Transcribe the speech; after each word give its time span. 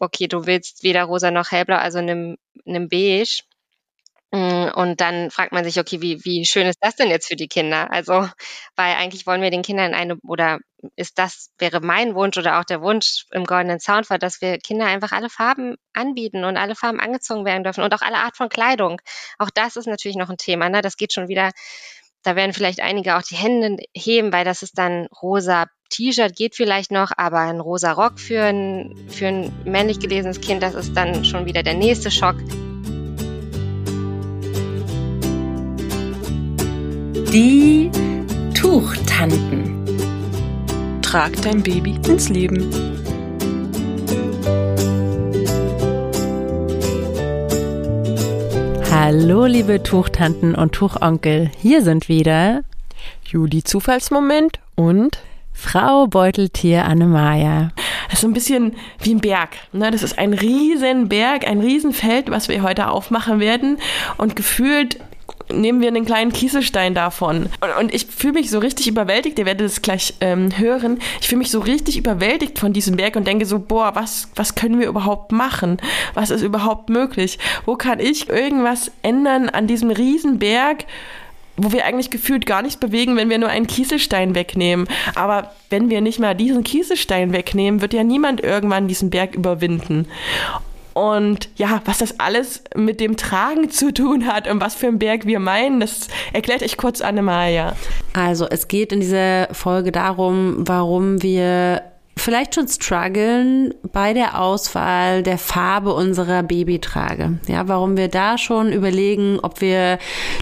okay, 0.00 0.28
du 0.28 0.46
willst 0.46 0.82
weder 0.82 1.04
rosa 1.04 1.30
noch 1.30 1.50
hellblau, 1.52 1.76
also 1.76 2.00
nimm, 2.00 2.36
nimm 2.64 2.88
beige. 2.88 3.42
Mm, 4.32 4.68
und 4.74 5.00
dann 5.00 5.30
fragt 5.30 5.52
man 5.52 5.64
sich, 5.64 5.80
okay, 5.80 6.00
wie, 6.02 6.24
wie 6.24 6.44
schön 6.44 6.66
ist 6.68 6.78
das 6.80 6.94
denn 6.94 7.10
jetzt 7.10 7.26
für 7.26 7.34
die 7.36 7.48
Kinder? 7.48 7.90
Also, 7.90 8.28
weil 8.76 8.94
eigentlich 8.94 9.26
wollen 9.26 9.42
wir 9.42 9.50
den 9.50 9.62
Kindern 9.62 9.92
eine, 9.92 10.16
oder 10.22 10.60
ist 10.96 11.18
das, 11.18 11.50
wäre 11.58 11.80
mein 11.80 12.14
Wunsch 12.14 12.38
oder 12.38 12.60
auch 12.60 12.64
der 12.64 12.80
Wunsch 12.80 13.26
im 13.32 13.44
Goldenen 13.44 13.80
Soundfall, 13.80 14.18
dass 14.20 14.40
wir 14.40 14.58
Kinder 14.58 14.86
einfach 14.86 15.10
alle 15.12 15.30
Farben 15.30 15.76
anbieten 15.94 16.44
und 16.44 16.56
alle 16.56 16.76
Farben 16.76 17.00
angezogen 17.00 17.44
werden 17.44 17.64
dürfen 17.64 17.82
und 17.82 17.92
auch 17.92 18.02
alle 18.02 18.18
Art 18.18 18.36
von 18.36 18.48
Kleidung. 18.48 19.00
Auch 19.38 19.50
das 19.52 19.76
ist 19.76 19.86
natürlich 19.86 20.16
noch 20.16 20.30
ein 20.30 20.36
Thema, 20.38 20.68
ne? 20.70 20.80
Das 20.80 20.96
geht 20.96 21.12
schon 21.12 21.26
wieder, 21.28 21.50
da 22.22 22.36
werden 22.36 22.52
vielleicht 22.52 22.80
einige 22.80 23.16
auch 23.16 23.22
die 23.22 23.36
Hände 23.36 23.82
heben, 23.94 24.32
weil 24.32 24.44
das 24.44 24.62
ist 24.62 24.78
dann 24.78 25.06
rosa 25.22 25.66
T-Shirt 25.90 26.36
geht 26.36 26.54
vielleicht 26.54 26.92
noch, 26.92 27.10
aber 27.16 27.40
ein 27.40 27.60
rosa 27.60 27.92
Rock 27.92 28.18
für 28.18 28.42
ein, 28.42 28.94
für 29.08 29.26
ein 29.26 29.52
männlich 29.64 29.98
gelesenes 29.98 30.40
Kind, 30.40 30.62
das 30.62 30.74
ist 30.74 30.96
dann 30.96 31.24
schon 31.24 31.46
wieder 31.46 31.62
der 31.62 31.74
nächste 31.74 32.10
Schock. 32.10 32.36
Die 37.32 37.90
Tuchtanten. 38.54 39.76
Trag 41.02 41.32
dein 41.42 41.62
Baby 41.62 41.98
ins 42.06 42.28
Leben. 42.28 42.70
Hallo, 48.92 49.46
liebe 49.46 49.82
Tuchtanten 49.82 50.54
und 50.54 50.72
Tuchonkel. 50.72 51.50
Hier 51.58 51.82
sind 51.82 52.08
wieder 52.08 52.62
Juli 53.24 53.64
Zufallsmoment 53.64 54.60
und 54.76 55.18
Frau 55.60 56.06
Beuteltier 56.06 56.86
Annemaja. 56.86 57.70
Das 58.06 58.14
ist 58.14 58.20
so 58.22 58.26
ein 58.26 58.32
bisschen 58.32 58.74
wie 59.00 59.14
ein 59.14 59.20
Berg. 59.20 59.50
Ne? 59.72 59.90
Das 59.90 60.02
ist 60.02 60.18
ein 60.18 60.32
Riesenberg, 60.32 61.46
ein 61.46 61.60
Riesenfeld, 61.60 62.30
was 62.30 62.48
wir 62.48 62.62
heute 62.62 62.88
aufmachen 62.88 63.40
werden. 63.40 63.76
Und 64.16 64.36
gefühlt 64.36 64.98
nehmen 65.52 65.80
wir 65.80 65.88
einen 65.88 66.06
kleinen 66.06 66.32
Kieselstein 66.32 66.94
davon. 66.94 67.50
Und, 67.60 67.76
und 67.78 67.94
ich 67.94 68.06
fühle 68.06 68.32
mich 68.32 68.50
so 68.50 68.58
richtig 68.58 68.88
überwältigt, 68.88 69.38
ihr 69.38 69.46
werdet 69.46 69.66
es 69.66 69.82
gleich 69.82 70.14
ähm, 70.20 70.56
hören, 70.56 70.98
ich 71.20 71.28
fühle 71.28 71.40
mich 71.40 71.50
so 71.50 71.60
richtig 71.60 71.98
überwältigt 71.98 72.58
von 72.58 72.72
diesem 72.72 72.96
Berg 72.96 73.16
und 73.16 73.26
denke 73.26 73.44
so, 73.46 73.58
boah, 73.58 73.94
was, 73.94 74.28
was 74.34 74.54
können 74.54 74.80
wir 74.80 74.88
überhaupt 74.88 75.30
machen? 75.30 75.76
Was 76.14 76.30
ist 76.30 76.42
überhaupt 76.42 76.88
möglich? 76.88 77.38
Wo 77.66 77.76
kann 77.76 78.00
ich 78.00 78.28
irgendwas 78.28 78.90
ändern 79.02 79.50
an 79.50 79.66
diesem 79.66 79.90
Riesenberg? 79.90 80.86
Wo 81.62 81.72
wir 81.72 81.84
eigentlich 81.84 82.10
gefühlt 82.10 82.46
gar 82.46 82.62
nichts 82.62 82.78
bewegen, 82.78 83.16
wenn 83.16 83.30
wir 83.30 83.38
nur 83.38 83.48
einen 83.48 83.66
Kieselstein 83.66 84.34
wegnehmen. 84.34 84.88
Aber 85.14 85.52
wenn 85.68 85.90
wir 85.90 86.00
nicht 86.00 86.18
mal 86.18 86.34
diesen 86.34 86.64
Kieselstein 86.64 87.32
wegnehmen, 87.32 87.82
wird 87.82 87.92
ja 87.92 88.02
niemand 88.02 88.42
irgendwann 88.42 88.88
diesen 88.88 89.10
Berg 89.10 89.34
überwinden. 89.34 90.06
Und 90.92 91.48
ja, 91.56 91.82
was 91.84 91.98
das 91.98 92.18
alles 92.18 92.64
mit 92.74 93.00
dem 93.00 93.16
Tragen 93.16 93.70
zu 93.70 93.92
tun 93.92 94.26
hat 94.26 94.48
und 94.48 94.60
was 94.60 94.74
für 94.74 94.88
einen 94.88 94.98
Berg 94.98 95.24
wir 95.24 95.38
meinen, 95.38 95.80
das 95.80 96.08
erklärt 96.32 96.62
euch 96.62 96.76
kurz 96.76 97.00
Annemaja. 97.00 97.74
Also 98.12 98.46
es 98.48 98.66
geht 98.66 98.92
in 98.92 99.00
dieser 99.00 99.48
Folge 99.54 99.92
darum, 99.92 100.56
warum 100.66 101.22
wir 101.22 101.82
vielleicht 102.16 102.54
schon 102.54 102.68
strugglen 102.68 103.74
bei 103.92 104.12
der 104.12 104.40
Auswahl 104.40 105.22
der 105.22 105.38
Farbe 105.38 105.94
unserer 105.94 106.42
Babytrage. 106.42 107.38
Ja, 107.48 107.66
warum 107.68 107.96
wir 107.96 108.08
da 108.08 108.38
schon 108.38 108.72
überlegen, 108.72 109.38
ob 109.40 109.60
wir 109.60 109.98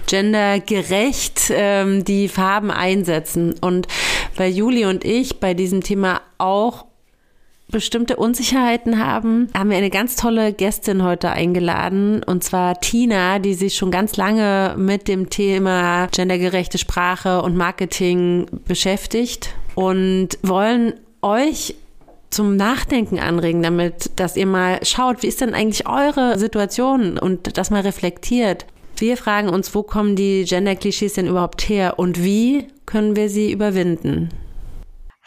gendergerecht 0.07 1.51
ähm, 1.51 2.05
die 2.05 2.29
Farben 2.29 2.71
einsetzen. 2.71 3.55
Und 3.61 3.87
weil 4.37 4.53
Juli 4.53 4.87
und 4.87 5.05
ich 5.05 5.41
bei 5.41 5.55
diesem 5.55 5.83
Thema 5.83 6.21
auch 6.39 6.87
bestimmte 7.71 8.17
Unsicherheiten 8.17 9.05
haben, 9.05 9.49
haben 9.57 9.71
wir 9.71 9.77
eine 9.77 9.91
ganz 9.91 10.17
tolle 10.17 10.55
Gästin 10.55 11.03
heute 11.03 11.31
eingeladen, 11.31 12.23
und 12.23 12.43
zwar 12.43 12.81
Tina, 12.81 13.39
die 13.39 13.53
sich 13.53 13.77
schon 13.77 13.91
ganz 13.91 14.17
lange 14.17 14.75
mit 14.79 15.07
dem 15.07 15.29
Thema 15.29 16.07
gendergerechte 16.07 16.79
Sprache 16.79 17.43
und 17.43 17.57
Marketing 17.57 18.47
beschäftigt 18.67 19.55
und 19.75 20.39
wollen 20.43 20.95
euch 21.29 21.75
zum 22.31 22.57
Nachdenken 22.57 23.19
anregen, 23.19 23.63
damit, 23.63 24.13
dass 24.17 24.37
ihr 24.37 24.47
mal 24.47 24.85
schaut, 24.85 25.23
wie 25.23 25.29
ist 25.29 25.41
denn 25.41 25.55
eigentlich 25.55 25.89
eure 25.89 26.39
Situation 26.39 27.19
und 27.19 27.57
das 27.57 27.71
mal 27.71 27.83
reflektiert. 27.83 28.67
Wir 28.97 29.17
fragen 29.17 29.49
uns, 29.49 29.75
wo 29.75 29.83
kommen 29.83 30.17
die 30.17 30.45
Gender-Klischees 30.45 31.15
denn 31.15 31.27
überhaupt 31.27 31.69
her 31.69 31.99
und 31.99 32.23
wie 32.23 32.69
können 32.85 33.17
wir 33.17 33.29
sie 33.29 33.53
überwinden? 33.53 34.31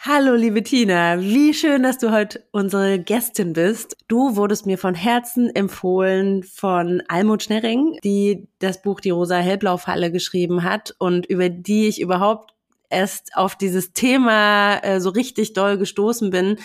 Hallo, 0.04 0.34
liebe 0.34 0.64
Tina. 0.64 1.20
Wie 1.20 1.54
schön, 1.54 1.84
dass 1.84 1.98
du 1.98 2.10
heute 2.10 2.42
unsere 2.50 2.98
Gästin 2.98 3.52
bist. 3.52 3.96
Du 4.08 4.34
wurdest 4.34 4.66
mir 4.66 4.76
von 4.76 4.96
Herzen 4.96 5.54
empfohlen 5.54 6.42
von 6.42 7.04
Almut 7.06 7.44
Schnerring, 7.44 7.98
die 8.02 8.48
das 8.58 8.82
Buch 8.82 8.98
Die 8.98 9.10
rosa-hellblau-Falle 9.10 10.10
geschrieben 10.10 10.64
hat 10.64 10.92
und 10.98 11.26
über 11.26 11.48
die 11.48 11.86
ich 11.86 12.00
überhaupt 12.00 12.51
erst 12.92 13.36
auf 13.36 13.56
dieses 13.56 13.92
Thema 13.92 14.76
äh, 14.84 15.00
so 15.00 15.10
richtig 15.10 15.54
doll 15.54 15.78
gestoßen 15.78 16.30
bin. 16.30 16.58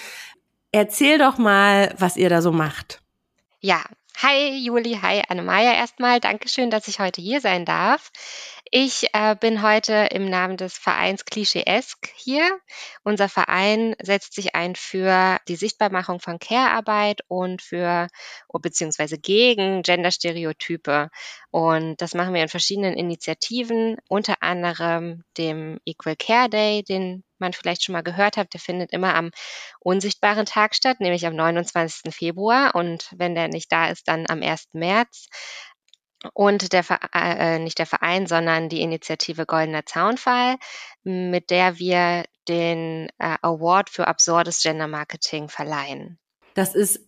Erzähl 0.72 1.18
doch 1.18 1.38
mal, 1.38 1.94
was 1.98 2.18
ihr 2.18 2.30
da 2.30 2.42
so 2.42 2.52
macht. 2.52 3.02
Ja, 3.60 3.84
hi 4.22 4.58
Juli, 4.58 5.00
hi 5.02 5.24
Annemaya 5.28 5.74
erstmal. 5.74 6.20
Dankeschön, 6.20 6.70
dass 6.70 6.88
ich 6.88 7.00
heute 7.00 7.22
hier 7.22 7.42
sein 7.42 7.66
darf. 7.66 8.12
Ich 8.72 9.08
äh, 9.14 9.36
bin 9.40 9.62
heute 9.62 10.10
im 10.12 10.30
Namen 10.30 10.58
des 10.58 10.78
Vereins 10.78 11.24
Klischeesk 11.24 12.12
hier. 12.16 12.60
Unser 13.04 13.30
Verein 13.30 13.96
setzt 14.02 14.34
sich 14.34 14.56
ein 14.56 14.76
für 14.76 15.38
die 15.48 15.56
Sichtbarmachung 15.56 16.20
von 16.20 16.38
Care-Arbeit 16.38 17.22
und 17.30 17.62
für 17.62 18.08
oh, 18.50 18.60
beziehungsweise 18.60 19.18
gegen 19.18 19.84
Genderstereotype. 19.84 21.10
Und 21.52 22.02
das 22.02 22.14
machen 22.14 22.34
wir 22.34 22.42
in 22.42 22.50
verschiedenen 22.50 22.96
Initiativen, 22.96 23.98
unter 24.10 24.44
anderem 24.44 25.24
dem 25.38 25.80
Equal 25.86 26.18
Care 26.18 26.50
Day, 26.50 26.84
den 26.84 27.24
man 27.40 27.54
vielleicht 27.54 27.84
schon 27.84 27.94
mal 27.94 28.04
gehört 28.04 28.36
hat. 28.36 28.54
Der 28.54 28.60
findet 28.60 28.92
immer 28.92 29.16
am 29.16 29.32
unsichtbaren 29.80 30.46
Tag 30.46 30.76
statt, 30.76 31.00
nämlich 31.00 31.26
am 31.26 31.36
29. 31.36 32.14
Februar. 32.14 32.76
Und 32.76 33.14
wenn 33.16 33.36
der 33.36 33.48
nicht 33.48 33.72
da 33.72 33.90
ist, 33.90 34.08
dann 34.08 34.26
am 34.28 34.42
1. 34.42 34.70
März 34.74 35.28
und 36.34 36.74
der 36.74 36.84
äh, 37.14 37.60
nicht 37.60 37.80
der 37.80 37.86
Verein, 37.86 38.28
sondern 38.28 38.70
die 38.70 38.82
Initiative 38.82 39.46
Goldener 39.46 39.86
Zaunfall, 39.86 40.56
mit 41.04 41.50
der 41.50 41.78
wir 41.78 42.24
den 42.48 43.10
äh, 43.20 43.36
Award 43.42 43.90
für 43.90 44.08
absurdes 44.08 44.62
Gender 44.62 44.88
Marketing 44.88 45.50
verleihen. 45.50 46.18
Das 46.54 46.74
ist 46.74 47.02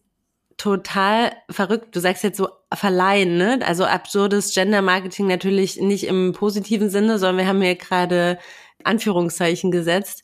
total 0.58 1.32
verrückt. 1.50 1.96
Du 1.96 2.00
sagst 2.00 2.24
jetzt 2.24 2.38
so 2.38 2.50
verleihen, 2.74 3.38
ne? 3.38 3.60
Also 3.66 3.86
absurdes 3.86 4.54
Gender 4.54 4.82
Marketing 4.82 5.28
natürlich 5.28 5.78
nicht 5.78 6.06
im 6.06 6.34
positiven 6.34 6.90
Sinne, 6.90 7.18
sondern 7.18 7.38
wir 7.38 7.48
haben 7.48 7.62
hier 7.62 7.76
gerade 7.76 8.38
Anführungszeichen 8.84 9.72
gesetzt. 9.72 10.24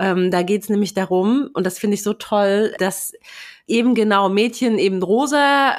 Ähm, 0.00 0.30
da 0.30 0.42
geht's 0.42 0.70
nämlich 0.70 0.94
darum, 0.94 1.50
und 1.52 1.66
das 1.66 1.78
finde 1.78 1.94
ich 1.94 2.02
so 2.02 2.14
toll, 2.14 2.74
dass 2.78 3.12
eben 3.66 3.94
genau 3.94 4.30
Mädchen 4.30 4.78
eben 4.78 5.02
rosa 5.02 5.72
äh, 5.72 5.76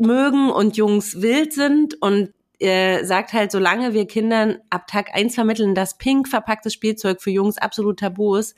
mögen 0.00 0.50
und 0.50 0.76
Jungs 0.76 1.22
wild 1.22 1.52
sind 1.52 2.02
und 2.02 2.34
er 2.58 3.04
sagt 3.06 3.32
halt, 3.32 3.52
solange 3.52 3.94
wir 3.94 4.06
Kindern 4.08 4.58
ab 4.70 4.88
Tag 4.88 5.14
eins 5.14 5.36
vermitteln, 5.36 5.76
dass 5.76 5.96
pink 5.96 6.26
verpacktes 6.26 6.72
Spielzeug 6.72 7.22
für 7.22 7.30
Jungs 7.30 7.58
absolut 7.58 8.00
tabu 8.00 8.34
ist 8.34 8.56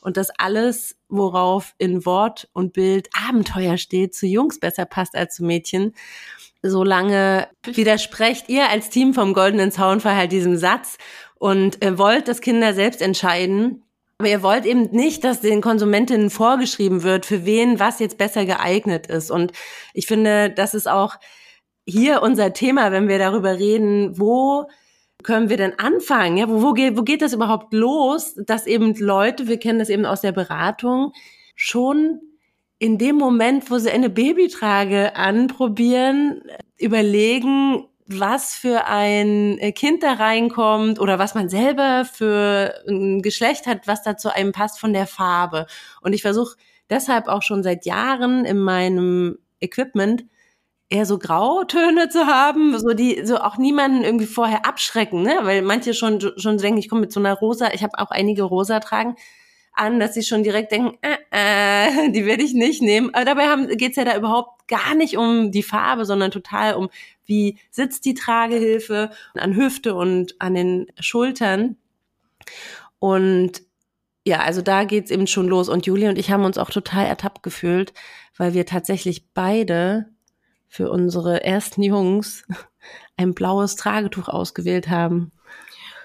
und 0.00 0.16
dass 0.16 0.30
alles, 0.38 0.96
worauf 1.08 1.74
in 1.78 2.06
Wort 2.06 2.48
und 2.52 2.72
Bild 2.72 3.08
Abenteuer 3.28 3.78
steht, 3.78 4.14
zu 4.14 4.28
Jungs 4.28 4.60
besser 4.60 4.84
passt 4.84 5.16
als 5.16 5.34
zu 5.34 5.44
Mädchen, 5.44 5.94
solange 6.62 7.48
widersprecht 7.64 8.48
ihr 8.48 8.68
als 8.68 8.90
Team 8.90 9.12
vom 9.12 9.34
Goldenen 9.34 9.72
Zaunfall 9.72 10.14
halt 10.14 10.30
diesem 10.30 10.56
Satz 10.56 10.98
und 11.34 11.84
äh, 11.84 11.98
wollt, 11.98 12.28
dass 12.28 12.40
Kinder 12.40 12.74
selbst 12.74 13.02
entscheiden, 13.02 13.82
aber 14.20 14.28
ihr 14.28 14.42
wollt 14.42 14.66
eben 14.66 14.90
nicht, 14.90 15.24
dass 15.24 15.40
den 15.40 15.62
Konsumentinnen 15.62 16.28
vorgeschrieben 16.28 17.02
wird, 17.04 17.24
für 17.24 17.46
wen 17.46 17.80
was 17.80 18.00
jetzt 18.00 18.18
besser 18.18 18.44
geeignet 18.44 19.06
ist. 19.06 19.30
Und 19.30 19.52
ich 19.94 20.06
finde, 20.06 20.50
das 20.50 20.74
ist 20.74 20.86
auch 20.86 21.14
hier 21.86 22.20
unser 22.20 22.52
Thema, 22.52 22.92
wenn 22.92 23.08
wir 23.08 23.18
darüber 23.18 23.58
reden, 23.58 24.18
wo 24.18 24.66
können 25.22 25.48
wir 25.48 25.56
denn 25.56 25.78
anfangen? 25.78 26.36
Ja, 26.36 26.50
wo, 26.50 26.60
wo, 26.60 26.74
geht, 26.74 26.98
wo 26.98 27.02
geht 27.02 27.22
das 27.22 27.32
überhaupt 27.32 27.72
los, 27.72 28.34
dass 28.36 28.66
eben 28.66 28.94
Leute, 28.94 29.48
wir 29.48 29.56
kennen 29.56 29.78
das 29.78 29.88
eben 29.88 30.04
aus 30.04 30.20
der 30.20 30.32
Beratung, 30.32 31.14
schon 31.56 32.20
in 32.78 32.98
dem 32.98 33.16
Moment, 33.16 33.70
wo 33.70 33.78
sie 33.78 33.90
eine 33.90 34.10
Babytrage 34.10 35.16
anprobieren, 35.16 36.42
überlegen, 36.76 37.86
was 38.12 38.54
für 38.54 38.86
ein 38.86 39.58
äh, 39.58 39.72
Kind 39.72 40.02
da 40.02 40.14
reinkommt 40.14 40.98
oder 40.98 41.18
was 41.18 41.34
man 41.34 41.48
selber 41.48 42.04
für 42.04 42.74
ein 42.88 43.22
Geschlecht 43.22 43.66
hat, 43.66 43.86
was 43.86 44.02
da 44.02 44.16
zu 44.16 44.34
einem 44.34 44.52
passt 44.52 44.80
von 44.80 44.92
der 44.92 45.06
Farbe. 45.06 45.66
Und 46.00 46.12
ich 46.12 46.22
versuche 46.22 46.56
deshalb 46.90 47.28
auch 47.28 47.42
schon 47.42 47.62
seit 47.62 47.86
Jahren 47.86 48.44
in 48.44 48.58
meinem 48.58 49.38
Equipment 49.60 50.24
eher 50.88 51.06
so 51.06 51.18
Grautöne 51.18 52.08
zu 52.08 52.26
haben, 52.26 52.76
so 52.78 52.94
die 52.94 53.24
so 53.24 53.38
auch 53.38 53.56
niemanden 53.58 54.02
irgendwie 54.02 54.26
vorher 54.26 54.66
abschrecken, 54.66 55.22
ne? 55.22 55.38
Weil 55.42 55.62
manche 55.62 55.94
schon 55.94 56.20
schon 56.36 56.58
denken, 56.58 56.78
ich 56.78 56.88
komme 56.88 57.02
mit 57.02 57.12
so 57.12 57.20
einer 57.20 57.34
rosa, 57.34 57.72
ich 57.72 57.84
habe 57.84 57.98
auch 57.98 58.10
einige 58.10 58.42
rosa 58.42 58.80
tragen, 58.80 59.14
an, 59.72 60.00
dass 60.00 60.14
sie 60.14 60.22
schon 60.22 60.42
direkt 60.42 60.72
denken, 60.72 60.98
äh, 61.02 61.16
äh, 61.30 62.10
die 62.12 62.26
werde 62.26 62.42
ich 62.42 62.54
nicht 62.54 62.82
nehmen. 62.82 63.14
Aber 63.14 63.24
dabei 63.24 63.46
haben, 63.48 63.68
geht's 63.76 63.96
ja 63.96 64.04
da 64.04 64.16
überhaupt 64.16 64.68
gar 64.68 64.94
nicht 64.94 65.16
um 65.16 65.52
die 65.52 65.62
Farbe, 65.62 66.04
sondern 66.04 66.30
total 66.30 66.74
um, 66.74 66.90
wie 67.30 67.58
sitzt 67.70 68.04
die 68.04 68.14
Tragehilfe 68.14 69.10
an 69.34 69.56
Hüfte 69.56 69.94
und 69.94 70.34
an 70.40 70.54
den 70.54 70.88
Schultern. 70.98 71.76
Und 72.98 73.62
ja, 74.26 74.40
also 74.40 74.60
da 74.60 74.84
geht's 74.84 75.10
eben 75.10 75.26
schon 75.26 75.46
los. 75.46 75.70
Und 75.70 75.86
Julie 75.86 76.08
und 76.08 76.18
ich 76.18 76.30
haben 76.30 76.44
uns 76.44 76.58
auch 76.58 76.70
total 76.70 77.06
ertappt 77.06 77.42
gefühlt, 77.42 77.94
weil 78.36 78.52
wir 78.52 78.66
tatsächlich 78.66 79.32
beide 79.32 80.10
für 80.68 80.90
unsere 80.90 81.44
ersten 81.44 81.82
Jungs 81.82 82.44
ein 83.16 83.32
blaues 83.32 83.76
Tragetuch 83.76 84.28
ausgewählt 84.28 84.88
haben. 84.88 85.32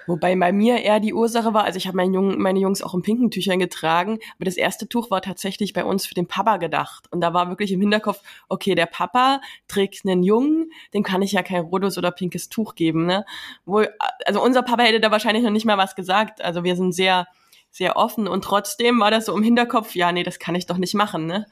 Wobei 0.07 0.35
bei 0.35 0.51
mir 0.51 0.77
eher 0.81 0.99
die 0.99 1.13
Ursache 1.13 1.53
war, 1.53 1.63
also 1.63 1.77
ich 1.77 1.87
habe 1.87 1.97
meine, 1.97 2.19
meine 2.19 2.59
Jungs 2.59 2.81
auch 2.81 2.93
in 2.93 3.01
pinken 3.01 3.31
Tüchern 3.31 3.59
getragen, 3.59 4.19
aber 4.35 4.45
das 4.45 4.57
erste 4.57 4.87
Tuch 4.87 5.11
war 5.11 5.21
tatsächlich 5.21 5.73
bei 5.73 5.83
uns 5.83 6.05
für 6.05 6.13
den 6.13 6.27
Papa 6.27 6.57
gedacht. 6.57 7.05
Und 7.11 7.21
da 7.21 7.33
war 7.33 7.49
wirklich 7.49 7.71
im 7.71 7.81
Hinterkopf, 7.81 8.21
okay, 8.49 8.75
der 8.75 8.85
Papa 8.85 9.41
trägt 9.67 10.05
einen 10.05 10.23
Jungen, 10.23 10.71
dem 10.93 11.03
kann 11.03 11.21
ich 11.21 11.31
ja 11.31 11.43
kein 11.43 11.61
rotes 11.61 11.97
oder 11.97 12.11
pinkes 12.11 12.49
Tuch 12.49 12.75
geben. 12.75 13.05
Ne? 13.05 13.25
Wohl, 13.65 13.89
also 14.25 14.41
unser 14.43 14.61
Papa 14.61 14.83
hätte 14.83 14.99
da 14.99 15.11
wahrscheinlich 15.11 15.43
noch 15.43 15.51
nicht 15.51 15.65
mal 15.65 15.77
was 15.77 15.95
gesagt. 15.95 16.41
Also 16.41 16.63
wir 16.63 16.75
sind 16.75 16.93
sehr, 16.93 17.27
sehr 17.71 17.97
offen 17.97 18.27
und 18.27 18.43
trotzdem 18.43 18.99
war 18.99 19.11
das 19.11 19.25
so 19.25 19.35
im 19.35 19.43
Hinterkopf, 19.43 19.95
ja, 19.95 20.11
nee, 20.11 20.23
das 20.23 20.39
kann 20.39 20.55
ich 20.55 20.65
doch 20.65 20.77
nicht 20.77 20.93
machen. 20.93 21.25
Ne? 21.25 21.45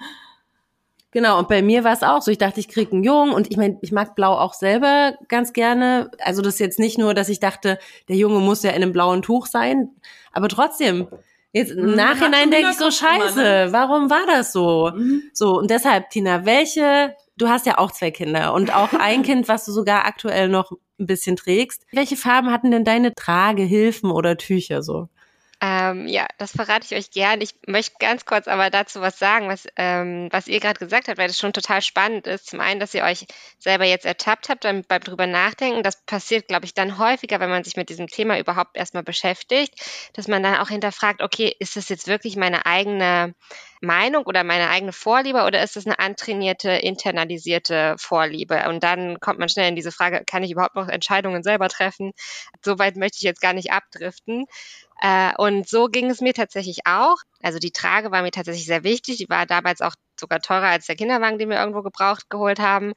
Genau, 1.13 1.37
und 1.37 1.47
bei 1.47 1.61
mir 1.61 1.83
war 1.83 1.93
es 1.93 2.01
auch 2.01 2.21
so. 2.21 2.31
Ich 2.31 2.39
dachte, 2.39 2.59
ich 2.59 2.67
krieg 2.67 2.91
einen 2.91 3.03
Jungen 3.03 3.33
und 3.33 3.49
ich 3.51 3.57
meine, 3.57 3.77
ich 3.81 3.91
mag 3.91 4.15
Blau 4.15 4.33
auch 4.33 4.53
selber 4.53 5.13
ganz 5.29 5.53
gerne. 5.53 6.09
Also 6.19 6.41
das 6.41 6.55
ist 6.55 6.59
jetzt 6.59 6.79
nicht 6.79 6.97
nur, 6.97 7.13
dass 7.13 7.29
ich 7.29 7.39
dachte, 7.39 7.77
der 8.09 8.15
Junge 8.15 8.39
muss 8.39 8.63
ja 8.63 8.71
in 8.71 8.81
einem 8.81 8.91
blauen 8.91 9.21
Tuch 9.21 9.45
sein, 9.45 9.91
aber 10.31 10.49
trotzdem, 10.49 11.07
jetzt 11.51 11.71
im 11.71 11.91
mhm, 11.91 11.95
Nachhinein 11.95 12.49
denke 12.49 12.71
ich 12.71 12.77
so, 12.77 12.89
scheiße, 12.89 13.39
immer, 13.39 13.65
ne? 13.65 13.67
warum 13.71 14.09
war 14.09 14.25
das 14.25 14.51
so? 14.51 14.91
Mhm. 14.95 15.23
So, 15.33 15.59
und 15.59 15.69
deshalb, 15.69 16.09
Tina, 16.09 16.45
welche, 16.45 17.15
du 17.37 17.47
hast 17.47 17.67
ja 17.67 17.77
auch 17.77 17.91
zwei 17.91 18.09
Kinder 18.09 18.53
und 18.53 18.75
auch 18.75 18.93
ein 18.99 19.21
Kind, 19.21 19.47
was 19.47 19.65
du 19.65 19.71
sogar 19.71 20.05
aktuell 20.05 20.49
noch 20.49 20.71
ein 20.99 21.05
bisschen 21.05 21.35
trägst. 21.35 21.85
Welche 21.91 22.17
Farben 22.17 22.51
hatten 22.51 22.71
denn 22.71 22.85
deine 22.85 23.13
Tragehilfen 23.13 24.09
oder 24.09 24.37
Tücher 24.37 24.81
so? 24.81 25.09
Ähm, 25.65 26.07
ja, 26.09 26.27
das 26.39 26.51
verrate 26.51 26.85
ich 26.85 26.93
euch 26.93 27.11
gern. 27.11 27.39
Ich 27.39 27.55
möchte 27.65 27.95
ganz 27.97 28.25
kurz 28.25 28.49
aber 28.49 28.69
dazu 28.69 28.99
was 28.99 29.17
sagen, 29.17 29.47
was, 29.47 29.65
ähm, 29.77 30.27
was 30.29 30.49
ihr 30.49 30.59
gerade 30.59 30.77
gesagt 30.77 31.07
habt, 31.07 31.17
weil 31.17 31.29
das 31.29 31.37
schon 31.37 31.53
total 31.53 31.81
spannend 31.81 32.27
ist. 32.27 32.47
Zum 32.47 32.59
einen, 32.59 32.81
dass 32.81 32.93
ihr 32.93 33.05
euch 33.05 33.25
selber 33.59 33.85
jetzt 33.85 34.05
ertappt 34.05 34.49
habt 34.49 34.63
beim, 34.63 34.83
beim 34.85 34.99
drüber 34.99 35.25
nachdenken. 35.25 35.81
Das 35.81 36.03
passiert, 36.05 36.49
glaube 36.49 36.65
ich, 36.65 36.73
dann 36.73 36.97
häufiger, 36.97 37.39
wenn 37.39 37.49
man 37.49 37.63
sich 37.63 37.77
mit 37.77 37.87
diesem 37.87 38.07
Thema 38.07 38.37
überhaupt 38.39 38.75
erstmal 38.75 39.03
beschäftigt, 39.03 39.73
dass 40.11 40.27
man 40.27 40.43
dann 40.43 40.57
auch 40.57 40.67
hinterfragt, 40.67 41.21
okay, 41.21 41.55
ist 41.59 41.77
das 41.77 41.87
jetzt 41.87 42.07
wirklich 42.07 42.35
meine 42.35 42.65
eigene 42.65 43.33
Meinung 43.79 44.25
oder 44.25 44.43
meine 44.43 44.69
eigene 44.69 44.91
Vorliebe 44.91 45.43
oder 45.43 45.63
ist 45.63 45.77
das 45.77 45.85
eine 45.85 45.97
antrainierte, 45.97 46.71
internalisierte 46.71 47.95
Vorliebe? 47.97 48.67
Und 48.67 48.83
dann 48.83 49.21
kommt 49.21 49.39
man 49.39 49.47
schnell 49.47 49.69
in 49.69 49.77
diese 49.77 49.93
Frage, 49.93 50.23
kann 50.25 50.43
ich 50.43 50.51
überhaupt 50.51 50.75
noch 50.75 50.89
Entscheidungen 50.89 51.41
selber 51.41 51.69
treffen? 51.69 52.11
Soweit 52.61 52.97
möchte 52.97 53.17
ich 53.17 53.23
jetzt 53.23 53.41
gar 53.41 53.53
nicht 53.53 53.71
abdriften. 53.71 54.45
Äh, 55.03 55.33
und 55.37 55.67
so 55.67 55.87
ging 55.87 56.09
es 56.09 56.21
mir 56.21 56.33
tatsächlich 56.33 56.79
auch. 56.85 57.17
Also 57.41 57.59
die 57.59 57.71
Trage 57.71 58.09
war 58.11 58.21
mir 58.21 58.31
tatsächlich 58.31 58.65
sehr 58.65 58.85
wichtig. 58.85 59.17
Die 59.17 59.29
war 59.29 59.45
damals 59.45 59.81
auch 59.81 59.95
sogar 60.17 60.39
teurer 60.39 60.67
als 60.67 60.85
der 60.85 60.95
Kinderwagen, 60.95 61.37
den 61.37 61.49
wir 61.49 61.59
irgendwo 61.59 61.81
gebraucht 61.81 62.29
geholt 62.29 62.59
haben, 62.59 62.93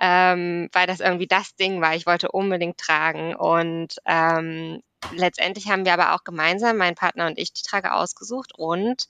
ähm, 0.00 0.70
weil 0.72 0.86
das 0.86 1.00
irgendwie 1.00 1.26
das 1.26 1.54
Ding 1.56 1.82
war. 1.82 1.94
Ich 1.94 2.06
wollte 2.06 2.30
unbedingt 2.32 2.78
tragen. 2.78 3.34
Und 3.34 3.96
ähm, 4.06 4.82
letztendlich 5.12 5.68
haben 5.68 5.84
wir 5.84 5.92
aber 5.92 6.14
auch 6.14 6.24
gemeinsam, 6.24 6.78
mein 6.78 6.94
Partner 6.94 7.26
und 7.26 7.38
ich, 7.38 7.52
die 7.52 7.62
Trage 7.62 7.92
ausgesucht 7.92 8.52
und 8.56 9.06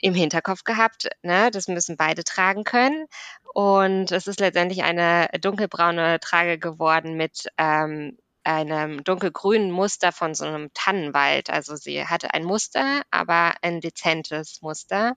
im 0.00 0.14
Hinterkopf 0.14 0.64
gehabt, 0.64 1.08
ne, 1.22 1.50
das 1.50 1.68
müssen 1.68 1.98
beide 1.98 2.24
tragen 2.24 2.64
können. 2.64 3.06
Und 3.52 4.12
es 4.12 4.26
ist 4.26 4.40
letztendlich 4.40 4.82
eine 4.82 5.28
dunkelbraune 5.40 6.20
Trage 6.20 6.58
geworden 6.58 7.16
mit 7.16 7.48
ähm, 7.58 8.16
einem 8.46 9.02
dunkelgrünen 9.02 9.70
Muster 9.72 10.12
von 10.12 10.34
so 10.34 10.44
einem 10.44 10.72
Tannenwald. 10.72 11.50
Also 11.50 11.74
sie 11.74 12.06
hatte 12.06 12.32
ein 12.32 12.44
Muster, 12.44 13.02
aber 13.10 13.54
ein 13.62 13.80
dezentes 13.80 14.62
Muster. 14.62 15.16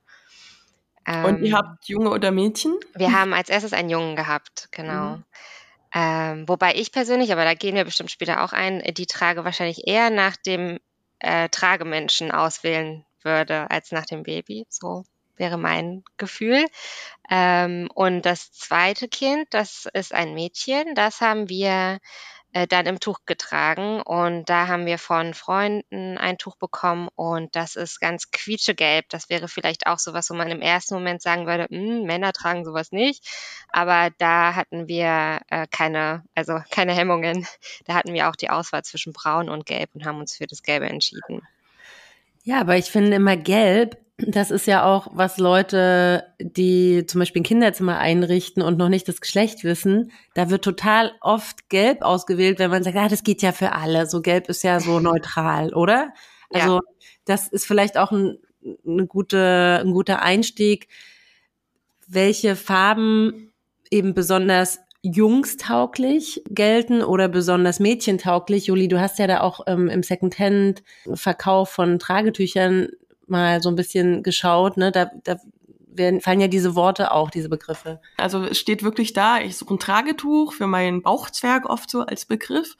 Und 1.08 1.42
ihr 1.42 1.50
ähm, 1.50 1.56
habt 1.56 1.88
Junge 1.88 2.10
oder 2.10 2.32
Mädchen? 2.32 2.76
Wir 2.96 3.14
haben 3.14 3.34
als 3.34 3.50
erstes 3.50 3.74
einen 3.74 3.90
Jungen 3.90 4.16
gehabt, 4.16 4.70
genau. 4.72 5.18
Mhm. 5.18 5.24
Ähm, 5.94 6.48
wobei 6.48 6.76
ich 6.76 6.92
persönlich, 6.92 7.32
aber 7.32 7.46
da 7.46 7.54
gehen 7.54 7.76
wir 7.76 7.86
bestimmt 7.86 8.12
später 8.12 8.44
auch 8.44 8.54
ein, 8.54 8.84
die 8.96 9.08
Trage 9.08 9.44
wahrscheinlich 9.44 9.88
eher 9.88 10.10
nach 10.10 10.36
dem 10.36 10.80
äh, 11.20 11.50
Tragemenschen 11.50 12.32
auswählen 12.32 13.06
würde 13.24 13.70
als 13.72 13.92
nach 13.92 14.06
dem 14.06 14.24
Baby. 14.24 14.66
So 14.70 15.04
wäre 15.36 15.58
mein 15.58 16.04
Gefühl. 16.18 16.66
Ähm, 17.30 17.90
und 17.94 18.24
das 18.24 18.52
zweite 18.52 19.08
Kind, 19.08 19.48
das 19.52 19.88
ist 19.94 20.14
ein 20.14 20.34
Mädchen, 20.34 20.96
das 20.96 21.22
haben 21.22 21.50
wir 21.50 22.00
äh, 22.54 22.68
dann 22.68 22.86
im 22.86 23.00
Tuch 23.00 23.20
getragen. 23.26 24.02
Und 24.02 24.50
da 24.50 24.68
haben 24.68 24.86
wir 24.86 24.98
von 24.98 25.34
Freunden 25.34 26.18
ein 26.18 26.38
Tuch 26.38 26.56
bekommen 26.56 27.10
und 27.16 27.56
das 27.56 27.76
ist 27.76 28.00
ganz 28.00 28.32
quietschegelb. 28.32 29.08
Das 29.10 29.30
wäre 29.30 29.48
vielleicht 29.48 29.88
auch 29.88 30.00
sowas, 30.00 30.30
wo 30.30 30.34
man 30.34 30.50
im 30.50 30.62
ersten 30.62 30.96
Moment 30.96 31.22
sagen 31.22 31.46
würde, 31.46 31.68
hm, 31.70 32.04
Männer 32.04 32.34
tragen 32.34 32.66
sowas 32.66 32.92
nicht. 32.92 33.28
Aber 33.70 34.10
da 34.18 34.56
hatten 34.56 34.88
wir 34.88 35.42
äh, 35.50 35.68
keine, 35.70 36.24
also 36.36 36.60
keine 36.72 36.94
Hemmungen. 36.94 37.48
Da 37.86 37.96
hatten 37.96 38.14
wir 38.14 38.30
auch 38.30 38.36
die 38.36 38.50
Auswahl 38.50 38.84
zwischen 38.84 39.14
Braun 39.14 39.50
und 39.50 39.66
Gelb 39.66 39.90
und 39.94 40.06
haben 40.06 40.20
uns 40.20 40.38
für 40.38 40.48
das 40.48 40.64
Gelbe 40.64 40.88
entschieden. 40.88 41.48
Ja, 42.44 42.62
aber 42.62 42.78
ich 42.78 42.86
finde 42.86 43.16
immer 43.16 43.38
Gelb 43.38 43.98
das 44.28 44.52
ist 44.52 44.68
ja 44.68 44.86
auch, 44.86 45.08
was 45.14 45.38
Leute, 45.38 46.26
die 46.40 47.06
zum 47.06 47.20
Beispiel 47.20 47.42
ein 47.42 47.46
Kinderzimmer 47.46 47.98
einrichten 47.98 48.62
und 48.62 48.78
noch 48.78 48.90
nicht 48.90 49.08
das 49.08 49.22
Geschlecht 49.22 49.64
wissen, 49.64 50.12
da 50.34 50.50
wird 50.50 50.64
total 50.64 51.14
oft 51.22 51.70
gelb 51.70 52.02
ausgewählt, 52.02 52.60
wenn 52.60 52.72
man 52.72 52.84
sagt, 52.84 52.98
ah, 52.98 53.08
das 53.08 53.24
geht 53.24 53.42
ja 53.42 53.52
für 53.52 53.72
alle. 53.72 54.08
So 54.08 54.22
gelb 54.22 54.50
ist 54.50 54.64
ja 54.64 54.80
so 54.80 55.00
neutral, 55.00 55.74
oder? 55.74 56.14
Also 56.52 56.76
ja. 56.76 56.82
das 57.26 57.48
ist 57.48 57.66
vielleicht 57.66 57.98
auch 57.98 58.12
ein, 58.12 58.38
eine 58.86 59.08
gute, 59.08 59.80
ein 59.84 59.92
guter 59.92 60.22
Einstieg, 60.22 60.88
welche 62.08 62.56
Farben 62.56 63.54
eben 63.90 64.14
besonders 64.14 64.80
jungstauglich 65.02 66.44
gelten 66.50 67.02
oder 67.04 67.28
besonders 67.28 67.80
mädchentauglich. 67.80 68.68
Juli, 68.68 68.88
du 68.88 69.00
hast 69.00 69.20
ja 69.20 69.28
da 69.28 69.42
auch 69.42 69.62
ähm, 69.68 69.88
im 69.88 70.04
Secondhand-Verkauf 70.04 71.70
von 71.70 72.00
Tragetüchern 72.00 72.90
mal 73.28 73.62
so 73.62 73.70
ein 73.70 73.76
bisschen 73.76 74.24
geschaut, 74.24 74.78
ne, 74.78 74.92
da, 74.92 75.12
da 75.24 75.38
werden, 76.00 76.22
fallen 76.22 76.42
ja 76.42 76.48
diese 76.48 76.76
Worte 76.76 77.12
auch, 77.12 77.30
diese 77.30 77.50
Begriffe. 77.50 78.02
Also 78.18 78.44
es 78.44 78.58
steht 78.58 78.84
wirklich 78.84 79.14
da, 79.14 79.40
ich 79.40 79.58
suche 79.58 79.76
ein 79.76 79.80
Tragetuch 79.80 80.54
für 80.54 80.68
meinen 80.68 81.02
Bauchzwerg 81.02 81.70
oft 81.70 81.90
so 81.90 82.02
als 82.02 82.26
Begriff. 82.26 82.76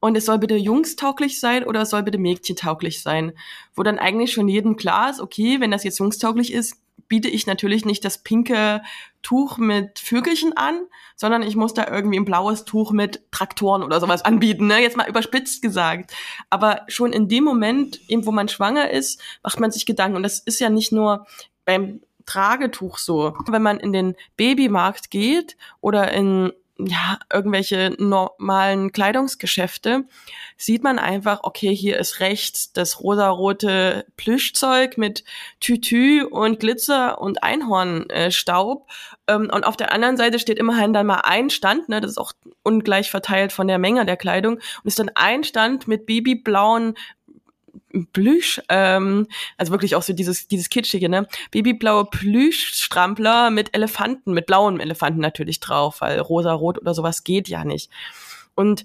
Und 0.00 0.16
es 0.16 0.26
soll 0.26 0.38
bitte 0.38 0.56
jungstauglich 0.56 1.38
sein 1.38 1.64
oder 1.64 1.82
es 1.82 1.90
soll 1.90 2.02
bitte 2.02 2.18
mädchentauglich 2.18 3.02
sein. 3.02 3.32
Wo 3.74 3.82
dann 3.82 3.98
eigentlich 3.98 4.32
schon 4.32 4.48
jedem 4.48 4.76
klar 4.76 5.10
ist, 5.10 5.20
okay, 5.20 5.60
wenn 5.60 5.70
das 5.70 5.84
jetzt 5.84 5.98
jungstauglich 5.98 6.52
ist, 6.52 6.81
biete 7.08 7.28
ich 7.28 7.46
natürlich 7.46 7.84
nicht 7.84 8.04
das 8.04 8.22
pinke 8.22 8.82
Tuch 9.22 9.58
mit 9.58 9.98
Vögelchen 9.98 10.56
an, 10.56 10.80
sondern 11.14 11.42
ich 11.42 11.56
muss 11.56 11.74
da 11.74 11.86
irgendwie 11.86 12.18
ein 12.18 12.24
blaues 12.24 12.64
Tuch 12.64 12.90
mit 12.90 13.22
Traktoren 13.30 13.82
oder 13.82 14.00
sowas 14.00 14.24
anbieten, 14.24 14.66
ne? 14.66 14.80
Jetzt 14.80 14.96
mal 14.96 15.08
überspitzt 15.08 15.62
gesagt. 15.62 16.12
Aber 16.50 16.82
schon 16.88 17.12
in 17.12 17.28
dem 17.28 17.44
Moment, 17.44 18.00
eben 18.08 18.26
wo 18.26 18.32
man 18.32 18.48
schwanger 18.48 18.90
ist, 18.90 19.20
macht 19.42 19.60
man 19.60 19.70
sich 19.70 19.86
Gedanken. 19.86 20.16
Und 20.16 20.22
das 20.22 20.38
ist 20.38 20.58
ja 20.58 20.70
nicht 20.70 20.90
nur 20.90 21.26
beim 21.64 22.00
Tragetuch 22.26 22.98
so. 22.98 23.34
Wenn 23.46 23.62
man 23.62 23.78
in 23.78 23.92
den 23.92 24.16
Babymarkt 24.36 25.10
geht 25.10 25.56
oder 25.80 26.12
in 26.12 26.52
ja, 26.86 27.18
irgendwelche 27.32 27.94
normalen 27.98 28.92
Kleidungsgeschäfte, 28.92 30.04
sieht 30.56 30.82
man 30.82 30.98
einfach, 30.98 31.40
okay, 31.42 31.74
hier 31.74 31.98
ist 31.98 32.20
rechts 32.20 32.72
das 32.72 33.00
rosarote 33.00 34.06
Plüschzeug 34.16 34.98
mit 34.98 35.24
Tütü 35.60 36.24
und 36.24 36.60
Glitzer 36.60 37.20
und 37.20 37.42
Einhornstaub. 37.42 38.88
Ähm, 39.28 39.50
und 39.52 39.64
auf 39.64 39.76
der 39.76 39.92
anderen 39.92 40.16
Seite 40.16 40.38
steht 40.38 40.58
immerhin 40.58 40.92
dann 40.92 41.06
mal 41.06 41.22
ein 41.24 41.50
Stand, 41.50 41.88
ne, 41.88 42.00
das 42.00 42.12
ist 42.12 42.18
auch 42.18 42.32
ungleich 42.62 43.10
verteilt 43.10 43.52
von 43.52 43.68
der 43.68 43.78
Menge 43.78 44.04
der 44.06 44.16
Kleidung, 44.16 44.54
und 44.54 44.86
ist 44.86 44.98
dann 44.98 45.10
ein 45.14 45.44
Stand 45.44 45.88
mit 45.88 46.06
babyblauen 46.06 46.94
Plüsch, 48.12 48.60
ähm, 48.68 49.26
also 49.56 49.72
wirklich 49.72 49.94
auch 49.96 50.02
so 50.02 50.12
dieses, 50.12 50.48
dieses 50.48 50.68
kitschige, 50.68 51.08
ne? 51.08 51.26
Babyblaue 51.50 52.06
Plüschstrampler 52.06 53.50
mit 53.50 53.74
Elefanten, 53.74 54.32
mit 54.32 54.46
blauem 54.46 54.80
Elefanten 54.80 55.20
natürlich 55.20 55.60
drauf, 55.60 56.00
weil 56.00 56.18
rosa-rot 56.20 56.78
oder 56.78 56.94
sowas 56.94 57.24
geht 57.24 57.48
ja 57.48 57.64
nicht. 57.64 57.90
Und 58.54 58.84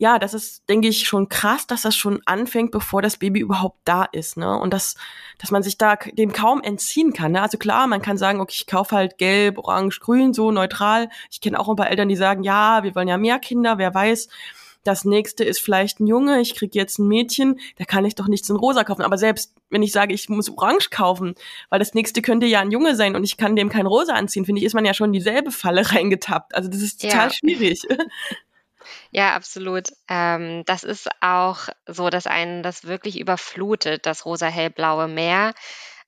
ja, 0.00 0.20
das 0.20 0.32
ist, 0.32 0.68
denke 0.68 0.86
ich, 0.86 1.08
schon 1.08 1.28
krass, 1.28 1.66
dass 1.66 1.82
das 1.82 1.96
schon 1.96 2.20
anfängt, 2.24 2.70
bevor 2.70 3.02
das 3.02 3.16
Baby 3.16 3.40
überhaupt 3.40 3.78
da 3.84 4.04
ist, 4.04 4.36
ne? 4.36 4.56
Und 4.56 4.72
dass, 4.72 4.94
dass 5.38 5.50
man 5.50 5.64
sich 5.64 5.76
da 5.76 5.96
dem 5.96 6.32
kaum 6.32 6.62
entziehen 6.62 7.12
kann. 7.12 7.32
Ne? 7.32 7.42
Also 7.42 7.58
klar, 7.58 7.88
man 7.88 8.00
kann 8.00 8.16
sagen, 8.16 8.40
okay, 8.40 8.54
ich 8.56 8.66
kaufe 8.68 8.94
halt 8.94 9.18
gelb, 9.18 9.58
orange, 9.58 9.98
grün, 9.98 10.32
so 10.32 10.52
neutral. 10.52 11.08
Ich 11.32 11.40
kenne 11.40 11.58
auch 11.58 11.68
ein 11.68 11.74
paar 11.76 11.90
Eltern, 11.90 12.08
die 12.08 12.16
sagen, 12.16 12.44
ja, 12.44 12.84
wir 12.84 12.94
wollen 12.94 13.08
ja 13.08 13.18
mehr 13.18 13.40
Kinder, 13.40 13.78
wer 13.78 13.92
weiß. 13.92 14.28
Das 14.84 15.04
nächste 15.04 15.44
ist 15.44 15.60
vielleicht 15.60 16.00
ein 16.00 16.06
Junge, 16.06 16.40
ich 16.40 16.54
kriege 16.54 16.78
jetzt 16.78 16.98
ein 16.98 17.08
Mädchen, 17.08 17.58
da 17.76 17.84
kann 17.84 18.04
ich 18.04 18.14
doch 18.14 18.28
nichts 18.28 18.48
in 18.48 18.56
rosa 18.56 18.84
kaufen. 18.84 19.02
Aber 19.02 19.18
selbst 19.18 19.54
wenn 19.70 19.82
ich 19.82 19.92
sage, 19.92 20.14
ich 20.14 20.28
muss 20.28 20.48
orange 20.48 20.90
kaufen, 20.90 21.34
weil 21.68 21.78
das 21.78 21.94
nächste 21.94 22.22
könnte 22.22 22.46
ja 22.46 22.60
ein 22.60 22.70
Junge 22.70 22.94
sein 22.96 23.16
und 23.16 23.24
ich 23.24 23.36
kann 23.36 23.56
dem 23.56 23.68
kein 23.68 23.86
rosa 23.86 24.14
anziehen, 24.14 24.44
finde 24.44 24.60
ich, 24.60 24.66
ist 24.66 24.74
man 24.74 24.84
ja 24.84 24.94
schon 24.94 25.10
in 25.10 25.14
dieselbe 25.14 25.50
Falle 25.50 25.82
reingetappt. 25.92 26.54
Also 26.54 26.68
das 26.68 26.82
ist 26.82 27.00
total 27.00 27.28
ja. 27.28 27.32
schwierig. 27.32 27.82
Ja, 29.10 29.34
absolut. 29.34 29.88
Ähm, 30.08 30.64
das 30.66 30.84
ist 30.84 31.08
auch 31.20 31.68
so, 31.86 32.10
dass 32.10 32.26
einen 32.26 32.62
das 32.62 32.84
wirklich 32.84 33.18
überflutet, 33.18 34.06
das 34.06 34.24
rosa-hellblaue 34.24 35.08
Meer. 35.08 35.54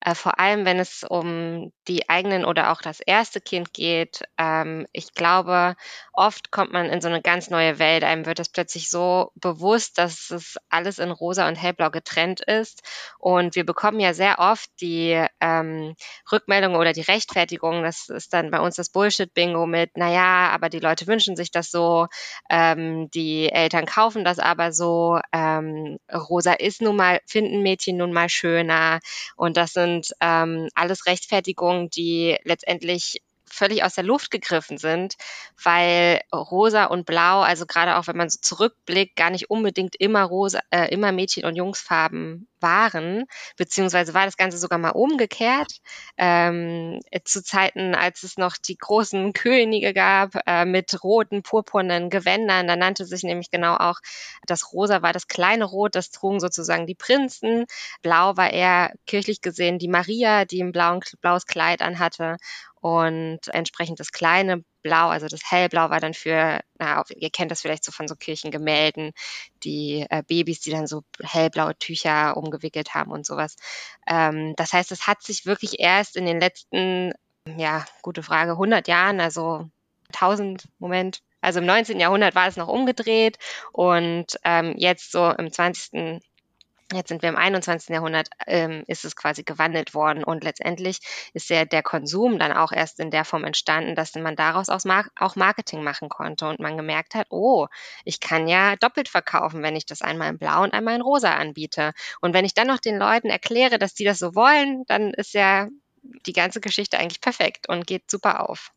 Äh, 0.03 0.15
vor 0.15 0.39
allem, 0.39 0.65
wenn 0.65 0.79
es 0.79 1.03
um 1.03 1.71
die 1.87 2.09
eigenen 2.09 2.43
oder 2.43 2.71
auch 2.71 2.81
das 2.81 2.99
erste 3.01 3.39
Kind 3.39 3.71
geht. 3.73 4.23
Ähm, 4.37 4.87
ich 4.91 5.13
glaube, 5.13 5.75
oft 6.11 6.51
kommt 6.51 6.73
man 6.73 6.87
in 6.87 7.01
so 7.01 7.07
eine 7.07 7.21
ganz 7.21 7.51
neue 7.51 7.77
Welt. 7.77 8.03
Einem 8.03 8.25
wird 8.25 8.39
es 8.39 8.49
plötzlich 8.49 8.89
so 8.89 9.31
bewusst, 9.35 9.99
dass 9.99 10.31
es 10.31 10.57
alles 10.69 10.97
in 10.97 11.11
rosa 11.11 11.47
und 11.47 11.55
hellblau 11.55 11.91
getrennt 11.91 12.41
ist. 12.41 12.81
Und 13.19 13.55
wir 13.55 13.65
bekommen 13.65 13.99
ja 13.99 14.13
sehr 14.13 14.39
oft 14.39 14.69
die 14.81 15.23
ähm, 15.39 15.95
Rückmeldung 16.31 16.75
oder 16.75 16.93
die 16.93 17.01
Rechtfertigung. 17.01 17.83
Das 17.83 18.09
ist 18.09 18.33
dann 18.33 18.49
bei 18.49 18.59
uns 18.59 18.77
das 18.77 18.89
Bullshit-Bingo 18.89 19.67
mit, 19.67 19.97
naja, 19.97 20.49
aber 20.49 20.69
die 20.69 20.79
Leute 20.79 21.05
wünschen 21.05 21.35
sich 21.35 21.51
das 21.51 21.69
so, 21.69 22.07
ähm, 22.49 23.09
die 23.11 23.51
Eltern 23.51 23.85
kaufen 23.85 24.23
das 24.23 24.39
aber 24.39 24.71
so. 24.71 25.19
Ähm, 25.31 25.99
rosa 26.11 26.53
ist 26.53 26.81
nun 26.81 26.95
mal, 26.95 27.19
finden 27.27 27.61
Mädchen 27.61 27.97
nun 27.97 28.13
mal 28.13 28.29
schöner. 28.29 28.99
Und 29.35 29.57
das 29.57 29.73
sind 29.73 29.90
sind 29.91 30.15
ähm, 30.21 30.69
alles 30.75 31.05
Rechtfertigungen, 31.05 31.89
die 31.89 32.37
letztendlich 32.43 33.21
völlig 33.53 33.83
aus 33.83 33.95
der 33.95 34.03
Luft 34.03 34.31
gegriffen 34.31 34.77
sind, 34.77 35.15
weil 35.63 36.21
rosa 36.33 36.85
und 36.85 37.05
blau, 37.05 37.41
also 37.41 37.65
gerade 37.65 37.97
auch 37.97 38.07
wenn 38.07 38.17
man 38.17 38.29
so 38.29 38.39
zurückblickt, 38.41 39.15
gar 39.15 39.29
nicht 39.29 39.49
unbedingt 39.49 39.95
immer 39.97 40.23
rosa, 40.23 40.59
äh, 40.71 40.91
immer 40.93 41.11
Mädchen- 41.11 41.45
und 41.45 41.55
Jungsfarben 41.55 42.47
waren, 42.61 43.25
beziehungsweise 43.57 44.13
war 44.13 44.25
das 44.25 44.37
Ganze 44.37 44.57
sogar 44.57 44.79
mal 44.79 44.91
umgekehrt. 44.91 45.79
Ähm, 46.17 46.99
zu 47.25 47.43
Zeiten, 47.43 47.95
als 47.95 48.23
es 48.23 48.37
noch 48.37 48.57
die 48.57 48.77
großen 48.77 49.33
Könige 49.33 49.93
gab 49.93 50.35
äh, 50.45 50.65
mit 50.65 51.03
roten, 51.03 51.43
purpurnen 51.43 52.09
Gewändern, 52.09 52.67
da 52.67 52.75
nannte 52.75 53.05
sich 53.05 53.23
nämlich 53.23 53.51
genau 53.51 53.75
auch, 53.75 53.99
das 54.45 54.71
Rosa 54.73 55.01
war 55.01 55.13
das 55.13 55.27
kleine 55.27 55.65
Rot, 55.65 55.95
das 55.95 56.11
trugen 56.11 56.39
sozusagen 56.39 56.87
die 56.87 56.95
Prinzen. 56.95 57.65
Blau 58.01 58.37
war 58.37 58.51
eher 58.51 58.93
kirchlich 59.07 59.41
gesehen 59.41 59.79
die 59.79 59.87
Maria, 59.87 60.45
die 60.45 60.61
ein 60.61 60.71
blauen, 60.71 61.01
blaues 61.21 61.45
Kleid 61.45 61.81
anhatte 61.81 62.37
und 62.81 63.39
entsprechend 63.53 63.99
das 63.99 64.11
kleine 64.11 64.63
Blau, 64.81 65.09
also 65.09 65.27
das 65.27 65.41
Hellblau 65.49 65.91
war 65.91 65.99
dann 65.99 66.15
für, 66.15 66.59
na, 66.79 67.03
ihr 67.15 67.29
kennt 67.29 67.51
das 67.51 67.61
vielleicht 67.61 67.83
so 67.83 67.91
von 67.91 68.07
so 68.07 68.15
Kirchengemälden, 68.15 69.11
die 69.63 70.05
äh, 70.09 70.23
Babys, 70.23 70.61
die 70.61 70.71
dann 70.71 70.87
so 70.87 71.03
hellblaue 71.21 71.77
Tücher 71.77 72.35
umgewickelt 72.35 72.95
haben 72.95 73.11
und 73.11 73.25
sowas. 73.25 73.55
Ähm, 74.07 74.55
das 74.57 74.73
heißt, 74.73 74.91
es 74.91 75.05
hat 75.05 75.21
sich 75.21 75.45
wirklich 75.45 75.79
erst 75.79 76.15
in 76.17 76.25
den 76.25 76.39
letzten, 76.39 77.13
ja, 77.45 77.85
gute 78.01 78.23
Frage, 78.23 78.53
100 78.53 78.87
Jahren, 78.87 79.19
also 79.19 79.69
1000, 80.13 80.67
Moment, 80.79 81.21
also 81.41 81.59
im 81.59 81.65
19. 81.67 81.99
Jahrhundert 81.99 82.35
war 82.35 82.47
es 82.47 82.57
noch 82.57 82.67
umgedreht 82.67 83.37
und 83.71 84.37
ähm, 84.43 84.75
jetzt 84.77 85.11
so 85.11 85.29
im 85.29 85.51
20 85.51 86.21
jetzt 86.97 87.09
sind 87.09 87.21
wir 87.21 87.29
im 87.29 87.35
21. 87.35 87.89
Jahrhundert, 87.89 88.29
ähm, 88.47 88.83
ist 88.87 89.05
es 89.05 89.15
quasi 89.15 89.43
gewandelt 89.43 89.93
worden 89.93 90.23
und 90.23 90.43
letztendlich 90.43 90.99
ist 91.33 91.49
ja 91.49 91.65
der 91.65 91.83
Konsum 91.83 92.39
dann 92.39 92.51
auch 92.51 92.71
erst 92.71 92.99
in 92.99 93.11
der 93.11 93.25
Form 93.25 93.43
entstanden, 93.43 93.95
dass 93.95 94.15
man 94.15 94.35
daraus 94.35 94.69
auch 94.69 95.35
Marketing 95.35 95.83
machen 95.83 96.09
konnte 96.09 96.47
und 96.47 96.59
man 96.59 96.77
gemerkt 96.77 97.15
hat, 97.15 97.27
oh, 97.29 97.67
ich 98.05 98.19
kann 98.19 98.47
ja 98.47 98.75
doppelt 98.75 99.09
verkaufen, 99.09 99.63
wenn 99.63 99.75
ich 99.75 99.85
das 99.85 100.01
einmal 100.01 100.29
in 100.29 100.37
Blau 100.37 100.63
und 100.63 100.73
einmal 100.73 100.95
in 100.95 101.01
Rosa 101.01 101.33
anbiete. 101.33 101.93
Und 102.21 102.33
wenn 102.33 102.45
ich 102.45 102.53
dann 102.53 102.67
noch 102.67 102.79
den 102.79 102.97
Leuten 102.97 103.29
erkläre, 103.29 103.79
dass 103.79 103.93
die 103.93 104.05
das 104.05 104.19
so 104.19 104.35
wollen, 104.35 104.83
dann 104.87 105.13
ist 105.13 105.33
ja 105.33 105.67
die 106.01 106.33
ganze 106.33 106.61
Geschichte 106.61 106.97
eigentlich 106.97 107.21
perfekt 107.21 107.69
und 107.69 107.87
geht 107.87 108.09
super 108.09 108.49
auf. 108.49 108.71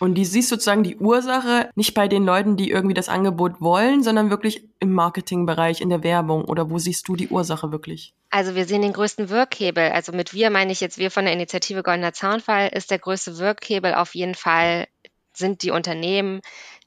Und 0.00 0.14
die 0.14 0.24
siehst 0.24 0.48
sozusagen 0.48 0.82
die 0.82 0.96
Ursache 0.96 1.70
nicht 1.74 1.94
bei 1.94 2.08
den 2.08 2.24
Leuten, 2.24 2.56
die 2.56 2.70
irgendwie 2.70 2.94
das 2.94 3.08
Angebot 3.08 3.60
wollen, 3.60 4.02
sondern 4.02 4.30
wirklich 4.30 4.64
im 4.80 4.92
Marketingbereich, 4.92 5.80
in 5.80 5.88
der 5.88 6.02
Werbung. 6.02 6.44
Oder 6.44 6.70
wo 6.70 6.78
siehst 6.78 7.06
du 7.08 7.16
die 7.16 7.28
Ursache 7.28 7.70
wirklich? 7.72 8.14
Also 8.30 8.54
wir 8.54 8.64
sehen 8.64 8.82
den 8.82 8.92
größten 8.92 9.30
Wirkhebel. 9.30 9.92
Also 9.92 10.12
mit 10.12 10.34
wir 10.34 10.50
meine 10.50 10.72
ich 10.72 10.80
jetzt 10.80 10.98
wir 10.98 11.10
von 11.10 11.24
der 11.24 11.34
Initiative 11.34 11.82
Goldener 11.82 12.12
Zaunfall 12.12 12.68
ist 12.68 12.90
der 12.90 12.98
größte 12.98 13.38
Wirkhebel 13.38 13.94
auf 13.94 14.14
jeden 14.14 14.34
Fall 14.34 14.88
sind 15.36 15.62
die 15.62 15.70
Unternehmen, 15.70 16.40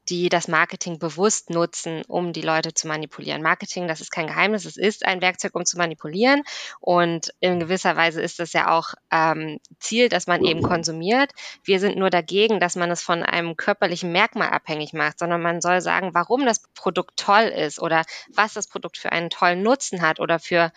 die 0.09 0.29
das 0.29 0.47
Marketing 0.47 0.99
bewusst 0.99 1.49
nutzen, 1.49 2.03
um 2.07 2.33
die 2.33 2.41
Leute 2.41 2.73
zu 2.73 2.87
manipulieren. 2.87 3.41
Marketing, 3.41 3.87
das 3.87 4.01
ist 4.01 4.11
kein 4.11 4.27
Geheimnis, 4.27 4.65
es 4.65 4.77
ist 4.77 5.05
ein 5.05 5.21
Werkzeug, 5.21 5.55
um 5.55 5.65
zu 5.65 5.77
manipulieren. 5.77 6.43
Und 6.79 7.33
in 7.39 7.59
gewisser 7.59 7.95
Weise 7.95 8.21
ist 8.21 8.39
es 8.39 8.53
ja 8.53 8.71
auch 8.71 8.93
ähm, 9.11 9.59
Ziel, 9.79 10.09
dass 10.09 10.27
man 10.27 10.43
eben 10.43 10.61
konsumiert. 10.61 11.31
Wir 11.63 11.79
sind 11.79 11.97
nur 11.97 12.09
dagegen, 12.09 12.59
dass 12.59 12.75
man 12.75 12.89
es 12.91 13.01
von 13.01 13.23
einem 13.23 13.57
körperlichen 13.57 14.11
Merkmal 14.11 14.49
abhängig 14.49 14.93
macht, 14.93 15.19
sondern 15.19 15.41
man 15.41 15.61
soll 15.61 15.81
sagen, 15.81 16.13
warum 16.13 16.45
das 16.45 16.63
Produkt 16.73 17.17
toll 17.17 17.43
ist 17.43 17.79
oder 17.79 18.03
was 18.33 18.53
das 18.53 18.67
Produkt 18.67 18.97
für 18.97 19.11
einen 19.11 19.29
tollen 19.29 19.61
Nutzen 19.61 20.01
hat 20.01 20.19
oder 20.19 20.39
für 20.39 20.71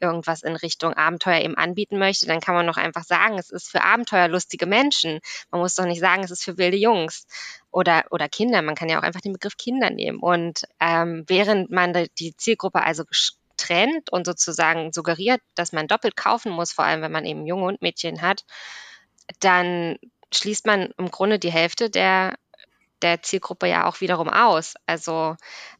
irgendwas 0.00 0.42
in 0.42 0.56
Richtung 0.56 0.94
Abenteuer 0.94 1.40
eben 1.40 1.56
anbieten 1.56 1.98
möchte. 1.98 2.26
Dann 2.26 2.40
kann 2.40 2.54
man 2.54 2.66
noch 2.66 2.76
einfach 2.76 3.04
sagen, 3.04 3.38
es 3.38 3.50
ist 3.50 3.70
für 3.70 3.82
abenteuerlustige 3.82 4.66
Menschen. 4.66 5.20
Man 5.50 5.60
muss 5.60 5.74
doch 5.74 5.84
nicht 5.84 6.00
sagen, 6.00 6.24
es 6.24 6.30
ist 6.30 6.44
für 6.44 6.58
wilde 6.58 6.76
Jungs 6.76 7.26
oder, 7.74 8.04
oder 8.10 8.28
Kinder. 8.28 8.62
Man 8.62 8.76
kann 8.76 8.88
ja 8.88 8.98
auch 8.98 9.02
einfach 9.02 9.20
den 9.20 9.32
Begriff 9.32 9.56
Kinder 9.56 9.90
nehmen. 9.90 10.20
Und 10.20 10.62
ähm, 10.80 11.24
während 11.26 11.70
man 11.70 11.92
die 12.18 12.36
Zielgruppe 12.36 12.82
also 12.82 13.04
trennt 13.56 14.10
und 14.10 14.26
sozusagen 14.26 14.92
suggeriert, 14.92 15.40
dass 15.54 15.72
man 15.72 15.88
doppelt 15.88 16.16
kaufen 16.16 16.52
muss, 16.52 16.72
vor 16.72 16.84
allem 16.84 17.02
wenn 17.02 17.12
man 17.12 17.24
eben 17.24 17.46
Junge 17.46 17.64
und 17.64 17.82
Mädchen 17.82 18.22
hat, 18.22 18.44
dann 19.40 19.96
schließt 20.32 20.66
man 20.66 20.92
im 20.98 21.10
Grunde 21.10 21.38
die 21.38 21.52
Hälfte 21.52 21.90
der, 21.90 22.36
der 23.02 23.22
Zielgruppe 23.22 23.66
ja 23.66 23.86
auch 23.86 24.00
wiederum 24.00 24.28
aus. 24.28 24.74
Also 24.86 25.36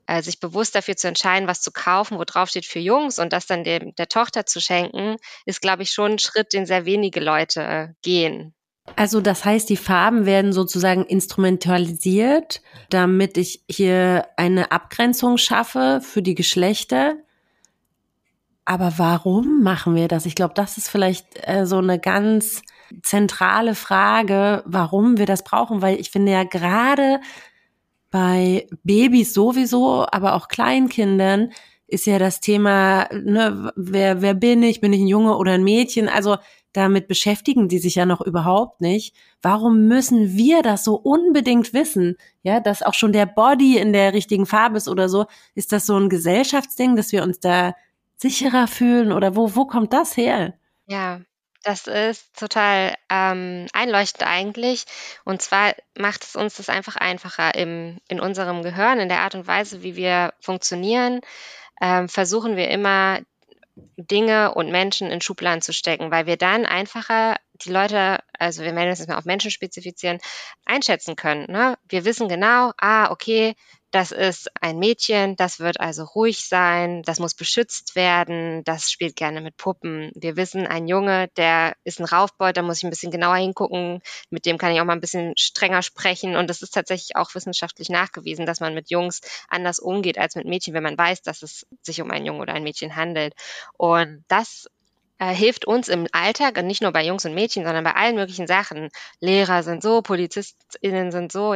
äh, 0.07 0.21
sich 0.21 0.41
bewusst 0.41 0.75
dafür 0.75 0.97
zu 0.97 1.07
entscheiden, 1.07 1.49
was 1.49 1.63
zu 1.63 1.71
kaufen, 1.71 2.19
wo 2.19 2.25
drauf 2.25 2.49
steht 2.49 2.67
für 2.67 2.81
Jungs 2.81 3.21
und 3.21 3.33
das 3.33 3.47
dann 3.47 3.63
dem, 3.63 3.95
der 3.95 4.09
Tochter 4.09 4.47
zu 4.47 4.61
schenken, 4.61 5.17
ist, 5.47 5.61
glaube 5.61 5.85
ich, 5.85 5.91
schon 5.91 6.13
ein 6.13 6.19
Schritt, 6.19 6.53
den 6.53 6.67
sehr 6.67 6.87
wenige 6.87 7.21
Leute 7.21 7.63
äh, 7.63 7.89
gehen. 8.03 8.54
Also 8.97 9.21
das 9.21 9.45
heißt, 9.45 9.69
die 9.69 9.77
Farben 9.77 10.27
werden 10.27 10.53
sozusagen 10.53 11.05
instrumentalisiert, 11.05 12.63
damit 12.91 13.37
ich 13.39 13.63
hier 13.69 14.27
eine 14.37 14.73
Abgrenzung 14.73 15.39
schaffe 15.39 16.01
für 16.03 16.23
die 16.23 16.35
Geschlechter. 16.35 17.17
Aber 18.67 18.95
warum 18.97 19.63
machen 19.63 19.95
wir 19.95 20.09
das? 20.09 20.27
Ich 20.27 20.35
glaube, 20.35 20.55
das 20.55 20.77
ist 20.77 20.89
vielleicht 20.89 21.27
äh, 21.47 21.67
so 21.67 21.79
eine 21.79 21.99
ganz 21.99 22.63
zentrale 23.03 23.75
Frage, 23.75 24.63
warum 24.67 25.19
wir 25.19 25.27
das 25.27 25.43
brauchen, 25.43 25.83
weil 25.83 25.99
ich 25.99 26.11
finde 26.11 26.33
ja 26.33 26.45
gerade 26.45 27.21
bei 28.11 28.69
Babys 28.85 29.35
sowieso, 29.35 30.07
aber 30.11 30.35
auch 30.35 30.49
Kleinkindern 30.49 31.51
ist 31.87 32.07
ja 32.07 32.19
das 32.19 32.41
Thema, 32.41 33.09
ne, 33.13 33.73
wer, 33.77 34.23
wer 34.23 34.35
bin 34.35 34.63
ich? 34.63 34.81
Bin 34.81 34.93
ich 34.93 35.01
ein 35.01 35.09
Junge 35.09 35.37
oder 35.37 35.53
ein 35.53 35.65
Mädchen? 35.65 36.09
Also 36.09 36.37
damit 36.75 37.09
beschäftigen 37.09 37.69
die 37.69 37.79
sich 37.79 37.95
ja 37.95 38.05
noch 38.05 38.21
überhaupt 38.21 38.81
nicht. 38.81 39.15
Warum 39.41 39.87
müssen 39.87 40.37
wir 40.37 40.63
das 40.63 40.85
so 40.85 40.97
unbedingt 40.97 41.73
wissen? 41.73 42.17
Ja, 42.43 42.61
dass 42.61 42.83
auch 42.83 42.95
schon 42.95 43.13
der 43.13 43.27
Body 43.27 43.79
in 43.79 43.93
der 43.93 44.13
richtigen 44.13 44.45
Farbe 44.45 44.77
ist 44.77 44.89
oder 44.89 45.09
so. 45.09 45.27
Ist 45.55 45.73
das 45.73 45.87
so 45.87 45.97
ein 45.97 46.09
Gesellschaftsding, 46.09 46.97
dass 46.97 47.13
wir 47.13 47.23
uns 47.23 47.41
da 47.41 47.75
sicherer 48.17 48.67
fühlen 48.67 49.13
oder 49.13 49.37
wo, 49.37 49.55
wo 49.55 49.67
kommt 49.67 49.93
das 49.93 50.17
her? 50.17 50.55
Ja, 50.87 51.21
das 51.63 51.87
ist 51.87 52.37
total 52.39 52.95
ähm, 53.09 53.67
einleuchtend 53.73 54.25
eigentlich. 54.27 54.85
Und 55.25 55.41
zwar 55.41 55.75
macht 55.97 56.25
es 56.25 56.37
uns 56.37 56.57
das 56.57 56.69
einfach 56.69 56.97
einfacher 56.97 57.55
im, 57.55 57.99
in 58.09 58.21
unserem 58.21 58.63
Gehirn, 58.63 59.01
in 59.01 59.09
der 59.09 59.21
Art 59.21 59.35
und 59.35 59.47
Weise, 59.47 59.83
wie 59.83 59.97
wir 59.97 60.35
funktionieren. 60.41 61.21
Ähm, 61.81 62.09
versuchen 62.09 62.57
wir 62.57 62.69
immer 62.69 63.21
Dinge 63.97 64.55
und 64.55 64.71
Menschen 64.71 65.11
in 65.11 65.21
Schubladen 65.21 65.63
zu 65.63 65.73
stecken, 65.73 66.11
weil 66.11 66.27
wir 66.27 66.37
dann 66.37 66.67
einfacher 66.67 67.37
die 67.55 67.71
Leute, 67.71 68.21
also 68.39 68.63
wir 68.63 68.73
melden 68.73 68.91
uns 68.91 68.99
jetzt 69.01 69.09
mal 69.09 69.19
auf 69.19 69.25
Menschen 69.25 69.51
spezifizieren, 69.51 70.19
einschätzen 70.65 71.17
können. 71.17 71.51
Ne? 71.51 71.77
Wir 71.89 72.05
wissen 72.05 72.29
genau, 72.29 72.73
ah, 72.79 73.11
okay, 73.11 73.55
das 73.95 74.11
ist 74.11 74.51
ein 74.61 74.81
Mädchen, 74.81 75.37
das 75.37 75.61
wird 75.61 75.79
also 75.79 76.03
ruhig 76.03 76.49
sein, 76.49 77.03
das 77.03 77.21
muss 77.21 77.35
beschützt 77.35 77.95
werden, 77.95 78.65
das 78.65 78.91
spielt 78.91 79.15
gerne 79.15 79.41
mit 79.41 79.57
Puppen. 79.57 80.11
Wir 80.17 80.37
wissen, 80.37 80.67
ein 80.67 80.89
Junge, 80.89 81.29
der 81.37 81.77
ist 81.85 82.01
ein 82.01 82.05
Raufbeut, 82.05 82.57
da 82.57 82.63
muss 82.63 82.79
ich 82.79 82.85
ein 82.85 82.91
bisschen 82.91 83.13
genauer 83.13 83.37
hingucken, 83.37 84.03
mit 84.31 84.47
dem 84.47 84.59
kann 84.59 84.73
ich 84.73 84.81
auch 84.81 84.85
mal 84.85 84.95
ein 84.95 85.01
bisschen 85.01 85.35
strenger 85.37 85.83
sprechen. 85.83 86.35
Und 86.35 86.51
das 86.51 86.61
ist 86.61 86.75
tatsächlich 86.75 87.15
auch 87.15 87.37
wissenschaftlich 87.37 87.89
nachgewiesen, 87.89 88.47
dass 88.47 88.59
man 88.59 88.75
mit 88.75 88.91
Jungs 88.91 89.21
anders 89.49 89.79
umgeht 89.79 90.19
als 90.19 90.35
mit 90.35 90.47
Mädchen, 90.47 90.75
wenn 90.75 90.83
man 90.83 90.99
weiß, 90.99 91.23
dass 91.23 91.43
es 91.43 91.65
sich 91.83 92.03
um 92.03 92.11
einen 92.11 92.27
Jungen 92.27 92.41
oder 92.41 92.55
ein 92.55 92.65
Mädchen 92.65 92.97
handelt. 92.97 93.35
Und 93.77 94.25
das 94.27 94.67
äh, 95.21 95.33
hilft 95.33 95.67
uns 95.67 95.87
im 95.87 96.09
Alltag 96.11 96.59
und 96.59 96.67
nicht 96.67 96.83
nur 96.83 96.91
bei 96.91 97.07
Jungs 97.07 97.25
und 97.27 97.35
Mädchen, 97.35 97.65
sondern 97.65 97.85
bei 97.85 97.95
allen 97.95 98.17
möglichen 98.17 98.49
Sachen. 98.49 98.89
Lehrer 99.21 99.63
sind 99.63 99.85
so, 99.85 100.03
PolizistInnen 100.03 101.13
sind 101.13 101.31
so, 101.31 101.55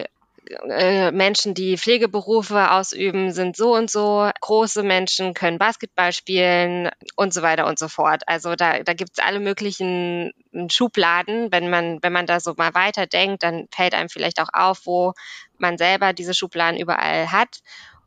äh, 0.49 1.11
Menschen, 1.13 1.55
die 1.55 1.77
Pflegeberufe 1.77 2.71
ausüben, 2.71 3.33
sind 3.33 3.57
so 3.57 3.75
und 3.75 3.91
so. 3.91 4.31
Große 4.41 4.83
Menschen 4.83 5.35
können 5.35 5.59
Basketball 5.59 6.13
spielen 6.13 6.91
und 7.17 7.35
so 7.35 7.43
weiter 7.43 7.67
und 7.67 7.79
so 7.79 7.89
fort. 7.89 8.23
Also 8.27 8.55
da, 8.55 8.83
da 8.83 8.95
gibt 8.95 9.13
es 9.15 9.25
alle 9.25 9.41
möglichen 9.41 10.33
Schubladen. 10.71 11.53
Wenn 11.53 11.71
man, 11.71 12.03
wenn 12.03 12.13
man 12.13 12.27
da 12.27 12.41
so 12.41 12.55
mal 12.57 12.75
weiterdenkt, 12.75 13.43
dann 13.43 13.69
fällt 13.75 13.95
einem 13.95 14.09
vielleicht 14.09 14.41
auch 14.41 14.51
auf, 14.53 14.87
wo 14.87 15.13
man 15.59 15.79
selber 15.79 16.13
diese 16.13 16.35
Schubladen 16.35 16.79
überall 16.79 17.31
hat. 17.31 17.61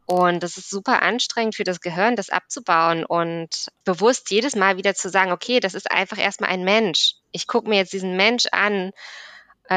Und 0.05 0.43
das 0.43 0.57
ist 0.57 0.69
super 0.69 1.01
anstrengend 1.03 1.55
für 1.55 1.63
das 1.63 1.79
Gehirn, 1.79 2.15
das 2.15 2.29
abzubauen 2.29 3.05
und 3.05 3.67
bewusst 3.85 4.29
jedes 4.29 4.55
Mal 4.55 4.75
wieder 4.77 4.93
zu 4.93 5.09
sagen, 5.09 5.31
okay, 5.31 5.59
das 5.59 5.73
ist 5.73 5.89
einfach 5.89 6.17
erstmal 6.17 6.49
ein 6.49 6.65
Mensch. 6.65 7.13
Ich 7.31 7.47
gucke 7.47 7.69
mir 7.69 7.77
jetzt 7.77 7.93
diesen 7.93 8.17
Mensch 8.17 8.45
an, 8.51 8.91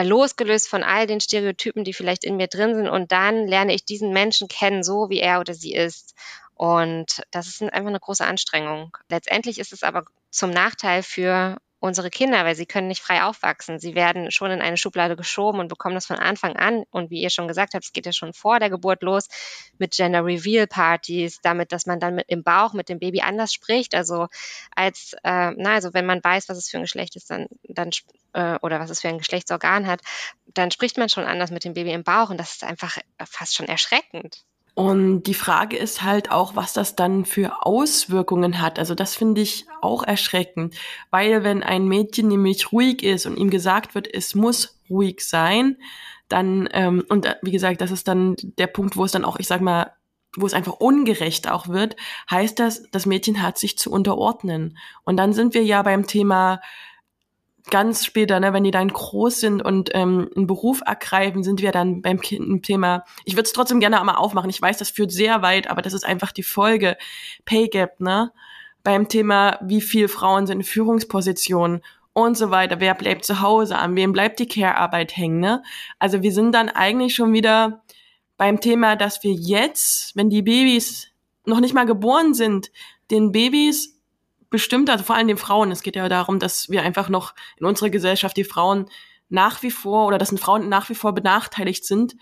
losgelöst 0.02 0.68
von 0.68 0.82
all 0.82 1.06
den 1.06 1.20
Stereotypen, 1.20 1.84
die 1.84 1.92
vielleicht 1.92 2.24
in 2.24 2.36
mir 2.36 2.48
drin 2.48 2.74
sind. 2.74 2.88
Und 2.88 3.12
dann 3.12 3.46
lerne 3.46 3.74
ich 3.74 3.84
diesen 3.84 4.12
Menschen 4.12 4.48
kennen, 4.48 4.82
so 4.82 5.10
wie 5.10 5.20
er 5.20 5.40
oder 5.40 5.54
sie 5.54 5.74
ist. 5.74 6.14
Und 6.54 7.22
das 7.30 7.48
ist 7.48 7.62
einfach 7.62 7.88
eine 7.88 8.00
große 8.00 8.24
Anstrengung. 8.24 8.96
Letztendlich 9.08 9.58
ist 9.58 9.72
es 9.72 9.82
aber 9.82 10.04
zum 10.30 10.50
Nachteil 10.50 11.02
für 11.02 11.58
unsere 11.84 12.08
Kinder, 12.08 12.46
weil 12.46 12.56
sie 12.56 12.64
können 12.64 12.88
nicht 12.88 13.02
frei 13.02 13.22
aufwachsen. 13.24 13.78
Sie 13.78 13.94
werden 13.94 14.30
schon 14.30 14.50
in 14.50 14.62
eine 14.62 14.78
Schublade 14.78 15.16
geschoben 15.16 15.60
und 15.60 15.68
bekommen 15.68 15.94
das 15.94 16.06
von 16.06 16.16
Anfang 16.16 16.56
an. 16.56 16.84
Und 16.90 17.10
wie 17.10 17.20
ihr 17.20 17.28
schon 17.28 17.46
gesagt 17.46 17.74
habt, 17.74 17.84
es 17.84 17.92
geht 17.92 18.06
ja 18.06 18.12
schon 18.12 18.32
vor 18.32 18.58
der 18.58 18.70
Geburt 18.70 19.02
los 19.02 19.28
mit 19.76 19.92
Gender 19.92 20.24
Reveal 20.24 20.66
Partys, 20.66 21.40
damit, 21.42 21.72
dass 21.72 21.84
man 21.84 22.00
dann 22.00 22.14
mit 22.14 22.24
im 22.28 22.42
Bauch 22.42 22.72
mit 22.72 22.88
dem 22.88 23.00
Baby 23.00 23.20
anders 23.20 23.52
spricht. 23.52 23.94
Also 23.94 24.28
als, 24.74 25.12
äh, 25.24 25.50
na, 25.58 25.74
also 25.74 25.92
wenn 25.92 26.06
man 26.06 26.24
weiß, 26.24 26.48
was 26.48 26.56
es 26.56 26.70
für 26.70 26.78
ein 26.78 26.84
Geschlecht 26.84 27.16
ist, 27.16 27.28
dann, 27.30 27.48
dann 27.64 27.90
äh, 28.32 28.58
oder 28.62 28.80
was 28.80 28.88
es 28.88 29.02
für 29.02 29.08
ein 29.08 29.18
Geschlechtsorgan 29.18 29.86
hat, 29.86 30.00
dann 30.46 30.70
spricht 30.70 30.96
man 30.96 31.10
schon 31.10 31.24
anders 31.24 31.50
mit 31.50 31.64
dem 31.64 31.74
Baby 31.74 31.92
im 31.92 32.02
Bauch 32.02 32.30
und 32.30 32.38
das 32.38 32.52
ist 32.52 32.64
einfach 32.64 32.96
fast 33.26 33.54
schon 33.54 33.68
erschreckend. 33.68 34.42
Und 34.74 35.22
die 35.24 35.34
Frage 35.34 35.76
ist 35.76 36.02
halt 36.02 36.32
auch, 36.32 36.56
was 36.56 36.72
das 36.72 36.96
dann 36.96 37.24
für 37.24 37.64
Auswirkungen 37.64 38.60
hat. 38.60 38.80
Also 38.80 38.96
das 38.96 39.14
finde 39.14 39.40
ich 39.40 39.66
auch 39.80 40.02
erschreckend, 40.02 40.74
weil 41.10 41.44
wenn 41.44 41.62
ein 41.62 41.86
Mädchen 41.86 42.26
nämlich 42.26 42.72
ruhig 42.72 43.04
ist 43.04 43.26
und 43.26 43.36
ihm 43.36 43.50
gesagt 43.50 43.94
wird, 43.94 44.12
es 44.12 44.34
muss 44.34 44.80
ruhig 44.90 45.20
sein, 45.20 45.76
dann, 46.28 46.68
ähm, 46.72 47.04
und 47.08 47.26
äh, 47.26 47.36
wie 47.42 47.52
gesagt, 47.52 47.80
das 47.80 47.92
ist 47.92 48.08
dann 48.08 48.34
der 48.58 48.66
Punkt, 48.66 48.96
wo 48.96 49.04
es 49.04 49.12
dann 49.12 49.24
auch, 49.24 49.38
ich 49.38 49.46
sag 49.46 49.60
mal, 49.60 49.92
wo 50.36 50.46
es 50.46 50.54
einfach 50.54 50.72
ungerecht 50.72 51.48
auch 51.48 51.68
wird, 51.68 51.94
heißt 52.28 52.58
das, 52.58 52.90
das 52.90 53.06
Mädchen 53.06 53.42
hat 53.42 53.58
sich 53.58 53.78
zu 53.78 53.92
unterordnen. 53.92 54.76
Und 55.04 55.16
dann 55.16 55.32
sind 55.32 55.54
wir 55.54 55.62
ja 55.62 55.82
beim 55.82 56.08
Thema 56.08 56.60
ganz 57.70 58.04
später, 58.04 58.40
ne, 58.40 58.52
wenn 58.52 58.64
die 58.64 58.70
dann 58.70 58.88
groß 58.88 59.40
sind 59.40 59.62
und 59.62 59.90
ähm, 59.94 60.30
einen 60.36 60.46
Beruf 60.46 60.82
ergreifen, 60.84 61.42
sind 61.42 61.62
wir 61.62 61.72
dann 61.72 62.02
beim 62.02 62.20
Thema, 62.20 63.04
ich 63.24 63.34
würde 63.34 63.46
es 63.46 63.52
trotzdem 63.52 63.80
gerne 63.80 63.98
einmal 63.98 64.16
aufmachen, 64.16 64.50
ich 64.50 64.60
weiß, 64.60 64.78
das 64.78 64.90
führt 64.90 65.12
sehr 65.12 65.42
weit, 65.42 65.70
aber 65.70 65.82
das 65.82 65.92
ist 65.92 66.04
einfach 66.04 66.32
die 66.32 66.42
Folge, 66.42 66.96
Pay 67.44 67.68
Gap, 67.68 68.00
ne? 68.00 68.32
Beim 68.82 69.08
Thema, 69.08 69.58
wie 69.62 69.80
viel 69.80 70.08
Frauen 70.08 70.46
sind 70.46 70.58
in 70.58 70.64
Führungspositionen 70.64 71.80
und 72.12 72.36
so 72.36 72.50
weiter, 72.50 72.80
wer 72.80 72.94
bleibt 72.94 73.24
zu 73.24 73.40
Hause, 73.40 73.78
an 73.78 73.96
wem 73.96 74.12
bleibt 74.12 74.40
die 74.40 74.48
Care-Arbeit 74.48 75.16
hängen, 75.16 75.40
ne? 75.40 75.62
Also 75.98 76.22
wir 76.22 76.32
sind 76.32 76.52
dann 76.52 76.68
eigentlich 76.68 77.14
schon 77.14 77.32
wieder 77.32 77.82
beim 78.36 78.60
Thema, 78.60 78.94
dass 78.96 79.22
wir 79.22 79.32
jetzt, 79.32 80.14
wenn 80.16 80.28
die 80.28 80.42
Babys 80.42 81.08
noch 81.46 81.60
nicht 81.60 81.74
mal 81.74 81.86
geboren 81.86 82.34
sind, 82.34 82.70
den 83.10 83.32
Babys 83.32 83.93
bestimmte, 84.54 84.92
also 84.92 85.02
vor 85.02 85.16
allem 85.16 85.26
den 85.26 85.36
Frauen, 85.36 85.72
es 85.72 85.82
geht 85.82 85.96
ja 85.96 86.08
darum, 86.08 86.38
dass 86.38 86.70
wir 86.70 86.82
einfach 86.82 87.08
noch 87.08 87.34
in 87.56 87.66
unserer 87.66 87.90
Gesellschaft 87.90 88.36
die 88.36 88.44
Frauen 88.44 88.86
nach 89.28 89.64
wie 89.64 89.72
vor 89.72 90.06
oder 90.06 90.16
dass 90.16 90.32
Frauen 90.38 90.68
nach 90.68 90.88
wie 90.90 90.94
vor 90.94 91.12
benachteiligt 91.12 91.84
sind, 91.84 92.14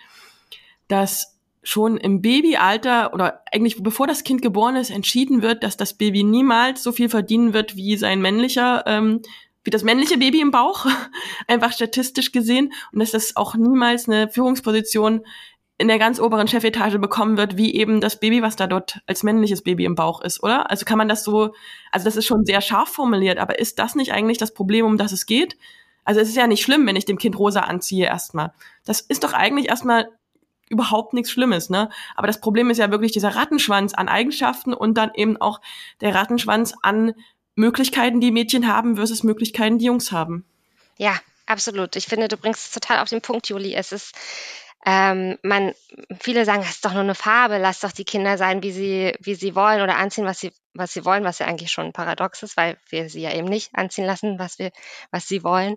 dass 0.88 1.38
schon 1.62 1.98
im 1.98 2.22
Babyalter 2.22 3.12
oder 3.12 3.42
eigentlich 3.52 3.82
bevor 3.82 4.06
das 4.06 4.24
Kind 4.24 4.40
geboren 4.40 4.76
ist, 4.76 4.88
entschieden 4.88 5.42
wird, 5.42 5.62
dass 5.62 5.76
das 5.76 5.92
Baby 5.92 6.24
niemals 6.24 6.82
so 6.82 6.90
viel 6.90 7.10
verdienen 7.10 7.52
wird 7.52 7.76
wie 7.76 7.98
sein 7.98 8.22
männlicher, 8.22 8.82
ähm, 8.86 9.20
wie 9.62 9.70
das 9.70 9.84
männliche 9.84 10.16
Baby 10.16 10.40
im 10.40 10.52
Bauch, 10.52 10.86
einfach 11.48 11.72
statistisch 11.74 12.32
gesehen, 12.32 12.72
und 12.92 13.00
dass 13.00 13.10
das 13.10 13.36
auch 13.36 13.54
niemals 13.56 14.08
eine 14.08 14.30
Führungsposition 14.30 15.26
in 15.78 15.88
der 15.88 15.98
ganz 15.98 16.20
oberen 16.20 16.48
Chefetage 16.48 16.98
bekommen 16.98 17.36
wird, 17.36 17.56
wie 17.56 17.74
eben 17.74 18.00
das 18.00 18.20
Baby, 18.20 18.42
was 18.42 18.56
da 18.56 18.66
dort 18.66 19.00
als 19.06 19.22
männliches 19.22 19.62
Baby 19.62 19.84
im 19.84 19.94
Bauch 19.94 20.20
ist, 20.20 20.42
oder? 20.42 20.70
Also 20.70 20.84
kann 20.84 20.98
man 20.98 21.08
das 21.08 21.24
so, 21.24 21.54
also 21.90 22.04
das 22.04 22.16
ist 22.16 22.26
schon 22.26 22.44
sehr 22.44 22.60
scharf 22.60 22.90
formuliert, 22.90 23.38
aber 23.38 23.58
ist 23.58 23.78
das 23.78 23.94
nicht 23.94 24.12
eigentlich 24.12 24.38
das 24.38 24.54
Problem, 24.54 24.86
um 24.86 24.98
das 24.98 25.12
es 25.12 25.26
geht? 25.26 25.56
Also 26.04 26.20
es 26.20 26.28
ist 26.28 26.36
ja 26.36 26.46
nicht 26.46 26.62
schlimm, 26.62 26.86
wenn 26.86 26.96
ich 26.96 27.04
dem 27.04 27.18
Kind 27.18 27.38
rosa 27.38 27.60
anziehe 27.60 28.06
erstmal. 28.06 28.52
Das 28.84 29.00
ist 29.00 29.24
doch 29.24 29.32
eigentlich 29.32 29.68
erstmal 29.68 30.08
überhaupt 30.68 31.12
nichts 31.12 31.30
Schlimmes, 31.30 31.70
ne? 31.70 31.90
Aber 32.16 32.26
das 32.26 32.40
Problem 32.40 32.70
ist 32.70 32.78
ja 32.78 32.90
wirklich 32.90 33.12
dieser 33.12 33.36
Rattenschwanz 33.36 33.94
an 33.94 34.08
Eigenschaften 34.08 34.72
und 34.72 34.94
dann 34.94 35.12
eben 35.14 35.36
auch 35.36 35.60
der 36.00 36.14
Rattenschwanz 36.14 36.74
an 36.82 37.12
Möglichkeiten, 37.54 38.20
die 38.20 38.30
Mädchen 38.30 38.66
haben 38.66 38.96
versus 38.96 39.22
Möglichkeiten, 39.22 39.78
die 39.78 39.84
Jungs 39.84 40.12
haben. 40.12 40.46
Ja, 40.96 41.14
absolut. 41.46 41.96
Ich 41.96 42.06
finde, 42.06 42.28
du 42.28 42.36
bringst 42.36 42.66
es 42.66 42.72
total 42.72 43.00
auf 43.00 43.08
den 43.08 43.20
Punkt, 43.20 43.48
Juli. 43.48 43.74
Es 43.74 43.92
ist 43.92 44.14
ähm, 44.84 45.38
man, 45.42 45.74
viele 46.20 46.44
sagen, 46.44 46.62
es 46.62 46.70
ist 46.70 46.84
doch 46.84 46.92
nur 46.92 47.02
eine 47.02 47.14
Farbe, 47.14 47.58
lass 47.58 47.80
doch 47.80 47.92
die 47.92 48.04
Kinder 48.04 48.36
sein, 48.36 48.62
wie 48.62 48.72
sie, 48.72 49.14
wie 49.20 49.34
sie 49.34 49.54
wollen 49.54 49.80
oder 49.80 49.96
anziehen, 49.96 50.24
was 50.24 50.40
sie, 50.40 50.52
was 50.74 50.92
sie 50.92 51.04
wollen, 51.04 51.22
was 51.22 51.38
ja 51.38 51.46
eigentlich 51.46 51.70
schon 51.70 51.92
paradox 51.92 52.42
ist, 52.42 52.56
weil 52.56 52.78
wir 52.88 53.08
sie 53.08 53.22
ja 53.22 53.32
eben 53.32 53.46
nicht 53.46 53.70
anziehen 53.74 54.06
lassen, 54.06 54.38
was 54.38 54.58
wir, 54.58 54.72
was 55.12 55.28
sie 55.28 55.44
wollen. 55.44 55.76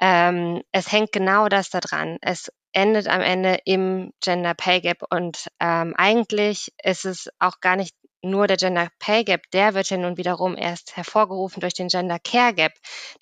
Ähm, 0.00 0.62
es 0.72 0.90
hängt 0.90 1.12
genau 1.12 1.48
das 1.48 1.70
da 1.70 1.80
dran. 1.80 2.18
Es 2.20 2.52
endet 2.72 3.06
am 3.08 3.20
Ende 3.20 3.58
im 3.64 4.12
Gender 4.20 4.54
Pay 4.54 4.80
Gap 4.80 5.02
und 5.10 5.46
ähm, 5.60 5.94
eigentlich 5.96 6.72
ist 6.82 7.04
es 7.04 7.28
auch 7.38 7.60
gar 7.60 7.76
nicht 7.76 7.94
nur 8.22 8.48
der 8.48 8.56
Gender 8.56 8.88
Pay 8.98 9.24
Gap, 9.24 9.42
der 9.52 9.74
wird 9.74 9.88
ja 9.88 9.96
nun 9.96 10.16
wiederum 10.16 10.56
erst 10.56 10.96
hervorgerufen 10.96 11.60
durch 11.60 11.74
den 11.74 11.88
Gender 11.88 12.18
Care 12.18 12.54
Gap. 12.54 12.72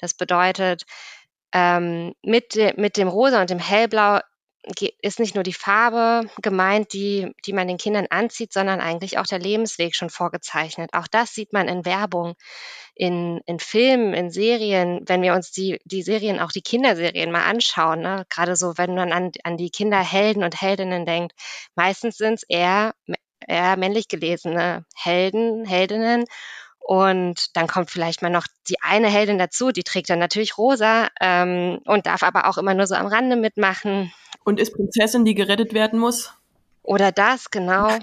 Das 0.00 0.14
bedeutet, 0.14 0.84
ähm, 1.52 2.14
mit, 2.22 2.54
de, 2.54 2.74
mit 2.80 2.96
dem 2.96 3.08
Rosa 3.08 3.40
und 3.40 3.50
dem 3.50 3.58
Hellblau 3.58 4.20
ist 5.03 5.20
nicht 5.20 5.35
nur 5.35 5.44
die 5.44 5.53
Farbe 5.53 6.29
gemeint, 6.40 6.92
die, 6.92 7.33
die 7.44 7.53
man 7.53 7.68
den 7.68 7.77
Kindern 7.77 8.07
anzieht, 8.09 8.53
sondern 8.53 8.81
eigentlich 8.81 9.18
auch 9.18 9.27
der 9.27 9.38
Lebensweg 9.38 9.94
schon 9.94 10.11
vorgezeichnet. 10.11 10.90
Auch 10.94 11.07
das 11.07 11.35
sieht 11.35 11.53
man 11.53 11.68
in 11.68 11.85
Werbung, 11.85 12.35
in, 12.94 13.40
in 13.46 13.59
Filmen, 13.59 14.14
in 14.14 14.31
Serien, 14.31 15.03
wenn 15.07 15.22
wir 15.22 15.35
uns 15.35 15.50
die, 15.50 15.81
die 15.85 16.03
Serien, 16.03 16.40
auch 16.40 16.53
die 16.53 16.62
Kinderserien 16.62 17.31
mal 17.31 17.44
anschauen. 17.44 18.00
Ne? 18.00 18.24
Gerade 18.31 18.57
so, 18.57 18.79
wenn 18.79 18.94
man 18.94 19.12
an, 19.12 19.33
an 19.42 19.57
die 19.57 19.70
Kinderhelden 19.70 20.42
und 20.42 20.61
Heldinnen 20.61 21.05
denkt. 21.05 21.35
Meistens 21.74 22.16
sind 22.16 22.35
es 22.35 22.42
eher, 22.44 22.94
eher 23.46 23.77
männlich 23.77 24.09
gelesene 24.09 24.87
Helden, 24.94 25.66
Heldinnen 25.66 26.24
und 26.87 27.57
dann 27.57 27.66
kommt 27.66 27.90
vielleicht 27.90 28.20
mal 28.20 28.29
noch 28.29 28.46
die 28.68 28.77
eine 28.83 29.09
Heldin 29.09 29.38
dazu, 29.38 29.72
die 29.72 29.85
trägt 29.85 30.11
dann 30.11 30.18
natürlich 30.18 30.59
rosa 30.59 31.09
ähm, 31.18 31.81
und 31.87 32.05
darf 32.05 32.22
aber 32.22 32.46
auch 32.46 32.59
immer 32.59 32.74
nur 32.74 32.87
so 32.87 32.94
am 32.94 33.07
Rande 33.07 33.37
mitmachen. 33.37 34.12
Und 34.44 34.61
ist 34.61 34.74
Prinzessin, 34.74 35.24
die 35.24 35.35
gerettet 35.35 35.74
werden 35.74 35.98
muss? 35.98 36.33
Oder 36.83 37.12
das, 37.12 37.50
genau. 37.50 37.98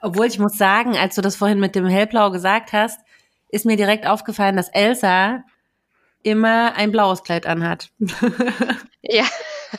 Obwohl 0.00 0.26
ich 0.26 0.38
muss 0.38 0.56
sagen, 0.56 0.96
als 0.96 1.14
du 1.14 1.22
das 1.22 1.36
vorhin 1.36 1.58
mit 1.58 1.74
dem 1.74 1.86
Hellblau 1.86 2.30
gesagt 2.30 2.72
hast, 2.72 3.00
ist 3.48 3.66
mir 3.66 3.76
direkt 3.76 4.06
aufgefallen, 4.06 4.56
dass 4.56 4.68
Elsa 4.68 5.44
immer 6.22 6.74
ein 6.74 6.90
blaues 6.90 7.22
Kleid 7.22 7.46
anhat. 7.46 7.90
ja. 9.02 9.24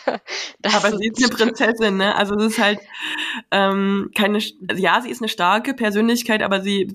aber 0.64 0.98
sie 0.98 1.08
ist 1.08 1.24
eine 1.24 1.30
Prinzessin, 1.30 1.98
ne? 1.98 2.16
Also 2.16 2.36
es 2.36 2.54
ist 2.54 2.60
halt 2.60 2.80
ähm, 3.52 4.12
keine, 4.16 4.40
ja, 4.76 5.02
sie 5.02 5.10
ist 5.10 5.22
eine 5.22 5.30
starke 5.30 5.74
Persönlichkeit, 5.74 6.42
aber 6.42 6.62
sie 6.62 6.94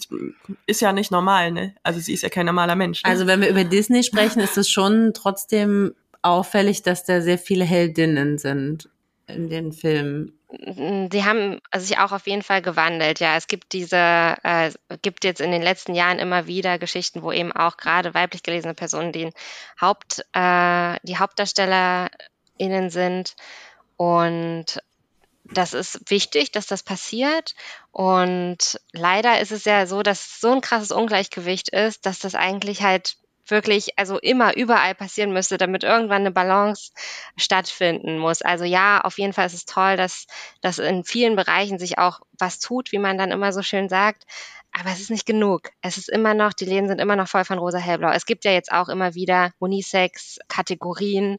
ist 0.66 0.80
ja 0.80 0.92
nicht 0.92 1.10
normal, 1.10 1.50
ne? 1.50 1.74
Also 1.82 2.00
sie 2.00 2.12
ist 2.12 2.22
ja 2.22 2.28
kein 2.28 2.46
normaler 2.46 2.76
Mensch. 2.76 3.02
Ne? 3.02 3.10
Also 3.10 3.26
wenn 3.26 3.40
wir 3.40 3.48
über 3.48 3.64
Disney 3.64 4.02
sprechen, 4.02 4.40
ist 4.40 4.58
es 4.58 4.68
schon 4.68 5.12
trotzdem 5.14 5.94
auffällig, 6.22 6.82
dass 6.82 7.04
da 7.04 7.20
sehr 7.20 7.38
viele 7.38 7.64
Heldinnen 7.64 8.38
sind 8.38 8.88
in 9.26 9.48
den 9.48 9.72
Filmen. 9.72 10.36
Die 10.52 11.24
haben 11.24 11.60
sich 11.76 11.98
auch 11.98 12.10
auf 12.10 12.26
jeden 12.26 12.42
Fall 12.42 12.60
gewandelt. 12.60 13.20
Ja, 13.20 13.36
es 13.36 13.46
gibt 13.46 13.72
diese, 13.72 13.96
äh, 14.42 14.72
gibt 15.02 15.24
jetzt 15.24 15.40
in 15.40 15.52
den 15.52 15.62
letzten 15.62 15.94
Jahren 15.94 16.18
immer 16.18 16.48
wieder 16.48 16.78
Geschichten, 16.78 17.22
wo 17.22 17.30
eben 17.30 17.52
auch 17.52 17.76
gerade 17.76 18.14
weiblich 18.14 18.42
gelesene 18.42 18.74
Personen 18.74 19.12
den 19.12 19.32
Haupt, 19.80 20.24
äh, 20.32 20.96
die 21.04 21.18
Hauptdarsteller 21.18 22.10
innen 22.58 22.90
sind. 22.90 23.36
Und 23.96 24.82
das 25.44 25.72
ist 25.72 26.10
wichtig, 26.10 26.50
dass 26.50 26.66
das 26.66 26.82
passiert. 26.82 27.54
Und 27.92 28.80
leider 28.92 29.40
ist 29.40 29.52
es 29.52 29.64
ja 29.64 29.86
so, 29.86 30.02
dass 30.02 30.40
so 30.40 30.50
ein 30.50 30.60
krasses 30.60 30.90
Ungleichgewicht 30.90 31.68
ist, 31.68 32.06
dass 32.06 32.18
das 32.18 32.34
eigentlich 32.34 32.82
halt 32.82 33.16
wirklich, 33.50 33.98
also 33.98 34.18
immer 34.18 34.56
überall 34.56 34.94
passieren 34.94 35.32
müsste, 35.32 35.58
damit 35.58 35.84
irgendwann 35.84 36.22
eine 36.22 36.30
Balance 36.30 36.92
stattfinden 37.36 38.18
muss. 38.18 38.42
Also 38.42 38.64
ja, 38.64 39.00
auf 39.00 39.18
jeden 39.18 39.32
Fall 39.32 39.46
ist 39.46 39.54
es 39.54 39.64
toll, 39.64 39.96
dass, 39.96 40.26
dass 40.60 40.78
in 40.78 41.04
vielen 41.04 41.36
Bereichen 41.36 41.78
sich 41.78 41.98
auch 41.98 42.20
was 42.38 42.58
tut, 42.58 42.92
wie 42.92 42.98
man 42.98 43.18
dann 43.18 43.30
immer 43.30 43.52
so 43.52 43.62
schön 43.62 43.88
sagt. 43.88 44.24
Aber 44.72 44.90
es 44.90 45.00
ist 45.00 45.10
nicht 45.10 45.26
genug. 45.26 45.70
Es 45.82 45.98
ist 45.98 46.08
immer 46.08 46.34
noch, 46.34 46.52
die 46.52 46.64
Läden 46.64 46.88
sind 46.88 47.00
immer 47.00 47.16
noch 47.16 47.28
voll 47.28 47.44
von 47.44 47.58
rosa 47.58 47.78
hellblau. 47.78 48.10
Es 48.12 48.26
gibt 48.26 48.44
ja 48.44 48.52
jetzt 48.52 48.70
auch 48.70 48.88
immer 48.88 49.14
wieder 49.14 49.52
Unisex-Kategorien. 49.58 51.38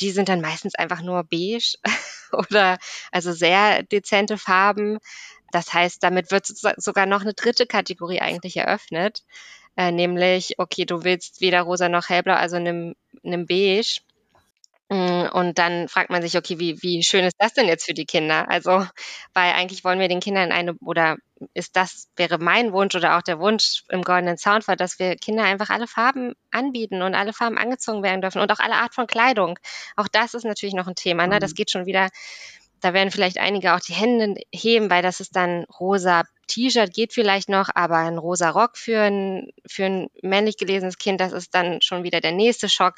Die 0.00 0.10
sind 0.10 0.28
dann 0.28 0.40
meistens 0.40 0.74
einfach 0.74 1.02
nur 1.02 1.22
beige 1.24 1.76
oder 2.32 2.78
also 3.10 3.32
sehr 3.32 3.82
dezente 3.82 4.38
Farben. 4.38 4.98
Das 5.52 5.74
heißt, 5.74 6.02
damit 6.02 6.30
wird 6.30 6.46
sogar 6.46 7.04
noch 7.04 7.20
eine 7.20 7.34
dritte 7.34 7.66
Kategorie 7.66 8.20
eigentlich 8.20 8.56
eröffnet, 8.56 9.22
äh, 9.76 9.90
nämlich, 9.90 10.58
okay, 10.58 10.84
du 10.84 11.04
willst 11.04 11.40
weder 11.40 11.62
rosa 11.62 11.88
noch 11.88 12.08
hellblau, 12.08 12.34
also 12.34 12.58
nimm, 12.58 12.94
nimm 13.22 13.46
beige. 13.46 14.00
Mm, 14.92 15.26
und 15.32 15.58
dann 15.58 15.88
fragt 15.88 16.10
man 16.10 16.20
sich, 16.20 16.36
okay, 16.36 16.58
wie, 16.58 16.82
wie 16.82 17.02
schön 17.02 17.24
ist 17.24 17.36
das 17.38 17.54
denn 17.54 17.66
jetzt 17.66 17.86
für 17.86 17.94
die 17.94 18.04
Kinder? 18.04 18.50
Also, 18.50 18.86
weil 19.32 19.52
eigentlich 19.54 19.84
wollen 19.84 19.98
wir 19.98 20.08
den 20.08 20.20
Kindern 20.20 20.52
eine, 20.52 20.74
oder 20.80 21.16
ist 21.54 21.76
das, 21.76 22.08
wäre 22.16 22.38
mein 22.38 22.72
Wunsch 22.72 22.94
oder 22.94 23.16
auch 23.16 23.22
der 23.22 23.38
Wunsch 23.38 23.84
im 23.88 24.02
Goldenen 24.02 24.36
Soundfall, 24.36 24.76
dass 24.76 24.98
wir 24.98 25.16
Kinder 25.16 25.44
einfach 25.44 25.70
alle 25.70 25.86
Farben 25.86 26.34
anbieten 26.50 27.00
und 27.00 27.14
alle 27.14 27.32
Farben 27.32 27.56
angezogen 27.56 28.02
werden 28.02 28.20
dürfen 28.20 28.42
und 28.42 28.52
auch 28.52 28.60
alle 28.60 28.74
Art 28.74 28.94
von 28.94 29.06
Kleidung. 29.06 29.58
Auch 29.96 30.08
das 30.08 30.34
ist 30.34 30.44
natürlich 30.44 30.74
noch 30.74 30.86
ein 30.86 30.94
Thema, 30.94 31.26
ne? 31.26 31.38
Das 31.38 31.52
mhm. 31.52 31.56
geht 31.56 31.70
schon 31.70 31.86
wieder 31.86 32.10
da 32.82 32.92
werden 32.92 33.10
vielleicht 33.10 33.38
einige 33.38 33.74
auch 33.74 33.80
die 33.80 33.94
Hände 33.94 34.40
heben, 34.52 34.90
weil 34.90 35.02
das 35.02 35.20
ist 35.20 35.36
dann 35.36 35.64
rosa 35.80 36.24
T-Shirt 36.48 36.92
geht 36.92 37.14
vielleicht 37.14 37.48
noch, 37.48 37.70
aber 37.74 37.96
ein 37.96 38.18
rosa 38.18 38.50
Rock 38.50 38.76
für 38.76 39.00
ein, 39.00 39.52
für 39.66 39.84
ein 39.84 40.08
männlich 40.22 40.58
gelesenes 40.58 40.98
Kind, 40.98 41.20
das 41.20 41.32
ist 41.32 41.54
dann 41.54 41.80
schon 41.80 42.02
wieder 42.02 42.20
der 42.20 42.32
nächste 42.32 42.68
Schock. 42.68 42.96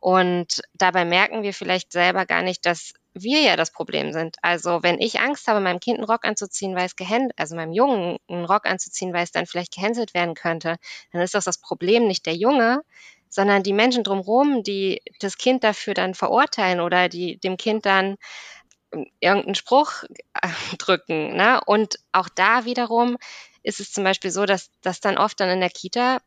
Und 0.00 0.62
dabei 0.74 1.04
merken 1.04 1.42
wir 1.42 1.52
vielleicht 1.52 1.92
selber 1.92 2.26
gar 2.26 2.42
nicht, 2.42 2.66
dass 2.66 2.94
wir 3.14 3.40
ja 3.40 3.56
das 3.56 3.72
Problem 3.72 4.12
sind. 4.12 4.36
Also 4.42 4.82
wenn 4.82 5.00
ich 5.00 5.20
Angst 5.20 5.46
habe, 5.48 5.60
meinem 5.60 5.80
Kind 5.80 5.98
einen 5.98 6.08
Rock 6.08 6.24
anzuziehen, 6.24 6.74
weil 6.74 6.86
es 6.86 6.96
gehänselt, 6.96 7.32
also 7.36 7.56
meinem 7.56 7.72
Jungen 7.72 8.18
einen 8.28 8.44
Rock 8.44 8.66
anzuziehen, 8.66 9.12
weil 9.12 9.24
es 9.24 9.32
dann 9.32 9.46
vielleicht 9.46 9.74
gehänselt 9.74 10.14
werden 10.14 10.34
könnte, 10.34 10.76
dann 11.12 11.22
ist 11.22 11.34
das 11.34 11.44
das 11.44 11.58
Problem 11.58 12.06
nicht 12.06 12.26
der 12.26 12.34
Junge, 12.34 12.82
sondern 13.28 13.62
die 13.62 13.72
Menschen 13.72 14.04
drumherum, 14.04 14.62
die 14.62 15.02
das 15.20 15.36
Kind 15.36 15.64
dafür 15.64 15.94
dann 15.94 16.14
verurteilen 16.14 16.80
oder 16.80 17.08
die 17.08 17.38
dem 17.38 17.56
Kind 17.56 17.84
dann 17.86 18.16
irgendeinen 19.20 19.54
Spruch 19.54 20.04
äh, 20.34 20.48
drücken. 20.78 21.36
Ne? 21.36 21.60
Und 21.66 21.98
auch 22.12 22.28
da 22.28 22.64
wiederum 22.64 23.16
ist 23.62 23.80
es 23.80 23.92
zum 23.92 24.04
Beispiel 24.04 24.30
so, 24.30 24.46
dass 24.46 24.70
das 24.82 25.00
dann 25.00 25.18
oft 25.18 25.38
dann 25.40 25.50
in 25.50 25.60
der 25.60 25.70
Kita 25.70 26.18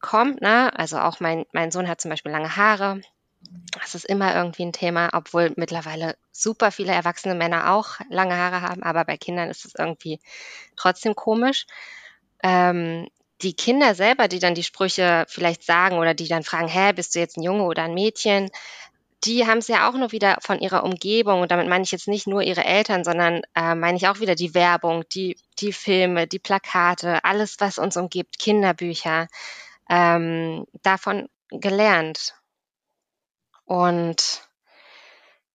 kommt. 0.00 0.40
Ne? 0.40 0.76
Also 0.78 0.98
auch 0.98 1.20
mein, 1.20 1.46
mein 1.52 1.70
Sohn 1.70 1.88
hat 1.88 2.00
zum 2.00 2.10
Beispiel 2.10 2.32
lange 2.32 2.56
Haare. 2.56 3.00
Das 3.80 3.94
ist 3.94 4.04
immer 4.04 4.34
irgendwie 4.34 4.64
ein 4.64 4.72
Thema, 4.72 5.10
obwohl 5.12 5.52
mittlerweile 5.56 6.16
super 6.32 6.72
viele 6.72 6.92
erwachsene 6.92 7.34
Männer 7.34 7.72
auch 7.72 8.00
lange 8.10 8.36
Haare 8.36 8.62
haben, 8.62 8.82
aber 8.82 9.04
bei 9.04 9.16
Kindern 9.16 9.50
ist 9.50 9.64
es 9.64 9.74
irgendwie 9.78 10.20
trotzdem 10.74 11.14
komisch. 11.14 11.66
Ähm, 12.42 13.08
die 13.42 13.54
Kinder 13.54 13.94
selber, 13.94 14.28
die 14.28 14.38
dann 14.38 14.54
die 14.54 14.62
Sprüche 14.62 15.26
vielleicht 15.28 15.62
sagen 15.62 15.98
oder 15.98 16.14
die 16.14 16.28
dann 16.28 16.42
fragen, 16.42 16.68
hä, 16.68 16.92
bist 16.92 17.14
du 17.14 17.18
jetzt 17.18 17.36
ein 17.36 17.42
Junge 17.42 17.64
oder 17.64 17.82
ein 17.82 17.94
Mädchen? 17.94 18.50
Die 19.26 19.46
haben 19.46 19.58
es 19.58 19.68
ja 19.68 19.88
auch 19.88 19.94
nur 19.94 20.12
wieder 20.12 20.38
von 20.40 20.60
ihrer 20.60 20.84
Umgebung, 20.84 21.40
und 21.40 21.50
damit 21.50 21.68
meine 21.68 21.84
ich 21.84 21.90
jetzt 21.90 22.08
nicht 22.08 22.26
nur 22.26 22.42
ihre 22.42 22.64
Eltern, 22.64 23.04
sondern 23.04 23.42
äh, 23.54 23.74
meine 23.74 23.96
ich 23.96 24.08
auch 24.08 24.20
wieder 24.20 24.34
die 24.34 24.54
Werbung, 24.54 25.04
die, 25.12 25.36
die 25.58 25.72
Filme, 25.72 26.26
die 26.26 26.38
Plakate, 26.38 27.24
alles, 27.24 27.56
was 27.58 27.78
uns 27.78 27.96
umgibt, 27.96 28.38
Kinderbücher, 28.38 29.28
ähm, 29.90 30.66
davon 30.82 31.28
gelernt. 31.50 32.34
Und 33.64 34.42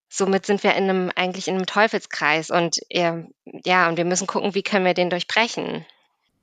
somit 0.09 0.45
sind 0.45 0.63
wir 0.63 0.75
in 0.75 0.89
einem, 0.89 1.11
eigentlich 1.15 1.47
in 1.47 1.55
einem 1.55 1.65
Teufelskreis 1.65 2.49
und 2.49 2.79
äh, 2.89 3.23
ja, 3.65 3.87
und 3.87 3.97
wir 3.97 4.05
müssen 4.05 4.27
gucken, 4.27 4.53
wie 4.53 4.63
können 4.63 4.85
wir 4.85 4.93
den 4.93 5.09
durchbrechen. 5.09 5.85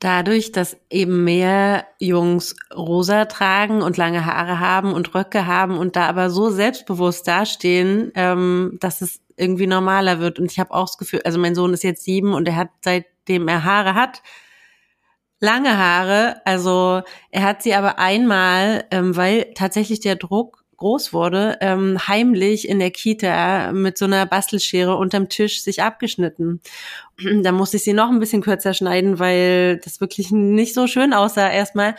Dadurch, 0.00 0.52
dass 0.52 0.76
eben 0.90 1.24
mehr 1.24 1.86
Jungs 1.98 2.54
rosa 2.74 3.24
tragen 3.24 3.82
und 3.82 3.96
lange 3.96 4.24
Haare 4.24 4.60
haben 4.60 4.92
und 4.92 5.12
Röcke 5.14 5.46
haben 5.46 5.76
und 5.76 5.96
da 5.96 6.06
aber 6.06 6.30
so 6.30 6.50
selbstbewusst 6.50 7.26
dastehen, 7.26 8.12
ähm, 8.14 8.78
dass 8.80 9.00
es 9.00 9.20
irgendwie 9.36 9.66
normaler 9.66 10.20
wird. 10.20 10.38
Und 10.38 10.52
ich 10.52 10.60
habe 10.60 10.72
auch 10.72 10.86
das 10.86 10.98
Gefühl, 10.98 11.22
also 11.24 11.38
mein 11.38 11.56
Sohn 11.56 11.72
ist 11.72 11.82
jetzt 11.82 12.04
sieben 12.04 12.34
und 12.34 12.46
er 12.46 12.56
hat 12.56 12.68
seitdem 12.82 13.48
er 13.48 13.64
Haare 13.64 13.94
hat, 13.94 14.22
lange 15.40 15.76
Haare. 15.76 16.42
Also 16.44 17.02
er 17.30 17.42
hat 17.42 17.62
sie 17.62 17.74
aber 17.74 17.98
einmal, 17.98 18.84
ähm, 18.90 19.16
weil 19.16 19.52
tatsächlich 19.54 20.00
der 20.00 20.16
Druck 20.16 20.57
groß 20.78 21.12
wurde, 21.12 21.58
ähm, 21.60 21.98
heimlich 22.08 22.68
in 22.68 22.78
der 22.78 22.90
Kita 22.90 23.72
mit 23.72 23.98
so 23.98 24.06
einer 24.06 24.24
Bastelschere 24.26 24.96
unterm 24.96 25.28
Tisch 25.28 25.62
sich 25.62 25.82
abgeschnitten. 25.82 26.60
da 27.42 27.52
musste 27.52 27.76
ich 27.76 27.84
sie 27.84 27.92
noch 27.92 28.10
ein 28.10 28.20
bisschen 28.20 28.42
kürzer 28.42 28.74
schneiden, 28.74 29.18
weil 29.18 29.78
das 29.78 30.00
wirklich 30.00 30.30
nicht 30.30 30.74
so 30.74 30.86
schön 30.86 31.12
aussah 31.12 31.50
erstmal. 31.50 31.96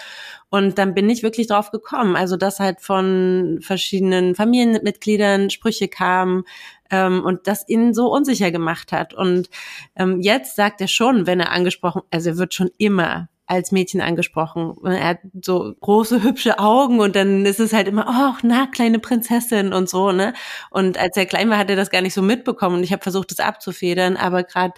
Und 0.50 0.78
dann 0.80 0.96
bin 0.96 1.10
ich 1.10 1.24
wirklich 1.24 1.48
drauf 1.48 1.72
gekommen. 1.72 2.16
Also, 2.16 2.38
dass 2.38 2.60
halt 2.60 2.82
von 2.82 3.60
verschiedenen 3.62 4.34
Familienmitgliedern 4.34 5.50
Sprüche 5.50 5.88
kamen 5.88 6.46
ähm, 6.90 7.24
und 7.24 7.48
das 7.48 7.68
ihn 7.68 7.94
so 7.94 8.12
unsicher 8.12 8.50
gemacht 8.50 8.92
hat. 8.92 9.14
Und 9.14 9.50
ähm, 9.96 10.22
jetzt 10.22 10.56
sagt 10.56 10.82
er 10.82 10.88
schon, 10.88 11.28
wenn 11.28 11.40
er 11.40 11.52
angesprochen, 11.52 12.02
also 12.12 12.32
er 12.32 12.38
wird 12.38 12.54
schon 12.54 12.72
immer 12.78 13.30
als 13.50 13.72
Mädchen 13.72 14.00
angesprochen. 14.00 14.78
Er 14.86 15.08
hat 15.08 15.20
so 15.44 15.74
große, 15.82 16.22
hübsche 16.22 16.60
Augen 16.60 17.00
und 17.00 17.16
dann 17.16 17.48
ist 17.48 17.60
es 17.60 17.74
halt 17.74 17.88
immer, 17.88 18.06
oh, 18.08 18.38
na, 18.44 18.68
kleine 18.68 19.00
Prinzessin 19.00 19.74
und 19.74 19.90
so, 19.90 20.12
ne? 20.12 20.34
Und 20.70 21.00
als 21.00 21.18
er 21.18 21.26
klein 21.26 21.50
war, 21.50 21.58
hat 21.58 21.70
er 21.72 21.76
das 21.76 21.90
gar 21.90 22.02
nicht 22.02 22.14
so 22.14 22.22
mitbekommen 22.22 22.78
und 22.78 22.84
ich 22.84 22.94
habe 22.94 23.02
versucht, 23.02 23.32
das 23.32 23.40
abzufedern, 23.40 24.18
aber 24.18 24.44
gerade 24.44 24.76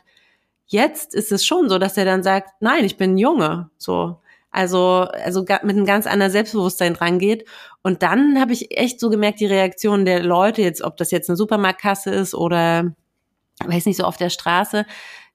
jetzt 0.68 1.14
ist 1.14 1.34
es 1.34 1.46
schon 1.46 1.68
so, 1.68 1.80
dass 1.80 1.98
er 1.98 2.06
dann 2.06 2.24
sagt, 2.24 2.50
nein, 2.62 2.86
ich 2.86 2.96
bin 2.96 3.18
Junge, 3.18 3.70
so. 3.78 4.22
Also, 4.52 5.08
also 5.24 5.42
mit 5.42 5.76
einem 5.76 5.86
ganz 5.86 6.08
anderen 6.08 6.32
Selbstbewusstsein 6.32 6.96
rangeht. 6.96 7.48
Und 7.84 8.04
dann 8.04 8.40
habe 8.40 8.52
ich 8.52 8.78
echt 8.78 9.00
so 9.00 9.10
gemerkt, 9.10 9.40
die 9.40 9.46
Reaktion 9.46 10.04
der 10.04 10.24
Leute, 10.24 10.62
jetzt, 10.62 10.82
ob 10.82 10.98
das 10.98 11.12
jetzt 11.12 11.30
eine 11.30 11.38
Supermarktkasse 11.38 12.10
ist 12.10 12.36
oder 12.36 12.94
weiß 13.66 13.86
nicht, 13.86 13.98
so 13.98 14.04
auf 14.04 14.18
der 14.18 14.30
Straße, 14.30 14.86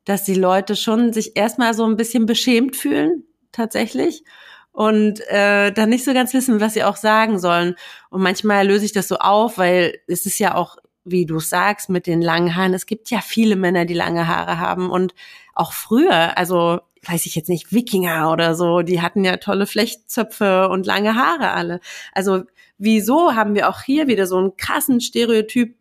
dass 0.06 0.24
die 0.24 0.34
Leute 0.34 0.76
schon 0.76 1.12
sich 1.12 1.36
erstmal 1.36 1.74
so 1.74 1.84
ein 1.84 1.96
bisschen 1.96 2.24
beschämt 2.24 2.76
fühlen, 2.76 3.24
tatsächlich. 3.52 4.24
Und 4.72 5.20
äh, 5.28 5.72
dann 5.72 5.90
nicht 5.90 6.04
so 6.04 6.14
ganz 6.14 6.32
wissen, 6.32 6.60
was 6.60 6.74
sie 6.74 6.84
auch 6.84 6.96
sagen 6.96 7.38
sollen. 7.38 7.74
Und 8.08 8.22
manchmal 8.22 8.66
löse 8.66 8.84
ich 8.84 8.92
das 8.92 9.08
so 9.08 9.16
auf, 9.16 9.58
weil 9.58 9.98
es 10.06 10.24
ist 10.24 10.38
ja 10.38 10.54
auch, 10.54 10.76
wie 11.04 11.26
du 11.26 11.40
sagst, 11.40 11.88
mit 11.88 12.06
den 12.06 12.22
langen 12.22 12.56
Haaren. 12.56 12.74
Es 12.74 12.86
gibt 12.86 13.10
ja 13.10 13.20
viele 13.20 13.56
Männer, 13.56 13.84
die 13.84 13.94
lange 13.94 14.28
Haare 14.28 14.58
haben. 14.58 14.90
Und 14.90 15.14
auch 15.54 15.72
früher, 15.72 16.38
also 16.38 16.80
weiß 17.08 17.26
ich 17.26 17.34
jetzt 17.34 17.48
nicht, 17.48 17.72
Wikinger 17.72 18.30
oder 18.30 18.54
so, 18.54 18.82
die 18.82 19.00
hatten 19.00 19.24
ja 19.24 19.38
tolle 19.38 19.66
Flechtzöpfe 19.66 20.68
und 20.68 20.86
lange 20.86 21.14
Haare 21.14 21.52
alle. 21.52 21.80
Also 22.12 22.42
wieso 22.78 23.34
haben 23.34 23.54
wir 23.54 23.68
auch 23.68 23.82
hier 23.82 24.06
wieder 24.06 24.26
so 24.26 24.36
einen 24.36 24.56
krassen 24.56 25.00
Stereotyp 25.00 25.74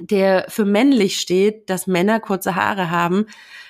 der 0.00 0.46
für 0.48 0.64
männlich 0.64 1.18
steht, 1.18 1.70
dass 1.70 1.86
Männer 1.86 2.20
kurze 2.20 2.54
Haare 2.54 2.90
haben. 2.90 3.26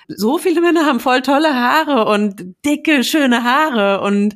So 0.07 0.39
viele 0.39 0.61
Männer 0.61 0.85
haben 0.85 0.99
voll 0.99 1.21
tolle 1.21 1.53
Haare 1.53 2.05
und 2.05 2.55
dicke, 2.65 3.03
schöne 3.03 3.43
Haare 3.43 4.01
und 4.01 4.35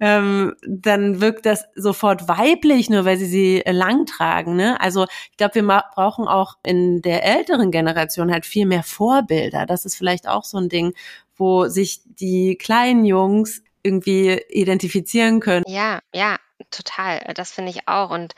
ähm, 0.00 0.56
dann 0.66 1.20
wirkt 1.20 1.46
das 1.46 1.64
sofort 1.76 2.26
weiblich, 2.26 2.90
nur 2.90 3.04
weil 3.04 3.16
sie 3.18 3.26
sie 3.26 3.62
lang 3.64 4.04
tragen. 4.06 4.56
Ne? 4.56 4.80
Also 4.80 5.06
ich 5.30 5.36
glaube, 5.36 5.54
wir 5.54 5.84
brauchen 5.94 6.26
auch 6.26 6.56
in 6.66 7.02
der 7.02 7.24
älteren 7.24 7.70
Generation 7.70 8.32
halt 8.32 8.44
viel 8.46 8.66
mehr 8.66 8.82
Vorbilder. 8.82 9.64
Das 9.64 9.84
ist 9.84 9.94
vielleicht 9.94 10.26
auch 10.26 10.42
so 10.42 10.58
ein 10.58 10.68
Ding, 10.68 10.92
wo 11.36 11.68
sich 11.68 12.00
die 12.04 12.56
kleinen 12.56 13.04
Jungs 13.04 13.62
irgendwie 13.84 14.40
identifizieren 14.48 15.38
können. 15.38 15.64
Ja, 15.68 16.00
ja, 16.12 16.36
total. 16.70 17.20
Das 17.34 17.52
finde 17.52 17.70
ich 17.70 17.86
auch. 17.86 18.10
Und 18.10 18.34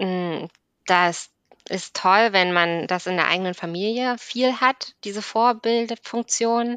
mh, 0.00 0.06
mm, 0.06 0.48
das 0.86 1.30
ist 1.70 1.94
toll, 1.94 2.32
wenn 2.32 2.52
man 2.52 2.86
das 2.86 3.06
in 3.06 3.16
der 3.16 3.28
eigenen 3.28 3.54
Familie 3.54 4.16
viel 4.18 4.60
hat, 4.60 4.94
diese 5.04 5.22
Vorbildfunktion. 5.22 6.76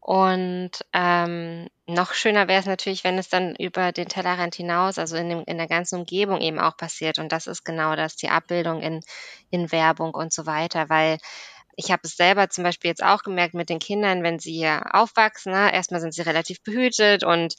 Und 0.00 0.70
ähm, 0.94 1.68
noch 1.86 2.14
schöner 2.14 2.48
wäre 2.48 2.60
es 2.60 2.66
natürlich, 2.66 3.04
wenn 3.04 3.18
es 3.18 3.28
dann 3.28 3.54
über 3.56 3.92
den 3.92 4.08
Tellerrand 4.08 4.54
hinaus, 4.54 4.98
also 4.98 5.16
in, 5.16 5.28
dem, 5.28 5.44
in 5.46 5.58
der 5.58 5.68
ganzen 5.68 5.98
Umgebung 5.98 6.40
eben 6.40 6.58
auch 6.58 6.76
passiert. 6.76 7.18
Und 7.18 7.30
das 7.30 7.46
ist 7.46 7.64
genau 7.64 7.94
das, 7.94 8.16
die 8.16 8.30
Abbildung 8.30 8.80
in, 8.80 9.00
in 9.50 9.70
Werbung 9.70 10.14
und 10.14 10.32
so 10.32 10.46
weiter, 10.46 10.88
weil 10.88 11.18
ich 11.78 11.92
habe 11.92 12.00
es 12.02 12.16
selber 12.16 12.50
zum 12.50 12.64
Beispiel 12.64 12.88
jetzt 12.88 13.04
auch 13.04 13.22
gemerkt 13.22 13.54
mit 13.54 13.68
den 13.68 13.78
Kindern, 13.78 14.24
wenn 14.24 14.40
sie 14.40 14.52
hier 14.52 14.82
aufwachsen. 14.90 15.52
Ne? 15.52 15.72
Erstmal 15.72 16.00
sind 16.00 16.12
sie 16.12 16.22
relativ 16.22 16.60
behütet 16.64 17.22
und 17.22 17.54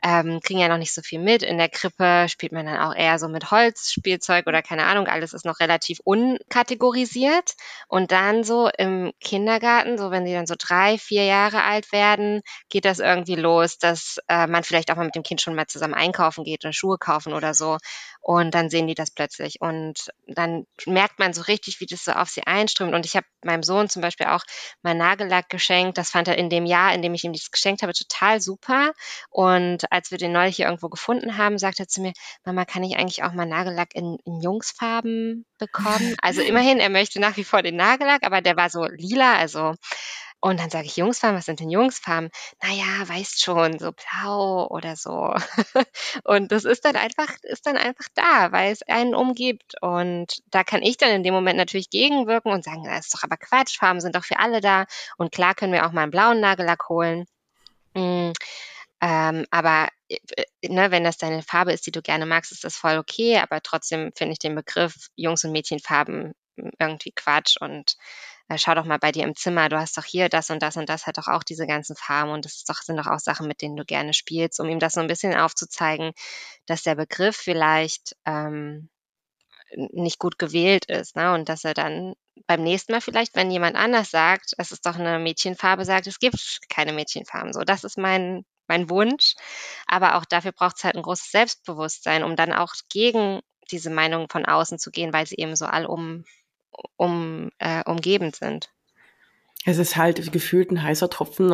ähm, 0.00 0.38
kriegen 0.44 0.60
ja 0.60 0.68
noch 0.68 0.78
nicht 0.78 0.94
so 0.94 1.02
viel 1.02 1.18
mit. 1.18 1.42
In 1.42 1.58
der 1.58 1.68
Krippe 1.68 2.26
spielt 2.28 2.52
man 2.52 2.66
dann 2.66 2.78
auch 2.78 2.94
eher 2.94 3.18
so 3.18 3.26
mit 3.26 3.50
Holzspielzeug 3.50 4.46
oder 4.46 4.62
keine 4.62 4.84
Ahnung, 4.84 5.08
alles 5.08 5.32
ist 5.32 5.44
noch 5.44 5.58
relativ 5.58 5.98
unkategorisiert. 6.04 7.54
Und 7.88 8.12
dann 8.12 8.44
so 8.44 8.68
im 8.78 9.12
Kindergarten, 9.20 9.98
so 9.98 10.12
wenn 10.12 10.24
sie 10.24 10.34
dann 10.34 10.46
so 10.46 10.54
drei, 10.56 10.96
vier 10.96 11.24
Jahre 11.24 11.64
alt 11.64 11.90
werden, 11.90 12.42
geht 12.68 12.84
das 12.84 13.00
irgendwie 13.00 13.34
los, 13.34 13.78
dass 13.78 14.18
äh, 14.28 14.46
man 14.46 14.62
vielleicht 14.62 14.92
auch 14.92 14.96
mal 14.96 15.06
mit 15.06 15.16
dem 15.16 15.24
Kind 15.24 15.40
schon 15.40 15.56
mal 15.56 15.66
zusammen 15.66 15.94
einkaufen 15.94 16.44
geht 16.44 16.64
und 16.64 16.76
Schuhe 16.76 16.96
kaufen 16.98 17.32
oder 17.32 17.54
so. 17.54 17.78
Und 18.26 18.54
dann 18.54 18.70
sehen 18.70 18.86
die 18.86 18.94
das 18.94 19.10
plötzlich. 19.10 19.60
Und 19.60 20.10
dann 20.26 20.64
merkt 20.86 21.18
man 21.18 21.34
so 21.34 21.42
richtig, 21.42 21.80
wie 21.80 21.86
das 21.86 22.04
so 22.04 22.12
auf 22.12 22.30
sie 22.30 22.46
einströmt. 22.46 22.94
Und 22.94 23.04
ich 23.04 23.16
habe 23.16 23.26
meinem 23.44 23.62
Sohn 23.62 23.90
zum 23.90 24.00
Beispiel 24.00 24.28
auch 24.28 24.42
mein 24.80 24.96
Nagellack 24.96 25.50
geschenkt. 25.50 25.98
Das 25.98 26.08
fand 26.08 26.28
er 26.28 26.38
in 26.38 26.48
dem 26.48 26.64
Jahr, 26.64 26.94
in 26.94 27.02
dem 27.02 27.12
ich 27.12 27.24
ihm 27.24 27.34
das 27.34 27.50
geschenkt 27.50 27.82
habe, 27.82 27.92
total 27.92 28.40
super. 28.40 28.92
Und 29.28 29.92
als 29.92 30.10
wir 30.10 30.16
den 30.16 30.32
neulich 30.32 30.56
hier 30.56 30.64
irgendwo 30.64 30.88
gefunden 30.88 31.36
haben, 31.36 31.58
sagte 31.58 31.82
er 31.82 31.88
zu 31.88 32.00
mir, 32.00 32.14
Mama, 32.46 32.64
kann 32.64 32.82
ich 32.82 32.96
eigentlich 32.96 33.24
auch 33.24 33.32
mal 33.32 33.44
Nagellack 33.44 33.94
in, 33.94 34.16
in 34.24 34.40
Jungsfarben 34.40 35.44
bekommen? 35.58 36.16
Also 36.22 36.40
immerhin, 36.40 36.80
er 36.80 36.88
möchte 36.88 37.20
nach 37.20 37.36
wie 37.36 37.44
vor 37.44 37.60
den 37.60 37.76
Nagellack, 37.76 38.22
aber 38.24 38.40
der 38.40 38.56
war 38.56 38.70
so 38.70 38.86
lila, 38.86 39.36
also 39.36 39.74
und 40.44 40.60
dann 40.60 40.68
sage 40.68 40.84
ich 40.84 40.98
Jungsfarben, 40.98 41.38
was 41.38 41.46
sind 41.46 41.60
denn 41.60 41.70
Jungsfarben? 41.70 42.28
Naja, 42.62 43.08
weißt 43.08 43.42
schon, 43.42 43.78
so 43.78 43.92
blau 43.92 44.66
oder 44.68 44.94
so. 44.94 45.34
und 46.24 46.52
das 46.52 46.66
ist 46.66 46.84
dann 46.84 46.96
einfach, 46.96 47.34
ist 47.44 47.64
dann 47.64 47.78
einfach 47.78 48.04
da, 48.14 48.52
weil 48.52 48.70
es 48.70 48.82
einen 48.82 49.14
umgibt. 49.14 49.80
Und 49.80 50.42
da 50.50 50.62
kann 50.62 50.82
ich 50.82 50.98
dann 50.98 51.12
in 51.12 51.22
dem 51.22 51.32
Moment 51.32 51.56
natürlich 51.56 51.88
gegenwirken 51.88 52.52
und 52.52 52.62
sagen, 52.62 52.84
das 52.84 53.06
ist 53.06 53.14
doch 53.14 53.22
aber 53.22 53.38
Quatsch, 53.38 53.78
Farben 53.78 54.02
sind 54.02 54.16
doch 54.16 54.24
für 54.26 54.38
alle 54.38 54.60
da. 54.60 54.84
Und 55.16 55.32
klar 55.32 55.54
können 55.54 55.72
wir 55.72 55.86
auch 55.86 55.92
mal 55.92 56.02
einen 56.02 56.10
blauen 56.10 56.40
Nagellack 56.40 56.90
holen. 56.90 57.24
Mm, 57.94 58.32
ähm, 59.00 59.46
aber 59.50 59.88
äh, 60.10 60.18
ne, 60.68 60.90
wenn 60.90 61.04
das 61.04 61.16
deine 61.16 61.42
Farbe 61.42 61.72
ist, 61.72 61.86
die 61.86 61.92
du 61.92 62.02
gerne 62.02 62.26
magst, 62.26 62.52
ist 62.52 62.64
das 62.64 62.76
voll 62.76 62.98
okay. 62.98 63.38
Aber 63.38 63.62
trotzdem 63.62 64.12
finde 64.14 64.34
ich 64.34 64.40
den 64.40 64.54
Begriff 64.54 65.08
Jungs- 65.16 65.44
und 65.44 65.52
Mädchenfarben 65.52 66.34
irgendwie 66.78 67.12
Quatsch 67.12 67.56
und 67.60 67.92
äh, 67.92 68.33
schau 68.56 68.74
doch 68.74 68.84
mal 68.84 68.98
bei 68.98 69.12
dir 69.12 69.24
im 69.24 69.34
Zimmer, 69.36 69.68
du 69.68 69.78
hast 69.78 69.96
doch 69.98 70.04
hier 70.04 70.28
das 70.28 70.50
und 70.50 70.62
das 70.62 70.76
und 70.76 70.88
das 70.88 71.06
hat 71.06 71.18
doch 71.18 71.28
auch 71.28 71.42
diese 71.42 71.66
ganzen 71.66 71.96
Farben 71.96 72.30
und 72.32 72.44
das 72.44 72.64
doch, 72.64 72.82
sind 72.82 72.96
doch 72.96 73.06
auch 73.06 73.18
Sachen, 73.18 73.48
mit 73.48 73.62
denen 73.62 73.76
du 73.76 73.84
gerne 73.84 74.14
spielst, 74.14 74.60
um 74.60 74.68
ihm 74.68 74.78
das 74.78 74.94
so 74.94 75.00
ein 75.00 75.06
bisschen 75.06 75.34
aufzuzeigen, 75.34 76.12
dass 76.66 76.82
der 76.82 76.94
Begriff 76.94 77.36
vielleicht 77.36 78.16
ähm, 78.26 78.88
nicht 79.76 80.18
gut 80.18 80.38
gewählt 80.38 80.86
ist, 80.86 81.16
ne? 81.16 81.32
Und 81.34 81.48
dass 81.48 81.64
er 81.64 81.74
dann 81.74 82.14
beim 82.46 82.62
nächsten 82.62 82.92
Mal 82.92 83.00
vielleicht, 83.00 83.34
wenn 83.36 83.50
jemand 83.50 83.76
anders 83.76 84.10
sagt, 84.10 84.52
es 84.58 84.72
ist 84.72 84.86
doch 84.86 84.96
eine 84.96 85.18
Mädchenfarbe, 85.18 85.84
sagt, 85.84 86.06
es 86.06 86.18
gibt 86.18 86.60
keine 86.68 86.92
Mädchenfarben. 86.92 87.52
So, 87.52 87.62
das 87.62 87.84
ist 87.84 87.98
mein 87.98 88.44
mein 88.66 88.88
Wunsch. 88.90 89.34
Aber 89.86 90.16
auch 90.16 90.24
dafür 90.24 90.52
braucht 90.52 90.76
es 90.78 90.84
halt 90.84 90.96
ein 90.96 91.02
großes 91.02 91.30
Selbstbewusstsein, 91.30 92.24
um 92.24 92.36
dann 92.36 92.52
auch 92.52 92.72
gegen 92.90 93.40
diese 93.70 93.90
Meinung 93.90 94.28
von 94.30 94.44
außen 94.46 94.78
zu 94.78 94.90
gehen, 94.90 95.12
weil 95.12 95.26
sie 95.26 95.36
eben 95.36 95.56
so 95.56 95.66
allum 95.66 96.24
um, 96.96 97.50
äh, 97.58 97.82
umgebend 97.84 98.36
sind. 98.36 98.70
Es 99.66 99.78
ist 99.78 99.96
halt 99.96 100.30
gefühlt 100.30 100.70
ein 100.70 100.82
heißer 100.82 101.08
Tropfen 101.08 101.50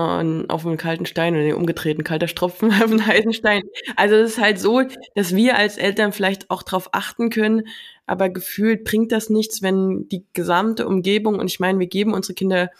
auf 0.51 0.67
einem 0.67 0.77
kalten 0.77 1.07
Stein 1.07 1.37
oder 1.37 1.57
umgedreht 1.57 1.97
ein 1.97 2.05
kalter 2.05 2.27
Tropfen 2.27 2.71
auf 2.83 2.91
einen 2.91 3.07
heißen 3.07 3.33
Stein. 3.33 3.63
Also 3.97 4.17
es 4.17 4.33
ist 4.33 4.41
halt 4.41 4.59
so, 4.59 4.83
dass 5.15 5.35
wir 5.35 5.57
als 5.57 5.79
Eltern 5.79 6.13
vielleicht 6.13 6.51
auch 6.51 6.65
darauf 6.65 6.89
achten 6.93 7.31
können, 7.31 7.69
aber 8.07 8.29
gefühlt 8.29 8.83
bringt 8.83 9.13
das 9.13 9.31
nichts, 9.31 9.63
wenn 9.63 10.09
die 10.09 10.25
gesamte 10.33 10.89
Umgebung, 10.89 11.39
und 11.39 11.47
ich 11.47 11.61
meine, 11.61 11.79
wir 11.79 11.87
geben 11.87 12.13
unsere 12.13 12.35
Kinder 12.35 12.71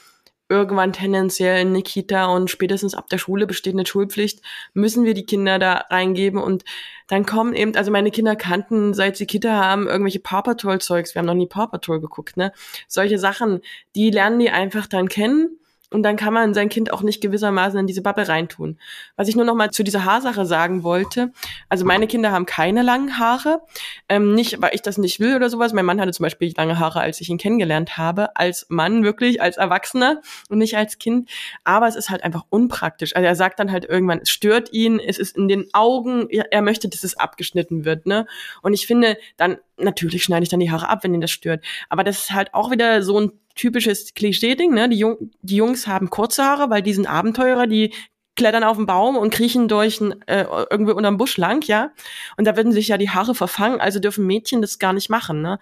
irgendwann 0.51 0.93
tendenziell 0.93 1.63
in 1.63 1.69
eine 1.69 1.83
Kita 1.83 2.27
und 2.27 2.51
spätestens 2.51 2.95
ab 2.95 3.09
der 3.09 3.19
Schule 3.19 3.47
besteht 3.47 3.75
eine 3.75 3.87
Schulpflicht, 3.87 4.43
müssen 4.75 5.05
wir 5.05 5.15
die 5.15 5.25
Kinder 5.25 5.59
da 5.59 5.85
reingeben. 5.89 6.41
Und 6.41 6.65
dann 7.07 7.25
kommen 7.25 7.55
eben, 7.55 7.77
also 7.77 7.91
meine 7.91 8.11
Kinder 8.11 8.35
kannten, 8.37 8.93
seit 8.93 9.17
sie 9.17 9.27
Kita 9.27 9.53
haben, 9.53 9.87
irgendwelche 9.87 10.21
Paw 10.21 10.43
Patrol 10.43 10.81
Zeugs, 10.81 11.15
wir 11.15 11.21
haben 11.21 11.27
noch 11.27 11.35
nie 11.35 11.47
Paw 11.47 11.69
Patrol 11.69 12.01
geguckt, 12.01 12.37
ne? 12.37 12.53
Solche 12.89 13.19
Sachen, 13.19 13.61
die 13.95 14.11
lernen 14.11 14.41
die 14.41 14.51
einfach 14.51 14.87
dann 14.89 15.09
kennen 15.09 15.60
und 15.91 16.03
dann 16.03 16.17
kann 16.17 16.33
man 16.33 16.55
sein 16.55 16.69
Kind 16.69 16.93
auch 16.93 17.03
nicht 17.03 17.21
gewissermaßen 17.21 17.79
in 17.79 17.87
diese 17.87 18.03
Bubble 18.03 18.29
reintun. 18.29 18.79
Was 19.17 19.29
ich 19.29 19.37
nur 19.37 19.45
noch 19.45 19.55
mal 19.55 19.71
zu 19.71 19.83
dieser 19.83 20.05
Haarsache 20.05 20.47
sagen 20.47 20.83
wollte, 20.85 21.33
also 21.69 21.85
meine 21.85 22.07
Kinder 22.07 22.31
haben 22.31 22.47
keine 22.47 22.83
langen 22.83 23.19
Haare, 23.19 23.63
ähm, 24.09 24.35
nicht, 24.35 24.63
weil 24.63 24.75
ich 24.75 24.83
das 24.83 24.99
nicht 24.99 25.21
will 25.21 25.35
oder 25.35 25.51
sowas. 25.51 25.73
Mein 25.73 25.85
Mann 25.85 26.01
hatte 26.01 26.13
zum 26.13 26.25
Beispiel 26.25 26.53
lange 26.57 26.79
Haare, 26.79 27.01
als 27.01 27.21
ich 27.21 27.29
ihn 27.29 27.39
kennengelernt 27.39 27.99
habe, 27.99 28.37
als 28.37 28.67
Mann 28.69 29.03
wirklich, 29.03 29.43
als 29.43 29.57
Erwachsener 29.57 30.21
und 30.49 30.59
nicht 30.59 30.77
als 30.77 30.99
Kind. 30.99 31.29
Aber 31.65 31.89
es 31.89 31.97
ist 31.97 32.11
halt 32.11 32.23
einfach 32.23 32.45
unpraktisch. 32.51 33.17
Also 33.17 33.27
er 33.27 33.35
sagt 33.35 33.59
dann 33.59 33.73
halt 33.73 33.85
irgendwann, 33.85 34.21
es 34.23 34.31
stört 34.31 34.73
ihn, 34.73 35.01
es 35.01 35.19
ist 35.19 35.37
in 35.37 35.49
den 35.49 35.69
Augen, 35.73 36.29
er 36.31 36.63
möchte, 36.63 36.89
dass 36.89 37.05
es 37.05 37.19
abgeschnitten 37.19 37.85
wird, 37.85 38.07
ne? 38.07 38.27
Und 38.63 38.75
ich 38.75 38.87
finde, 38.87 39.17
dann 39.37 39.59
natürlich 39.83 40.25
schneide 40.25 40.43
ich 40.43 40.49
dann 40.49 40.61
die 40.61 40.71
Haare 40.71 40.89
ab, 40.89 41.03
wenn 41.03 41.15
ihn 41.15 41.21
das 41.21 41.31
stört. 41.31 41.65
Aber 41.89 42.05
das 42.05 42.21
ist 42.21 42.31
halt 42.33 42.55
auch 42.55 42.71
wieder 42.71 43.03
so 43.03 43.21
ein 43.21 43.33
typisches 43.55 44.15
Klischee-Ding, 44.15 44.73
ne? 44.73 44.89
Die, 44.89 44.99
Jung, 44.99 45.31
die 45.43 45.57
Jungs 45.57 45.87
haben 45.87 46.11
kurze 46.11 46.45
Haare, 46.45 46.71
weil 46.71 46.83
die 46.83 46.95
sind 46.95 47.07
Abenteurer, 47.07 47.67
die 47.67 47.93
klettern 48.37 48.65
auf 48.65 48.77
den 48.77 48.87
Baum 48.87 49.17
und 49.17 49.31
kriechen 49.31 49.69
durch 49.69 50.01
ein, 50.01 50.27
äh, 50.27 50.47
irgendwie 50.71 50.93
unterm 50.93 51.19
Busch 51.19 51.37
lang, 51.37 51.67
ja. 51.67 51.91
Und 52.37 52.47
da 52.47 52.57
würden 52.57 52.73
sich 52.73 52.89
ja 52.89 52.97
die 52.97 53.11
Haare 53.11 53.35
verfangen, 53.35 53.81
also 53.81 54.01
dürfen 54.01 54.27
Mädchen 54.27 54.63
das 54.63 54.79
gar 54.79 54.93
nicht 54.93 55.11
machen, 55.11 55.43
ne? 55.43 55.59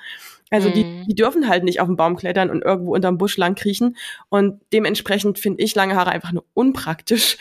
Also 0.51 0.69
mm. 0.69 0.73
die, 0.73 0.85
mhm. 0.85 1.05
die 1.07 1.15
dürfen 1.15 1.49
halt 1.49 1.65
nicht 1.65 1.81
auf 1.81 1.89
den 1.89 1.97
Baum 1.97 2.17
klettern 2.17 2.51
und 2.51 2.63
irgendwo 2.63 2.95
unterm 2.95 3.19
Busch 3.19 3.37
lang 3.37 3.55
kriechen. 3.55 3.97
Und 4.29 4.61
dementsprechend 4.73 5.39
finde 5.39 5.63
ich 5.63 5.75
lange 5.75 5.97
Haare 5.97 6.11
einfach 6.11 6.33
nur 6.33 6.45
unpraktisch, 6.55 7.37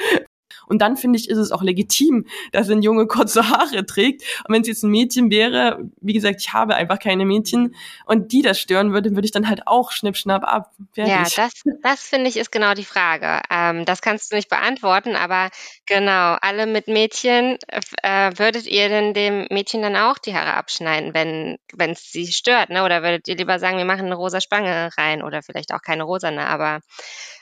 und 0.67 0.79
dann 0.79 0.97
finde 0.97 1.17
ich, 1.17 1.29
ist 1.29 1.37
es 1.37 1.51
auch 1.51 1.63
legitim, 1.63 2.25
dass 2.51 2.69
ein 2.69 2.81
Junge 2.81 3.07
kurze 3.07 3.49
Haare 3.49 3.85
trägt. 3.85 4.23
Und 4.47 4.53
wenn 4.53 4.61
es 4.61 4.67
jetzt 4.67 4.83
ein 4.83 4.91
Mädchen 4.91 5.31
wäre, 5.31 5.79
wie 6.01 6.13
gesagt, 6.13 6.41
ich 6.41 6.53
habe 6.53 6.75
einfach 6.75 6.99
keine 6.99 7.25
Mädchen 7.25 7.75
und 8.05 8.31
die 8.31 8.41
das 8.41 8.59
stören 8.59 8.93
würde, 8.93 9.11
würde 9.11 9.25
ich 9.25 9.31
dann 9.31 9.47
halt 9.47 9.67
auch 9.67 9.91
schnipp, 9.91 10.17
schnapp 10.17 10.43
ab. 10.43 10.71
Fertig. 10.93 11.13
Ja, 11.13 11.23
das, 11.45 11.53
das 11.81 12.01
finde 12.01 12.29
ich 12.29 12.37
ist 12.37 12.51
genau 12.51 12.73
die 12.73 12.85
Frage. 12.85 13.41
Ähm, 13.49 13.85
das 13.85 14.01
kannst 14.01 14.31
du 14.31 14.35
nicht 14.35 14.49
beantworten, 14.49 15.15
aber 15.15 15.49
genau, 15.85 16.37
alle 16.41 16.67
mit 16.67 16.87
Mädchen, 16.87 17.57
äh, 18.03 18.31
würdet 18.37 18.67
ihr 18.67 18.89
denn 18.89 19.13
dem 19.13 19.47
Mädchen 19.49 19.81
dann 19.81 19.95
auch 19.95 20.17
die 20.17 20.35
Haare 20.35 20.53
abschneiden, 20.53 21.13
wenn 21.13 21.57
wenn 21.73 21.91
es 21.91 22.11
sie 22.11 22.27
stört, 22.27 22.69
ne? 22.69 22.83
Oder 22.83 23.03
würdet 23.03 23.27
ihr 23.27 23.35
lieber 23.35 23.59
sagen, 23.59 23.77
wir 23.77 23.85
machen 23.85 24.05
eine 24.05 24.15
rosa 24.15 24.41
Spange 24.41 24.89
rein 24.97 25.21
oder 25.23 25.41
vielleicht 25.41 25.73
auch 25.73 25.81
keine 25.81 26.03
rosane, 26.03 26.47
aber 26.47 26.81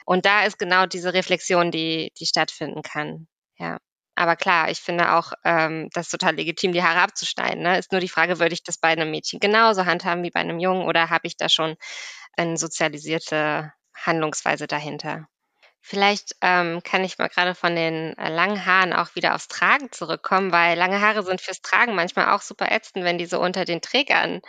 und 0.05 0.25
da 0.25 0.45
ist 0.45 0.59
genau 0.59 0.85
diese 0.85 1.13
Reflexion, 1.13 1.71
die, 1.71 2.11
die 2.19 2.25
stattfinden 2.25 2.81
kann. 2.83 3.27
Ja. 3.57 3.79
Aber 4.15 4.37
klar, 4.37 4.69
ich 4.69 4.79
finde 4.79 5.13
auch 5.13 5.33
ähm, 5.43 5.89
das 5.93 6.09
total 6.09 6.35
legitim, 6.35 6.71
die 6.71 6.83
Haare 6.83 7.01
abzuschneiden. 7.01 7.61
Ne? 7.61 7.77
Ist 7.77 7.91
nur 7.91 7.99
die 7.99 8.07
Frage, 8.07 8.39
würde 8.39 8.53
ich 8.53 8.63
das 8.63 8.77
bei 8.77 8.89
einem 8.89 9.11
Mädchen 9.11 9.41
genauso 9.41 9.85
handhaben 9.85 10.23
wie 10.23 10.31
bei 10.31 10.39
einem 10.39 10.59
Jungen 10.59 10.87
oder 10.87 11.09
habe 11.09 11.27
ich 11.27 11.35
da 11.35 11.49
schon 11.49 11.75
eine 12.37 12.57
sozialisierte 12.57 13.73
Handlungsweise 13.93 14.67
dahinter? 14.67 15.27
Vielleicht 15.81 16.35
ähm, 16.41 16.81
kann 16.81 17.03
ich 17.03 17.17
mal 17.17 17.27
gerade 17.27 17.53
von 17.53 17.75
den 17.75 18.17
äh, 18.17 18.29
langen 18.29 18.65
Haaren 18.65 18.93
auch 18.93 19.15
wieder 19.15 19.35
aufs 19.35 19.47
Tragen 19.47 19.91
zurückkommen, 19.91 20.51
weil 20.51 20.77
lange 20.77 21.01
Haare 21.01 21.21
sind 21.21 21.41
fürs 21.41 21.61
Tragen 21.61 21.93
manchmal 21.93 22.29
auch 22.29 22.41
super 22.41 22.71
ätzend, 22.71 23.03
wenn 23.03 23.17
die 23.17 23.27
so 23.27 23.39
unter 23.39 23.65
den 23.65 23.81
Trägern 23.81 24.41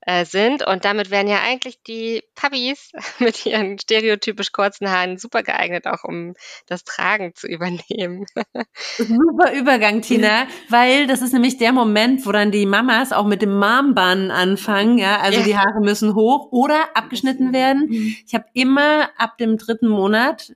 äh, 0.00 0.24
sind. 0.24 0.66
Und 0.66 0.84
damit 0.84 1.10
wären 1.10 1.28
ja 1.28 1.40
eigentlich 1.42 1.82
die 1.82 2.22
Puppies 2.34 2.92
mit 3.18 3.44
ihren 3.44 3.78
stereotypisch 3.78 4.52
kurzen 4.52 4.90
Haaren 4.90 5.18
super 5.18 5.42
geeignet, 5.42 5.86
auch 5.86 6.04
um 6.04 6.34
das 6.66 6.84
Tragen 6.84 7.34
zu 7.34 7.46
übernehmen. 7.46 8.26
Super 8.96 9.52
Übergang, 9.52 10.02
Tina, 10.02 10.46
weil 10.68 11.06
das 11.06 11.22
ist 11.22 11.32
nämlich 11.32 11.58
der 11.58 11.72
Moment, 11.72 12.24
wo 12.26 12.32
dann 12.32 12.50
die 12.50 12.66
Mamas 12.66 13.12
auch 13.12 13.26
mit 13.26 13.42
dem 13.42 13.58
Mom-Bun 13.58 14.30
anfangen. 14.30 14.98
Ja, 14.98 15.20
also 15.20 15.40
ja. 15.40 15.44
die 15.44 15.56
Haare 15.58 15.80
müssen 15.80 16.14
hoch 16.14 16.52
oder 16.52 16.88
abgeschnitten 16.94 17.52
werden. 17.52 17.88
Mhm. 17.88 18.16
Ich 18.26 18.34
habe 18.34 18.46
immer 18.52 19.10
ab 19.16 19.38
dem 19.38 19.56
dritten 19.56 19.88
Monat 19.88 20.52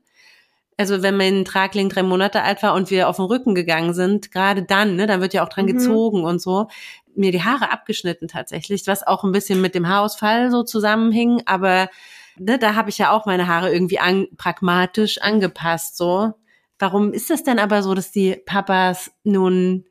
also 0.81 1.03
wenn 1.03 1.19
mein 1.19 1.45
Tragling 1.45 1.90
drei 1.90 2.03
Monate 2.03 2.43
alt 2.43 2.62
war 2.62 2.73
und 2.73 2.90
wir 2.90 3.07
auf 3.11 3.16
den 3.16 3.27
Rücken 3.27 3.55
gegangen 3.55 3.93
sind, 3.93 4.33
gerade 4.33 4.62
dann, 4.62 4.97
ne, 4.97 5.07
dann 5.07 5.21
wird 5.21 5.35
ja 5.35 5.45
auch 5.45 5.51
dran 5.51 5.66
mhm. 5.66 5.75
gezogen 5.75 6.25
und 6.25 6.40
so, 6.40 6.69
mir 7.14 7.33
die 7.33 7.43
Haare 7.43 7.71
abgeschnitten 7.71 8.29
tatsächlich, 8.29 8.87
was 8.87 9.07
auch 9.07 9.23
ein 9.23 9.33
bisschen 9.33 9.61
mit 9.61 9.75
dem 9.75 9.87
Haarausfall 9.87 10.51
so 10.51 10.62
zusammenhing, 10.62 11.43
aber 11.45 11.90
ne, 12.38 12.59
da 12.59 12.77
habe 12.77 12.88
ich 12.88 12.97
ja 12.97 13.11
auch 13.11 13.27
meine 13.27 13.47
Haare 13.47 13.71
irgendwie 13.71 13.99
an, 13.99 14.27
pragmatisch 14.38 15.21
angepasst, 15.21 15.99
so. 15.99 16.33
Warum 16.79 17.12
ist 17.12 17.29
das 17.29 17.43
denn 17.43 17.59
aber 17.59 17.83
so, 17.83 17.93
dass 17.93 18.11
die 18.11 18.37
Papas 18.47 19.11
nun, 19.23 19.85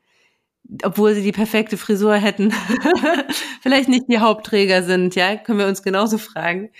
obwohl 0.82 1.14
sie 1.14 1.22
die 1.22 1.32
perfekte 1.32 1.78
Frisur 1.78 2.16
hätten, 2.16 2.52
vielleicht 3.62 3.90
nicht 3.90 4.06
die 4.10 4.18
Hauptträger 4.18 4.82
sind, 4.82 5.14
ja? 5.14 5.36
Können 5.36 5.60
wir 5.60 5.68
uns 5.68 5.84
genauso 5.84 6.18
fragen. 6.18 6.72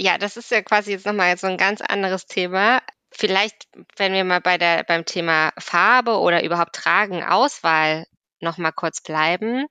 Ja, 0.00 0.16
das 0.16 0.38
ist 0.38 0.50
ja 0.50 0.62
quasi 0.62 0.92
jetzt 0.92 1.04
nochmal 1.04 1.36
so 1.36 1.48
ein 1.48 1.58
ganz 1.58 1.82
anderes 1.82 2.24
Thema. 2.24 2.80
Vielleicht, 3.10 3.68
wenn 3.96 4.12
wir 4.12 4.24
mal 4.24 4.40
bei 4.40 4.58
der, 4.58 4.84
beim 4.84 5.04
Thema 5.04 5.52
Farbe 5.58 6.18
oder 6.18 6.44
überhaupt 6.44 6.74
Tragen, 6.74 7.22
Auswahl 7.22 8.06
noch 8.40 8.58
mal 8.58 8.72
kurz 8.72 9.00
bleiben 9.00 9.66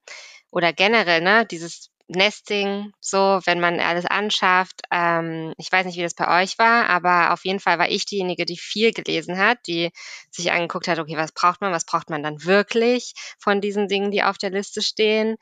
oder 0.52 0.74
generell, 0.74 1.22
ne, 1.22 1.46
dieses 1.46 1.92
Nesting, 2.10 2.94
so, 3.02 3.42
wenn 3.46 3.60
man 3.60 3.82
alles 3.82 4.06
anschafft. 4.06 4.82
Ähm, 4.92 5.54
ich 5.58 5.70
weiß 5.72 5.86
nicht, 5.86 5.98
wie 5.98 6.04
das 6.04 6.14
bei 6.16 6.42
euch 6.42 6.58
war, 6.58 6.90
aber 6.90 7.34
auf 7.34 7.44
jeden 7.44 7.60
Fall 7.60 7.80
war 7.80 7.90
ich 7.90 8.06
diejenige, 8.06 8.46
die 8.46 8.58
viel 8.58 8.94
gelesen 8.94 9.38
hat, 9.38 9.58
die 9.68 9.92
sich 10.32 10.52
angeguckt 10.54 10.88
hat, 10.88 11.00
okay, 11.00 11.18
was 11.18 11.34
braucht 11.34 11.60
man, 11.60 11.74
was 11.74 11.86
braucht 11.86 12.10
man 12.10 12.24
dann 12.24 12.46
wirklich 12.46 13.14
von 13.40 13.60
diesen 13.60 13.90
Dingen, 13.90 14.12
die 14.12 14.24
auf 14.24 14.38
der 14.38 14.52
Liste 14.52 14.82
stehen, 14.82 15.36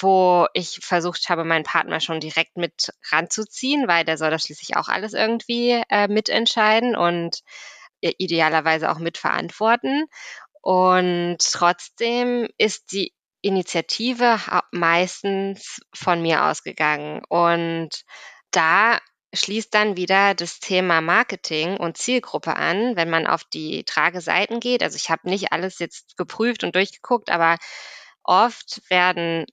wo 0.00 0.46
ich 0.54 0.78
versucht 0.82 1.28
habe, 1.28 1.44
meinen 1.44 1.64
Partner 1.64 1.98
schon 1.98 2.20
direkt 2.20 2.56
mit 2.56 2.90
ranzuziehen, 3.10 3.88
weil 3.88 4.04
der 4.04 4.16
soll 4.16 4.30
das 4.30 4.44
schließlich 4.44 4.76
auch 4.76 4.88
alles 4.88 5.14
irgendwie 5.14 5.82
äh, 5.90 6.06
mitentscheiden 6.06 6.94
und 6.94 7.40
idealerweise 8.00 8.90
auch 8.90 8.98
mitverantworten. 8.98 10.06
Und 10.60 11.38
trotzdem 11.40 12.48
ist 12.56 12.92
die 12.92 13.12
Initiative 13.44 14.40
meistens 14.72 15.80
von 15.94 16.22
mir 16.22 16.44
ausgegangen. 16.46 17.22
Und 17.28 17.90
da 18.50 18.98
schließt 19.34 19.74
dann 19.74 19.96
wieder 19.96 20.34
das 20.34 20.60
Thema 20.60 21.00
Marketing 21.00 21.76
und 21.76 21.98
Zielgruppe 21.98 22.56
an, 22.56 22.96
wenn 22.96 23.10
man 23.10 23.26
auf 23.26 23.44
die 23.44 23.84
Trageseiten 23.84 24.60
geht. 24.60 24.82
Also 24.82 24.96
ich 24.96 25.10
habe 25.10 25.28
nicht 25.28 25.52
alles 25.52 25.78
jetzt 25.78 26.16
geprüft 26.16 26.64
und 26.64 26.74
durchgeguckt, 26.74 27.30
aber 27.30 27.58
oft 28.22 28.80
werden 28.88 29.44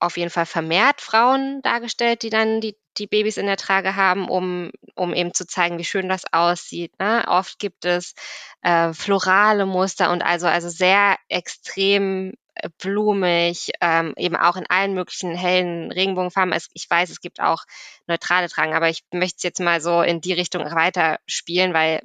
auf 0.00 0.16
jeden 0.16 0.30
Fall 0.30 0.46
vermehrt 0.46 1.00
Frauen 1.00 1.60
dargestellt, 1.62 2.22
die 2.22 2.30
dann 2.30 2.60
die, 2.60 2.76
die 2.96 3.06
Babys 3.06 3.36
in 3.36 3.46
der 3.46 3.56
Trage 3.56 3.94
haben, 3.96 4.28
um, 4.28 4.70
um 4.94 5.12
eben 5.14 5.34
zu 5.34 5.46
zeigen, 5.46 5.78
wie 5.78 5.84
schön 5.84 6.08
das 6.08 6.22
aussieht. 6.32 6.98
Ne? 6.98 7.24
Oft 7.28 7.58
gibt 7.58 7.84
es 7.84 8.14
äh, 8.62 8.92
florale 8.92 9.66
Muster 9.66 10.10
und 10.10 10.22
also, 10.22 10.46
also 10.46 10.68
sehr 10.68 11.16
extrem 11.28 12.32
blumig, 12.78 13.70
ähm, 13.80 14.14
eben 14.16 14.36
auch 14.36 14.56
in 14.56 14.66
allen 14.68 14.94
möglichen 14.94 15.34
hellen 15.34 15.90
Regenbogenfarben. 15.92 16.52
Es, 16.52 16.68
ich 16.74 16.88
weiß, 16.88 17.10
es 17.10 17.20
gibt 17.20 17.40
auch 17.40 17.64
neutrale 18.06 18.48
Tragen, 18.48 18.74
aber 18.74 18.88
ich 18.88 19.04
möchte 19.12 19.36
es 19.38 19.42
jetzt 19.42 19.60
mal 19.60 19.80
so 19.80 20.02
in 20.02 20.20
die 20.20 20.32
Richtung 20.32 20.64
weiter 20.64 21.18
spielen, 21.26 21.74
weil 21.74 22.02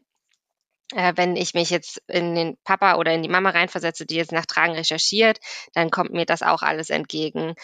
äh, 0.93 1.13
wenn 1.15 1.35
ich 1.35 1.53
mich 1.53 1.69
jetzt 1.69 2.01
in 2.07 2.35
den 2.35 2.57
Papa 2.63 2.95
oder 2.95 3.13
in 3.13 3.23
die 3.23 3.29
Mama 3.29 3.49
reinversetze, 3.49 4.05
die 4.05 4.15
jetzt 4.15 4.31
nach 4.31 4.45
Tragen 4.45 4.73
recherchiert, 4.73 5.39
dann 5.73 5.89
kommt 5.89 6.11
mir 6.11 6.25
das 6.25 6.41
auch 6.41 6.61
alles 6.61 6.89
entgegen. 6.89 7.55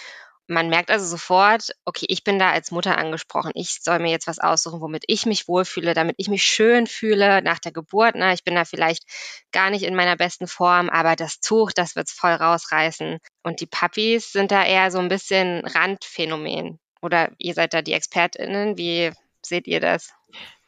Man 0.49 0.67
merkt 0.67 0.89
also 0.89 1.05
sofort, 1.05 1.75
okay, 1.85 2.07
ich 2.09 2.23
bin 2.23 2.39
da 2.39 2.49
als 2.49 2.71
Mutter 2.71 2.97
angesprochen. 2.97 3.51
Ich 3.53 3.83
soll 3.83 3.99
mir 3.99 4.09
jetzt 4.09 4.25
was 4.25 4.39
aussuchen, 4.39 4.81
womit 4.81 5.03
ich 5.05 5.27
mich 5.27 5.47
wohlfühle, 5.47 5.93
damit 5.93 6.15
ich 6.17 6.27
mich 6.27 6.43
schön 6.43 6.87
fühle 6.87 7.43
nach 7.43 7.59
der 7.59 7.71
Geburt. 7.71 8.15
Na, 8.15 8.33
ich 8.33 8.43
bin 8.43 8.55
da 8.55 8.65
vielleicht 8.65 9.03
gar 9.51 9.69
nicht 9.69 9.83
in 9.83 9.93
meiner 9.93 10.15
besten 10.15 10.47
Form, 10.47 10.89
aber 10.89 11.15
das 11.15 11.39
Tuch, 11.39 11.71
das 11.71 11.95
wird's 11.95 12.13
voll 12.13 12.31
rausreißen. 12.31 13.19
Und 13.43 13.61
die 13.61 13.67
Puppies 13.67 14.31
sind 14.31 14.49
da 14.49 14.65
eher 14.65 14.89
so 14.89 14.97
ein 14.97 15.07
bisschen 15.07 15.63
Randphänomen. 15.67 16.79
Oder 17.03 17.29
ihr 17.37 17.53
seid 17.53 17.75
da 17.75 17.83
die 17.83 17.93
ExpertInnen. 17.93 18.75
Wie 18.75 19.11
seht 19.45 19.67
ihr 19.67 19.79
das? 19.79 20.13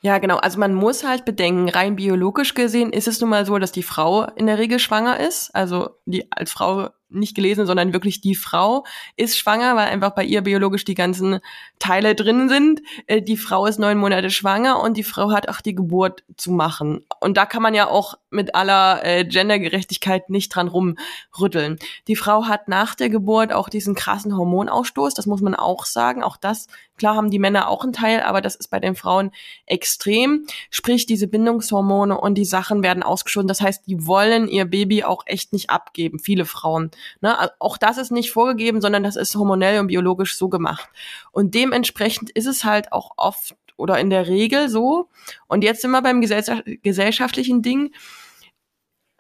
Ja, 0.02 0.20
genau. 0.20 0.38
Also 0.38 0.60
man 0.60 0.76
muss 0.76 1.04
halt 1.04 1.26
bedenken, 1.26 1.70
rein 1.70 1.96
biologisch 1.96 2.54
gesehen 2.54 2.94
ist 2.94 3.08
es 3.08 3.20
nun 3.20 3.32
mal 3.32 3.48
so, 3.48 3.58
dass 3.58 3.72
die 3.72 3.84
Frau 3.84 4.26
in 4.36 4.46
der 4.46 4.60
Regel 4.60 4.78
schwanger 4.78 5.20
ist. 5.20 5.56
Also 5.56 5.98
die 6.06 6.32
als 6.32 6.52
Frau 6.52 6.90
nicht 7.12 7.36
gelesen, 7.36 7.66
sondern 7.66 7.94
wirklich 7.94 8.22
die 8.22 8.36
Frau 8.36 8.86
ist 9.16 9.38
schwanger, 9.38 9.76
weil 9.76 9.88
einfach 9.88 10.12
bei 10.12 10.24
ihr 10.24 10.42
biologisch 10.42 10.86
die 10.86 10.96
ganzen 10.96 11.40
Teile 11.80 12.16
drin 12.16 12.50
sind. 12.50 12.82
Äh, 13.08 13.22
die 13.22 13.38
Frau 13.38 13.66
ist 13.66 13.80
neun 13.80 13.98
Monate 13.98 14.30
schwanger 14.30 14.82
und 14.82 14.98
die 14.98 15.04
Frau 15.04 15.32
hat 15.32 15.50
auch 15.50 15.62
die 15.62 15.76
Geburt 15.76 16.24
zu 16.38 16.52
machen. 16.52 17.06
Und 17.20 17.38
da 17.38 17.46
kann 17.46 17.62
man 17.62 17.74
ja 17.74 17.88
auch 17.88 18.16
mit 18.30 18.56
aller 18.56 19.06
äh, 19.06 19.26
Gendergerechtigkeit 19.26 20.30
nicht 20.30 20.56
dran 20.56 20.70
rumrütteln. 20.70 21.78
Die 22.08 22.16
Frau 22.16 22.46
hat 22.46 22.68
nach 22.68 22.96
der 22.96 23.10
Geburt 23.10 23.52
auch 23.52 23.70
diesen 23.70 23.94
krassen 23.96 24.36
Hormonausstoß, 24.36 25.14
das 25.14 25.26
muss 25.26 25.42
man 25.42 25.54
auch 25.56 25.86
sagen. 25.86 26.24
Auch 26.24 26.38
das, 26.38 26.68
klar 26.98 27.16
haben 27.16 27.30
die 27.30 27.40
Männer 27.40 27.68
auch 27.68 27.84
einen 27.84 27.94
Teil, 27.94 28.22
aber 28.22 28.42
das 28.42 28.56
ist 28.56 28.70
bei 28.70 28.80
den 28.80 28.96
Frauen 28.96 29.32
extrem. 29.66 30.46
Sprich, 30.70 31.06
diese 31.06 31.28
Bindungshormone 31.28 32.20
und 32.20 32.36
die 32.36 32.46
Sachen 32.46 32.84
werden 32.84 33.04
ausgeschoben. 33.04 33.48
Das 33.48 33.62
heißt, 33.62 33.88
die 33.88 34.06
wollen 34.08 34.48
ihr 34.48 34.66
Baby 34.66 35.04
auch 35.04 35.24
echt 35.26 35.52
nicht 35.52 35.70
abgeben, 35.70 36.20
viele 36.20 36.46
Frauen. 36.46 36.92
Ne? 37.22 37.52
Auch 37.60 37.78
das 37.78 37.98
ist 37.98 38.12
nicht 38.12 38.32
vorgegeben, 38.32 38.82
sondern 38.82 39.04
das 39.04 39.16
ist 39.16 39.36
hormonell 39.36 39.80
und 39.80 39.88
biologisch 39.88 40.38
so 40.38 40.50
gemacht. 40.50 40.90
Und 41.32 41.56
dementsprechend 41.56 42.30
ist 42.32 42.48
es 42.48 42.64
halt 42.64 42.92
auch 42.92 43.12
oft 43.18 43.56
oder 43.78 44.00
in 44.00 44.10
der 44.10 44.28
Regel 44.28 44.70
so. 44.70 45.10
Und 45.48 45.64
jetzt 45.64 45.82
sind 45.82 45.92
wir 45.92 46.02
beim 46.02 46.22
gesellschaftlichen 46.22 47.62
Ding. 47.62 47.94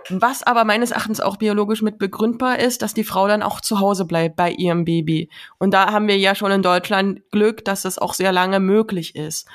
Was 0.10 0.41
aber 0.41 0.63
meines 0.63 0.89
Erachtens 0.89 1.22
auch 1.22 1.38
biologisch 1.38 1.84
mit 1.84 2.00
begründbar 2.00 2.58
ist, 2.58 2.82
dass 2.82 2.96
die 2.96 3.04
Frau 3.04 3.28
dann 3.28 3.44
auch 3.44 3.62
zu 3.62 3.80
Hause 3.80 4.06
bleibt 4.06 4.36
bei 4.36 4.52
ihrem 4.52 4.84
Baby. 4.84 5.30
Und 5.60 5.76
da 5.76 5.91
haben 5.91 6.08
wir 6.08 6.17
ja 6.17 6.34
schon 6.34 6.52
in 6.52 6.63
Deutschland 6.63 7.22
Glück, 7.30 7.63
dass 7.65 7.84
das 7.84 8.00
auch 8.00 8.15
sehr 8.15 8.32
lange 8.32 8.60
möglich 8.60 9.15
ist. 9.15 9.48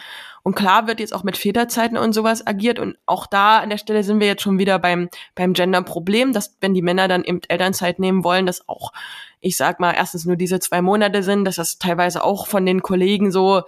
Und 0.47 0.55
klar 0.55 0.87
wird 0.87 1.01
jetzt 1.01 1.13
auch 1.13 1.25
mit 1.25 1.37
Väterzeiten 1.37 1.99
und 1.99 2.13
sowas 2.13 2.47
agiert. 2.47 2.79
Und 2.79 2.97
auch 3.05 3.27
da 3.27 3.59
an 3.59 3.69
der 3.69 3.79
Stelle 3.79 4.05
sind 4.05 4.21
wir 4.21 4.29
jetzt 4.29 4.43
schon 4.43 4.61
wieder 4.61 4.79
beim, 4.79 5.09
beim 5.35 5.55
Gender-Problem, 5.55 6.33
dass 6.33 6.57
wenn 6.61 6.73
die 6.73 6.83
Männer 6.83 7.09
dann 7.09 7.25
eben 7.25 7.41
Elternzeit 7.49 7.99
nehmen 7.99 8.23
wollen, 8.23 8.47
dass 8.47 8.69
auch, 8.69 8.93
ich 9.41 9.57
sag 9.57 9.81
mal, 9.81 9.91
erstens 9.91 10.25
nur 10.25 10.37
diese 10.37 10.61
zwei 10.61 10.83
Monate 10.83 11.25
sind, 11.25 11.47
dass 11.47 11.57
das 11.57 11.79
teilweise 11.79 12.23
auch 12.23 12.47
von 12.47 12.65
den 12.65 12.81
Kollegen 12.81 13.33
so 13.33 13.63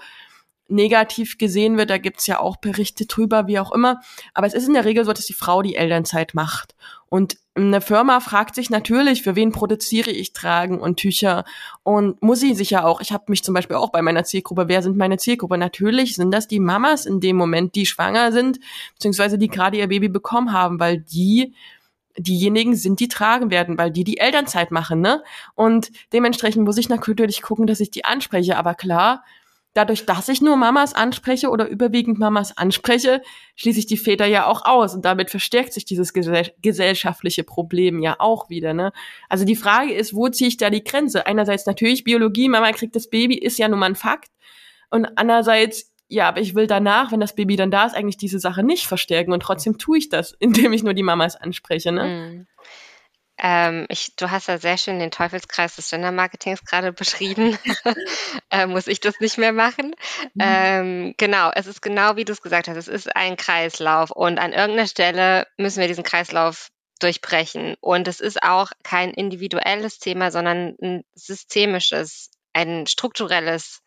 negativ 0.68 1.36
gesehen 1.36 1.78
wird. 1.78 1.90
Da 1.90 1.98
gibt's 1.98 2.28
ja 2.28 2.38
auch 2.38 2.58
Berichte 2.58 3.06
drüber, 3.06 3.48
wie 3.48 3.58
auch 3.58 3.72
immer. 3.72 4.00
Aber 4.32 4.46
es 4.46 4.54
ist 4.54 4.68
in 4.68 4.74
der 4.74 4.84
Regel 4.84 5.04
so, 5.04 5.12
dass 5.12 5.26
die 5.26 5.32
Frau 5.32 5.62
die 5.62 5.74
Elternzeit 5.74 6.34
macht. 6.34 6.76
Und 7.08 7.38
eine 7.66 7.80
Firma 7.80 8.20
fragt 8.20 8.54
sich 8.54 8.70
natürlich, 8.70 9.22
für 9.22 9.36
wen 9.36 9.52
produziere 9.52 10.10
ich 10.10 10.32
Tragen 10.32 10.80
und 10.80 10.96
Tücher 10.96 11.44
und 11.82 12.20
muss 12.22 12.40
sie 12.40 12.54
sich 12.54 12.70
ja 12.70 12.84
auch. 12.84 13.00
Ich 13.00 13.12
habe 13.12 13.24
mich 13.28 13.42
zum 13.42 13.54
Beispiel 13.54 13.76
auch 13.76 13.90
bei 13.90 14.02
meiner 14.02 14.24
Zielgruppe, 14.24 14.68
wer 14.68 14.82
sind 14.82 14.96
meine 14.96 15.18
Zielgruppe? 15.18 15.58
Natürlich 15.58 16.14
sind 16.14 16.32
das 16.32 16.48
die 16.48 16.60
Mamas 16.60 17.06
in 17.06 17.20
dem 17.20 17.36
Moment, 17.36 17.74
die 17.74 17.86
schwanger 17.86 18.32
sind, 18.32 18.60
beziehungsweise 18.94 19.38
die 19.38 19.48
gerade 19.48 19.76
ihr 19.76 19.88
Baby 19.88 20.08
bekommen 20.08 20.52
haben, 20.52 20.80
weil 20.80 20.98
die 20.98 21.54
diejenigen 22.16 22.74
sind, 22.74 23.00
die 23.00 23.08
tragen 23.08 23.50
werden, 23.50 23.78
weil 23.78 23.90
die 23.90 24.04
die 24.04 24.18
Elternzeit 24.18 24.70
machen, 24.70 25.00
ne? 25.00 25.22
Und 25.54 25.90
dementsprechend 26.12 26.64
muss 26.64 26.78
ich 26.78 26.88
natürlich 26.88 27.42
gucken, 27.42 27.66
dass 27.66 27.80
ich 27.80 27.90
die 27.90 28.04
anspreche. 28.04 28.56
Aber 28.56 28.74
klar, 28.74 29.22
dadurch, 29.78 30.06
dass 30.06 30.28
ich 30.28 30.42
nur 30.42 30.56
Mamas 30.56 30.92
anspreche 30.92 31.50
oder 31.50 31.68
überwiegend 31.68 32.18
Mamas 32.18 32.56
anspreche, 32.56 33.22
schließe 33.54 33.78
ich 33.78 33.86
die 33.86 33.96
Väter 33.96 34.26
ja 34.26 34.46
auch 34.46 34.64
aus 34.64 34.92
und 34.92 35.04
damit 35.04 35.30
verstärkt 35.30 35.72
sich 35.72 35.84
dieses 35.84 36.12
gesellschaftliche 36.12 37.44
Problem 37.44 38.02
ja 38.02 38.16
auch 38.18 38.50
wieder. 38.50 38.74
Ne? 38.74 38.92
Also 39.28 39.44
die 39.44 39.54
Frage 39.54 39.94
ist, 39.94 40.14
wo 40.14 40.28
ziehe 40.28 40.48
ich 40.48 40.56
da 40.56 40.68
die 40.68 40.82
Grenze? 40.82 41.26
Einerseits 41.26 41.64
natürlich 41.64 42.02
Biologie, 42.02 42.48
Mama 42.48 42.72
kriegt 42.72 42.96
das 42.96 43.08
Baby, 43.08 43.38
ist 43.38 43.56
ja 43.56 43.68
nun 43.68 43.78
mal 43.78 43.86
ein 43.86 43.94
Fakt. 43.94 44.32
Und 44.90 45.06
andererseits, 45.16 45.92
ja, 46.08 46.26
aber 46.26 46.40
ich 46.40 46.56
will 46.56 46.66
danach, 46.66 47.12
wenn 47.12 47.20
das 47.20 47.36
Baby 47.36 47.54
dann 47.54 47.70
da 47.70 47.86
ist, 47.86 47.94
eigentlich 47.94 48.16
diese 48.16 48.40
Sache 48.40 48.64
nicht 48.64 48.86
verstärken 48.86 49.32
und 49.32 49.44
trotzdem 49.44 49.78
tue 49.78 49.98
ich 49.98 50.08
das, 50.08 50.32
indem 50.40 50.72
ich 50.72 50.82
nur 50.82 50.94
die 50.94 51.04
Mamas 51.04 51.36
anspreche. 51.36 51.92
Ne? 51.92 52.04
Mhm. 52.04 52.46
Ähm, 53.40 53.86
ich, 53.88 54.14
du 54.16 54.30
hast 54.30 54.48
ja 54.48 54.58
sehr 54.58 54.78
schön 54.78 54.98
den 54.98 55.10
Teufelskreis 55.10 55.76
des 55.76 55.90
Gender-Marketings 55.90 56.64
gerade 56.64 56.92
beschrieben. 56.92 57.56
äh, 58.50 58.66
muss 58.66 58.86
ich 58.86 59.00
das 59.00 59.20
nicht 59.20 59.38
mehr 59.38 59.52
machen? 59.52 59.94
Mhm. 60.34 60.40
Ähm, 60.40 61.14
genau, 61.16 61.50
es 61.54 61.66
ist 61.66 61.80
genau 61.80 62.16
wie 62.16 62.24
du 62.24 62.32
es 62.32 62.42
gesagt 62.42 62.68
hast. 62.68 62.76
Es 62.76 62.88
ist 62.88 63.14
ein 63.14 63.36
Kreislauf 63.36 64.10
und 64.10 64.38
an 64.38 64.52
irgendeiner 64.52 64.88
Stelle 64.88 65.46
müssen 65.56 65.80
wir 65.80 65.88
diesen 65.88 66.04
Kreislauf 66.04 66.70
durchbrechen. 66.98 67.76
Und 67.80 68.08
es 68.08 68.20
ist 68.20 68.42
auch 68.42 68.70
kein 68.82 69.12
individuelles 69.12 69.98
Thema, 69.98 70.30
sondern 70.30 70.76
ein 70.82 71.04
systemisches, 71.14 72.30
ein 72.52 72.86
strukturelles 72.86 73.80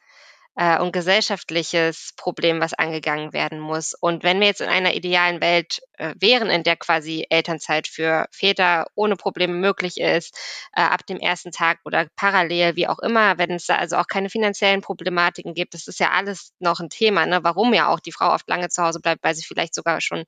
äh, 0.55 0.79
und 0.79 0.91
gesellschaftliches 0.91 2.13
Problem, 2.17 2.59
was 2.59 2.73
angegangen 2.73 3.33
werden 3.33 3.59
muss. 3.59 3.93
Und 3.93 4.23
wenn 4.23 4.39
wir 4.39 4.47
jetzt 4.47 4.61
in 4.61 4.69
einer 4.69 4.93
idealen 4.93 5.41
Welt 5.41 5.81
äh, 5.93 6.13
wären, 6.19 6.49
in 6.49 6.63
der 6.63 6.75
quasi 6.75 7.25
Elternzeit 7.29 7.87
für 7.87 8.27
Väter 8.31 8.87
ohne 8.95 9.15
Probleme 9.15 9.53
möglich 9.53 9.97
ist, 9.97 10.35
äh, 10.75 10.81
ab 10.81 11.05
dem 11.05 11.17
ersten 11.17 11.51
Tag 11.51 11.79
oder 11.85 12.07
parallel, 12.15 12.75
wie 12.75 12.87
auch 12.87 12.99
immer, 12.99 13.37
wenn 13.37 13.51
es 13.51 13.65
da 13.65 13.77
also 13.77 13.95
auch 13.95 14.07
keine 14.07 14.29
finanziellen 14.29 14.81
Problematiken 14.81 15.53
gibt, 15.53 15.73
das 15.73 15.87
ist 15.87 15.99
ja 15.99 16.11
alles 16.11 16.53
noch 16.59 16.79
ein 16.79 16.89
Thema, 16.89 17.25
ne? 17.25 17.43
warum 17.43 17.73
ja 17.73 17.87
auch 17.87 17.99
die 17.99 18.11
Frau 18.11 18.33
oft 18.33 18.49
lange 18.49 18.69
zu 18.69 18.83
Hause 18.83 18.99
bleibt, 18.99 19.23
weil 19.23 19.35
sie 19.35 19.45
vielleicht 19.45 19.73
sogar 19.73 20.01
schon 20.01 20.25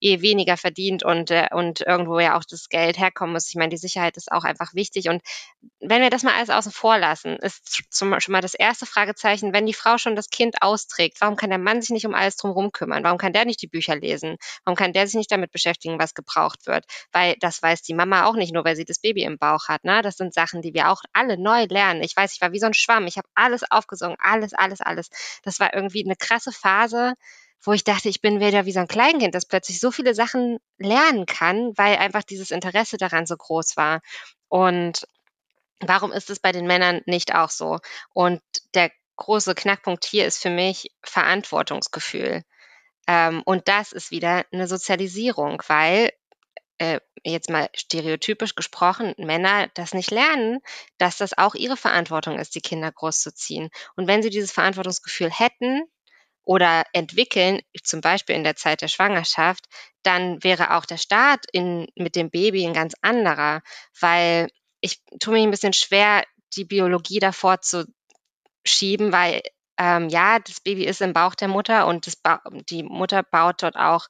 eh 0.00 0.22
weniger 0.22 0.56
verdient 0.56 1.04
und, 1.04 1.30
äh, 1.30 1.48
und 1.50 1.80
irgendwo 1.80 2.18
ja 2.18 2.38
auch 2.38 2.44
das 2.48 2.68
Geld 2.68 2.98
herkommen 2.98 3.34
muss. 3.34 3.48
Ich 3.48 3.56
meine, 3.56 3.70
die 3.70 3.76
Sicherheit 3.76 4.16
ist 4.16 4.32
auch 4.32 4.44
einfach 4.44 4.74
wichtig. 4.74 5.08
Und 5.08 5.22
wenn 5.80 6.02
wir 6.02 6.10
das 6.10 6.22
mal 6.22 6.34
alles 6.34 6.50
außen 6.50 6.72
vor 6.72 6.98
lassen, 6.98 7.36
ist 7.36 7.84
zum, 7.90 8.18
schon 8.20 8.32
mal 8.32 8.40
das 8.40 8.54
erste 8.54 8.86
Fragezeichen, 8.86 9.52
wenn 9.52 9.65
die 9.66 9.74
Frau 9.74 9.98
schon 9.98 10.16
das 10.16 10.30
Kind 10.30 10.62
austrägt, 10.62 11.20
warum 11.20 11.36
kann 11.36 11.50
der 11.50 11.58
Mann 11.58 11.80
sich 11.80 11.90
nicht 11.90 12.06
um 12.06 12.14
alles 12.14 12.36
drumherum 12.36 12.72
kümmern? 12.72 13.04
Warum 13.04 13.18
kann 13.18 13.32
der 13.32 13.44
nicht 13.44 13.60
die 13.62 13.66
Bücher 13.66 13.96
lesen? 13.96 14.36
Warum 14.64 14.76
kann 14.76 14.92
der 14.92 15.06
sich 15.06 15.16
nicht 15.16 15.30
damit 15.32 15.52
beschäftigen, 15.52 15.98
was 15.98 16.14
gebraucht 16.14 16.66
wird? 16.66 16.84
Weil 17.12 17.36
das 17.40 17.62
weiß 17.62 17.82
die 17.82 17.94
Mama 17.94 18.26
auch 18.26 18.34
nicht, 18.34 18.52
nur 18.52 18.64
weil 18.64 18.76
sie 18.76 18.84
das 18.84 18.98
Baby 18.98 19.22
im 19.22 19.38
Bauch 19.38 19.68
hat. 19.68 19.84
Ne? 19.84 20.02
Das 20.02 20.16
sind 20.16 20.34
Sachen, 20.34 20.62
die 20.62 20.74
wir 20.74 20.90
auch 20.90 21.02
alle 21.12 21.38
neu 21.38 21.64
lernen. 21.68 22.02
Ich 22.02 22.16
weiß, 22.16 22.34
ich 22.34 22.40
war 22.40 22.52
wie 22.52 22.60
so 22.60 22.66
ein 22.66 22.74
Schwamm. 22.74 23.06
Ich 23.06 23.18
habe 23.18 23.28
alles 23.34 23.62
aufgesungen, 23.70 24.16
alles, 24.20 24.52
alles, 24.54 24.80
alles. 24.80 25.08
Das 25.42 25.60
war 25.60 25.74
irgendwie 25.74 26.04
eine 26.04 26.16
krasse 26.16 26.52
Phase, 26.52 27.14
wo 27.62 27.72
ich 27.72 27.84
dachte, 27.84 28.08
ich 28.08 28.20
bin 28.20 28.40
wieder 28.40 28.66
wie 28.66 28.72
so 28.72 28.80
ein 28.80 28.88
Kleinkind, 28.88 29.34
das 29.34 29.46
plötzlich 29.46 29.80
so 29.80 29.90
viele 29.90 30.14
Sachen 30.14 30.58
lernen 30.78 31.26
kann, 31.26 31.72
weil 31.76 31.96
einfach 31.96 32.22
dieses 32.22 32.50
Interesse 32.50 32.96
daran 32.96 33.26
so 33.26 33.36
groß 33.36 33.76
war. 33.76 34.00
Und 34.48 35.06
Warum 35.80 36.12
ist 36.12 36.30
es 36.30 36.40
bei 36.40 36.52
den 36.52 36.66
Männern 36.66 37.02
nicht 37.06 37.34
auch 37.34 37.50
so? 37.50 37.78
Und 38.14 38.40
der 38.74 38.90
große 39.16 39.54
Knackpunkt 39.54 40.04
hier 40.04 40.26
ist 40.26 40.42
für 40.42 40.50
mich 40.50 40.90
Verantwortungsgefühl. 41.02 42.42
Ähm, 43.06 43.42
und 43.44 43.68
das 43.68 43.92
ist 43.92 44.10
wieder 44.10 44.44
eine 44.52 44.66
Sozialisierung, 44.66 45.62
weil 45.68 46.10
äh, 46.78 47.00
jetzt 47.24 47.50
mal 47.50 47.68
stereotypisch 47.74 48.54
gesprochen, 48.54 49.14
Männer 49.18 49.68
das 49.74 49.94
nicht 49.94 50.10
lernen, 50.10 50.60
dass 50.98 51.16
das 51.16 51.36
auch 51.36 51.54
ihre 51.54 51.76
Verantwortung 51.76 52.38
ist, 52.38 52.54
die 52.54 52.60
Kinder 52.60 52.92
großzuziehen. 52.92 53.70
Und 53.96 54.06
wenn 54.06 54.22
sie 54.22 54.30
dieses 54.30 54.52
Verantwortungsgefühl 54.52 55.30
hätten 55.30 55.82
oder 56.44 56.84
entwickeln, 56.92 57.60
zum 57.82 58.00
Beispiel 58.00 58.36
in 58.36 58.44
der 58.44 58.56
Zeit 58.56 58.82
der 58.82 58.88
Schwangerschaft, 58.88 59.64
dann 60.02 60.42
wäre 60.44 60.76
auch 60.76 60.84
der 60.84 60.98
Start 60.98 61.46
in, 61.52 61.88
mit 61.96 62.14
dem 62.14 62.30
Baby 62.30 62.66
ein 62.66 62.74
ganz 62.74 62.94
anderer, 63.02 63.62
weil 63.98 64.48
ich 64.80 65.02
tue 65.18 65.34
mich 65.34 65.42
ein 65.42 65.50
bisschen 65.50 65.72
schwer, 65.72 66.22
die 66.54 66.64
Biologie 66.64 67.18
davor 67.18 67.60
zu 67.60 67.86
schieben, 68.66 69.12
weil 69.12 69.42
ähm, 69.78 70.08
ja, 70.08 70.38
das 70.38 70.60
Baby 70.60 70.84
ist 70.84 71.02
im 71.02 71.12
Bauch 71.12 71.34
der 71.34 71.48
Mutter 71.48 71.86
und 71.86 72.06
das 72.06 72.16
ba 72.16 72.40
die 72.70 72.82
Mutter 72.82 73.22
baut 73.22 73.62
dort 73.62 73.76
auch 73.76 74.06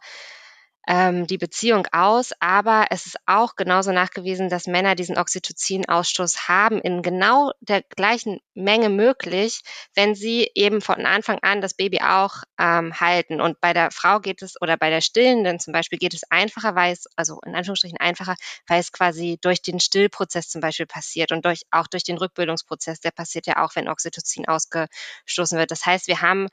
ähm, 0.87 1.26
die 1.26 1.39
Beziehung 1.39 1.87
aus. 1.93 2.32
Aber 2.41 2.87
es 2.91 3.07
ist 3.07 3.16
auch 3.26 3.57
genauso 3.57 3.93
nachgewiesen, 3.93 4.49
dass 4.49 4.66
Männer 4.66 4.95
diesen 4.95 5.16
Oxytocin-Ausstoß 5.16 6.49
haben 6.49 6.80
in 6.80 7.03
genau 7.03 7.53
der 7.61 7.82
gleichen 7.82 8.41
Menge 8.55 8.89
möglich, 8.89 9.61
wenn 9.95 10.14
sie 10.14 10.51
eben 10.55 10.80
von 10.80 11.05
Anfang 11.05 11.39
an 11.43 11.61
das 11.61 11.74
Baby 11.74 12.01
auch 12.01 12.43
ähm, 12.59 12.99
halten. 12.99 13.41
Und 13.41 13.61
bei 13.61 13.72
der 13.72 13.91
Frau 13.91 14.20
geht 14.20 14.43
es 14.43 14.61
oder 14.61 14.76
bei 14.76 14.91
der 14.91 15.01
Stillenden 15.01 15.59
zum 15.59 15.72
Beispiel 15.72 15.99
geht 15.99 16.14
es 16.14 16.22
einfacher, 16.30 16.74
weil 16.74 16.93
es, 16.93 17.07
also 17.16 17.41
in 17.45 17.55
Anführungsstrichen 17.55 17.99
einfacher, 17.99 18.37
weil 18.66 18.80
es 18.80 18.93
quasi 18.93 19.39
durch 19.41 19.62
den 19.62 19.80
Stillprozess 19.80 20.49
zum 20.49 20.61
Beispiel 20.61 20.87
passiert 20.87 21.32
und 21.32 21.45
durch, 21.45 21.62
auch 21.70 21.87
durch 21.87 22.05
den 22.05 22.18
Rückbildungsprozess, 22.18 23.01
der 23.01 23.11
passiert 23.11 23.47
ja 23.47 23.64
auch, 23.64 23.74
wenn 23.76 23.89
Oxytocin 23.89 24.47
ausgestoßen 24.47 25.59
wird. 25.59 25.70
Das 25.70 25.84
heißt, 25.84 26.07
wir 26.07 26.22
haben 26.22 26.49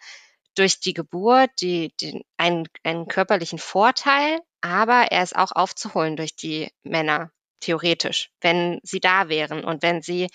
durch 0.56 0.80
die 0.80 0.94
Geburt 0.94 1.52
die, 1.62 1.94
die, 2.00 2.26
einen, 2.38 2.68
einen 2.84 3.08
körperlichen 3.08 3.60
Vorteil, 3.60 4.40
aber 4.62 5.12
er 5.12 5.24
ist 5.24 5.36
auch 5.36 5.52
aufzuholen 5.52 6.16
durch 6.16 6.36
die 6.36 6.70
Männer, 6.84 7.32
theoretisch, 7.60 8.30
wenn 8.42 8.80
sie 8.84 9.00
da 9.00 9.30
wären 9.30 9.64
und 9.64 9.82
wenn 9.82 10.02
sie 10.02 10.28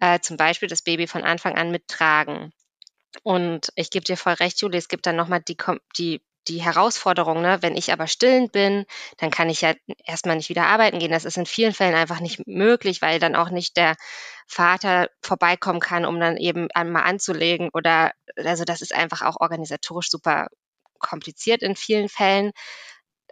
äh, 0.00 0.20
zum 0.20 0.36
Beispiel 0.36 0.68
das 0.68 0.82
Baby 0.82 1.06
von 1.06 1.22
Anfang 1.22 1.56
an 1.56 1.70
mittragen. 1.70 2.52
Und 3.22 3.72
ich 3.76 3.90
gebe 3.90 4.04
dir 4.04 4.16
voll 4.16 4.34
recht, 4.34 4.60
Julie, 4.60 4.78
es 4.78 4.88
gibt 4.88 5.06
dann 5.06 5.16
nochmal 5.16 5.40
die, 5.40 5.56
die 5.96 6.20
die 6.48 6.62
Herausforderung, 6.62 7.40
ne, 7.40 7.58
wenn 7.62 7.76
ich 7.76 7.92
aber 7.92 8.06
stillend 8.06 8.52
bin, 8.52 8.84
dann 9.18 9.30
kann 9.30 9.48
ich 9.50 9.60
ja 9.62 9.74
erstmal 10.04 10.36
nicht 10.36 10.48
wieder 10.48 10.66
arbeiten 10.66 10.98
gehen. 10.98 11.10
Das 11.10 11.24
ist 11.24 11.36
in 11.36 11.46
vielen 11.46 11.72
Fällen 11.72 11.94
einfach 11.94 12.20
nicht 12.20 12.46
möglich, 12.46 13.02
weil 13.02 13.18
dann 13.18 13.36
auch 13.36 13.50
nicht 13.50 13.76
der 13.76 13.96
Vater 14.46 15.08
vorbeikommen 15.22 15.80
kann, 15.80 16.04
um 16.04 16.20
dann 16.20 16.36
eben 16.36 16.68
einmal 16.74 17.04
anzulegen 17.04 17.70
oder 17.72 18.12
also 18.36 18.64
das 18.64 18.82
ist 18.82 18.94
einfach 18.94 19.22
auch 19.22 19.40
organisatorisch 19.40 20.10
super 20.10 20.48
kompliziert 20.98 21.62
in 21.62 21.76
vielen 21.76 22.08
Fällen. 22.08 22.52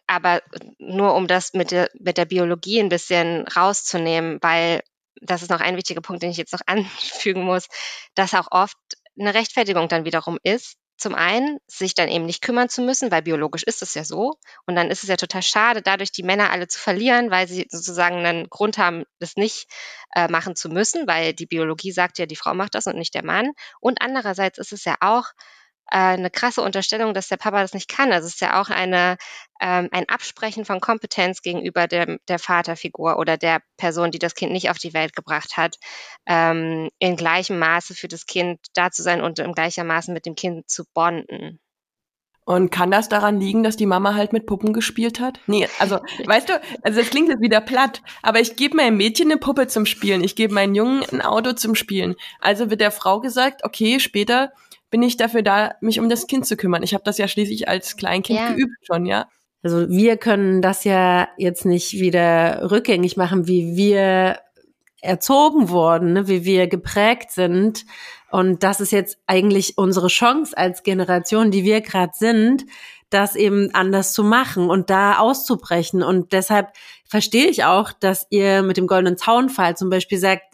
Aber 0.07 0.43
nur 0.79 1.15
um 1.15 1.27
das 1.27 1.53
mit 1.55 1.71
der, 1.71 1.89
mit 1.99 2.19
der 2.19 2.25
Biologie 2.27 2.81
ein 2.81 2.89
bisschen 2.89 3.47
rauszunehmen, 3.49 4.39
weil 4.43 4.83
das 5.21 5.43
ist 5.43 5.51
noch 5.51 5.61
ein 5.61 5.77
wichtiger 5.77 6.01
Punkt, 6.01 6.23
den 6.23 6.31
ich 6.31 6.37
jetzt 6.37 6.53
noch 6.53 6.61
anfügen 6.67 7.45
muss, 7.45 7.69
dass 8.15 8.35
auch 8.35 8.49
oft 8.51 8.77
eine 9.19 9.35
Rechtfertigung 9.35 9.89
dann 9.89 10.05
wiederum 10.05 10.39
ist, 10.43 10.77
zum 11.03 11.15
einen, 11.15 11.59
sich 11.67 11.95
dann 11.95 12.09
eben 12.09 12.25
nicht 12.25 12.43
kümmern 12.43 12.69
zu 12.69 12.81
müssen, 12.81 13.11
weil 13.11 13.23
biologisch 13.23 13.65
ist 13.65 13.83
es 13.83 13.95
ja 13.95 14.05
so. 14.05 14.39
Und 14.67 14.77
dann 14.77 14.91
ist 14.91 15.03
es 15.03 15.09
ja 15.09 15.17
total 15.17 15.43
schade, 15.43 15.83
dadurch 15.83 16.13
die 16.13 16.23
Männer 16.23 16.51
alle 16.51 16.69
zu 16.69 16.79
verlieren, 16.79 17.31
weil 17.31 17.49
sie 17.49 17.67
sozusagen 17.69 18.25
einen 18.25 18.49
Grund 18.49 18.79
haben, 18.79 19.05
das 19.19 19.37
nicht 19.37 19.67
äh, 20.15 20.29
machen 20.29 20.55
zu 20.55 20.69
müssen, 20.69 21.07
weil 21.07 21.35
die 21.35 21.47
Biologie 21.47 21.93
sagt 21.93 22.19
ja, 22.19 22.27
die 22.27 22.37
Frau 22.37 22.55
macht 22.55 22.77
das 22.77 22.87
und 22.87 22.97
nicht 22.97 23.15
der 23.15 23.25
Mann. 23.25 23.51
Und 23.81 24.01
andererseits 24.01 24.59
ist 24.59 24.73
es 24.73 24.85
ja 24.85 24.95
auch 25.01 25.27
äh, 25.93 25.99
eine 25.99 26.31
krasse 26.31 26.63
Unterstellung, 26.63 27.13
dass 27.13 27.29
der 27.29 27.37
Papa 27.37 27.61
das 27.61 27.75
nicht 27.75 27.89
kann. 27.89 28.13
Also 28.13 28.27
es 28.27 28.35
ist 28.35 28.41
ja 28.41 28.61
auch 28.61 28.71
eine, 28.71 29.19
ähm, 29.61 29.89
ein 29.93 30.09
Absprechen 30.09 30.65
von 30.65 30.81
Kompetenz 30.81 31.43
gegenüber 31.43 31.87
der, 31.87 32.19
der 32.29 32.39
Vaterfigur 32.39 33.19
oder 33.19 33.37
der 33.37 33.61
Person, 33.77 34.11
die 34.11 34.19
das 34.19 34.35
Kind 34.35 34.53
nicht 34.53 34.71
auf 34.71 34.79
die 34.79 34.95
Welt 34.95 35.15
gebracht 35.15 35.59
hat, 35.59 35.77
ähm, 36.27 36.89
in 36.99 37.17
gleichem 37.17 37.59
Maße 37.59 37.95
für 37.95 38.09
das 38.09 38.25
Kind 38.25 38.59
da 38.73 38.91
zu 38.91 39.03
sein 39.03 39.21
und 39.21 39.39
im 39.39 39.53
gleichen 39.53 39.87
Maße 39.87 40.13
mit 40.13 40.25
dem 40.25 40.35
Kind 40.35 40.69
zu 40.71 40.85
bonden. 40.95 41.61
Und 42.45 42.71
kann 42.71 42.91
das 42.91 43.09
daran 43.09 43.39
liegen, 43.39 43.63
dass 43.63 43.77
die 43.77 43.87
Mama 43.87 44.15
halt 44.15 44.33
mit 44.33 44.47
Puppen 44.47 44.73
gespielt 44.73 45.21
hat? 45.21 45.41
Nee, 45.47 45.69
also, 45.79 46.01
weißt 46.25 46.49
du, 46.49 46.61
also 46.83 47.01
das 47.01 47.11
klingt 47.11 47.29
jetzt 47.29 47.43
wieder 47.43 47.61
platt, 47.61 48.03
aber 48.23 48.41
ich 48.41 48.57
gebe 48.57 48.77
meinem 48.77 48.97
Mädchen 48.97 49.31
eine 49.31 49.39
Puppe 49.39 49.69
zum 49.69 49.87
Spielen, 49.87 50.25
ich 50.25 50.35
gebe 50.37 50.55
meinen 50.55 50.75
Jungen 50.75 51.05
ein 51.13 51.21
Auto 51.21 51.53
zum 51.53 51.75
Spielen. 51.75 52.17
Also 52.41 52.71
wird 52.71 52.81
der 52.81 52.91
Frau 52.91 53.21
gesagt, 53.21 53.63
okay, 53.65 54.01
später 54.01 54.53
bin 54.93 55.03
ich 55.03 55.17
dafür 55.17 55.43
da, 55.43 55.75
mich 55.81 55.99
um 55.99 56.11
das 56.11 56.27
Kind 56.27 56.47
zu 56.47 56.57
kümmern. 56.57 56.83
Ich 56.83 56.93
habe 56.93 57.03
das 57.03 57.17
ja 57.17 57.27
schließlich 57.27 57.67
als 57.67 57.97
Kleinkind 57.97 58.39
ja. 58.39 58.53
geübt 58.53 58.77
schon, 58.87 59.07
ja. 59.07 59.27
Also 59.63 59.89
wir 59.89 60.19
können 60.19 60.61
das 60.61 60.85
ja 60.85 61.29
jetzt 61.39 61.65
nicht 61.65 61.95
wieder 61.95 62.71
rückgängig 62.71 63.17
machen, 63.17 63.49
wie 63.49 63.75
wir 63.75 64.39
erzogen 65.01 65.71
wurden, 65.71 66.13
ne, 66.13 66.29
wie 66.29 66.45
wir 66.45 66.67
geprägt 66.67 67.31
sind. 67.31 67.87
Und 68.31 68.63
das 68.63 68.81
ist 68.81 68.93
jetzt 68.93 69.19
eigentlich 69.27 69.79
unsere 69.79 70.09
Chance 70.09 70.57
als 70.57 70.83
Generation, 70.83 71.51
die 71.51 71.65
wir 71.65 71.81
gerade 71.81 72.13
sind, 72.15 72.67
das 73.09 73.35
eben 73.35 73.75
anders 73.75 74.13
zu 74.13 74.23
machen 74.23 74.69
und 74.69 74.91
da 74.91 75.19
auszubrechen. 75.19 76.03
Und 76.03 76.33
deshalb 76.33 76.69
verstehe 77.07 77.47
ich 77.47 77.65
auch, 77.65 77.93
dass 77.93 78.27
ihr 78.29 78.63
mit 78.63 78.77
dem 78.77 78.87
goldenen 78.87 79.17
Zaunfall 79.17 79.75
zum 79.75 79.89
Beispiel 79.89 80.19
sagt, 80.19 80.52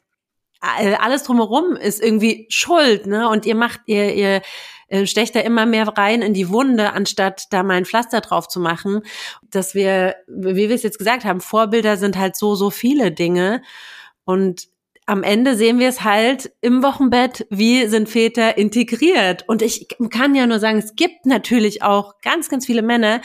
alles 0.61 1.23
drumherum 1.23 1.77
ist 1.77 2.03
irgendwie 2.03 2.47
schuld, 2.49 3.07
ne? 3.07 3.29
Und 3.29 3.47
ihr 3.47 3.55
macht, 3.55 3.81
ihr, 3.87 4.15
ihr 4.15 4.43
äh, 4.89 5.07
stecht 5.07 5.35
da 5.35 5.41
immer 5.41 5.67
mehr 5.67 5.87
rein 5.87 6.23
in 6.23 6.35
die 6.35 6.49
Wunde, 6.49 6.93
anstatt 6.93 7.45
da 7.51 7.63
mal 7.63 7.75
ein 7.75 7.85
Pflaster 7.85 8.21
drauf 8.21 8.49
zu 8.49 8.59
machen. 8.59 9.03
Dass 9.51 9.75
wir, 9.75 10.17
wie 10.27 10.69
wir 10.69 10.75
es 10.75 10.83
jetzt 10.83 10.99
gesagt 10.99 11.25
haben, 11.25 11.41
Vorbilder 11.41 11.97
sind 11.97 12.19
halt 12.19 12.37
so, 12.37 12.55
so 12.55 12.71
viele 12.71 13.13
Dinge. 13.13 13.63
Und 14.25 14.69
am 15.09 15.23
Ende 15.23 15.57
sehen 15.57 15.79
wir 15.79 15.89
es 15.89 16.05
halt 16.05 16.53
im 16.61 16.83
Wochenbett, 16.83 17.47
wie 17.49 17.87
sind 17.87 18.11
Väter 18.11 18.59
integriert. 18.59 19.43
Und 19.47 19.63
ich 19.63 19.89
kann 20.11 20.35
ja 20.35 20.47
nur 20.47 20.59
sagen, 20.59 20.77
es 20.77 20.97
gibt 20.97 21.25
natürlich 21.25 21.83
auch 21.83 22.21
ganz, 22.21 22.51
ganz 22.51 22.67
viele 22.67 22.83
Männer 22.83 23.23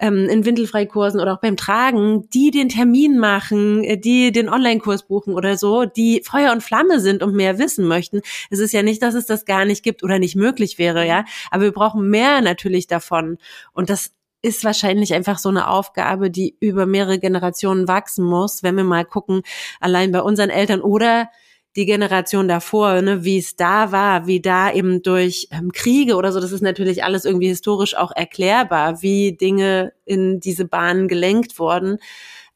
ähm, 0.00 0.26
in 0.30 0.46
Windelfreikursen 0.46 1.20
oder 1.20 1.34
auch 1.34 1.40
beim 1.40 1.58
Tragen, 1.58 2.30
die 2.30 2.50
den 2.50 2.70
Termin 2.70 3.18
machen, 3.18 3.84
äh, 3.84 3.98
die 3.98 4.32
den 4.32 4.48
Online-Kurs 4.48 5.06
buchen 5.06 5.34
oder 5.34 5.58
so, 5.58 5.84
die 5.84 6.22
Feuer 6.24 6.50
und 6.50 6.62
Flamme 6.62 6.98
sind 6.98 7.22
und 7.22 7.34
mehr 7.34 7.58
wissen 7.58 7.86
möchten. 7.86 8.22
Es 8.48 8.58
ist 8.58 8.72
ja 8.72 8.82
nicht, 8.82 9.02
dass 9.02 9.12
es 9.12 9.26
das 9.26 9.44
gar 9.44 9.66
nicht 9.66 9.82
gibt 9.82 10.02
oder 10.02 10.18
nicht 10.18 10.34
möglich 10.34 10.78
wäre, 10.78 11.06
ja. 11.06 11.26
Aber 11.50 11.64
wir 11.64 11.72
brauchen 11.72 12.08
mehr 12.08 12.40
natürlich 12.40 12.86
davon. 12.86 13.36
Und 13.74 13.90
das 13.90 14.12
ist 14.42 14.64
wahrscheinlich 14.64 15.14
einfach 15.14 15.38
so 15.38 15.48
eine 15.48 15.68
Aufgabe, 15.68 16.30
die 16.30 16.56
über 16.60 16.86
mehrere 16.86 17.18
Generationen 17.18 17.88
wachsen 17.88 18.24
muss, 18.24 18.62
wenn 18.62 18.76
wir 18.76 18.84
mal 18.84 19.04
gucken, 19.04 19.42
allein 19.80 20.12
bei 20.12 20.22
unseren 20.22 20.50
Eltern 20.50 20.80
oder 20.80 21.28
die 21.76 21.86
Generation 21.86 22.48
davor, 22.48 23.02
ne, 23.02 23.24
wie 23.24 23.38
es 23.38 23.54
da 23.56 23.92
war, 23.92 24.26
wie 24.26 24.40
da 24.40 24.72
eben 24.72 25.02
durch 25.02 25.48
ähm, 25.52 25.70
Kriege 25.72 26.16
oder 26.16 26.32
so, 26.32 26.40
das 26.40 26.52
ist 26.52 26.62
natürlich 26.62 27.04
alles 27.04 27.24
irgendwie 27.24 27.48
historisch 27.48 27.96
auch 27.96 28.10
erklärbar, 28.14 29.02
wie 29.02 29.36
Dinge 29.36 29.92
in 30.04 30.40
diese 30.40 30.64
Bahnen 30.64 31.08
gelenkt 31.08 31.58
wurden. 31.58 31.98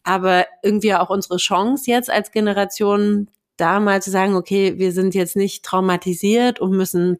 Aber 0.03 0.47
irgendwie 0.63 0.95
auch 0.95 1.11
unsere 1.11 1.37
Chance 1.37 1.91
jetzt 1.91 2.11
als 2.11 2.33
Generation, 2.33 3.29
da 3.57 3.79
mal 3.79 4.03
zu 4.03 4.11
sagen, 4.11 4.35
okay, 4.35 4.79
wir 4.79 4.93
sind 4.93 5.15
jetzt 5.15 5.37
nicht 5.37 5.65
traumatisiert 5.65 6.59
und 6.59 6.73
müssen 6.73 7.19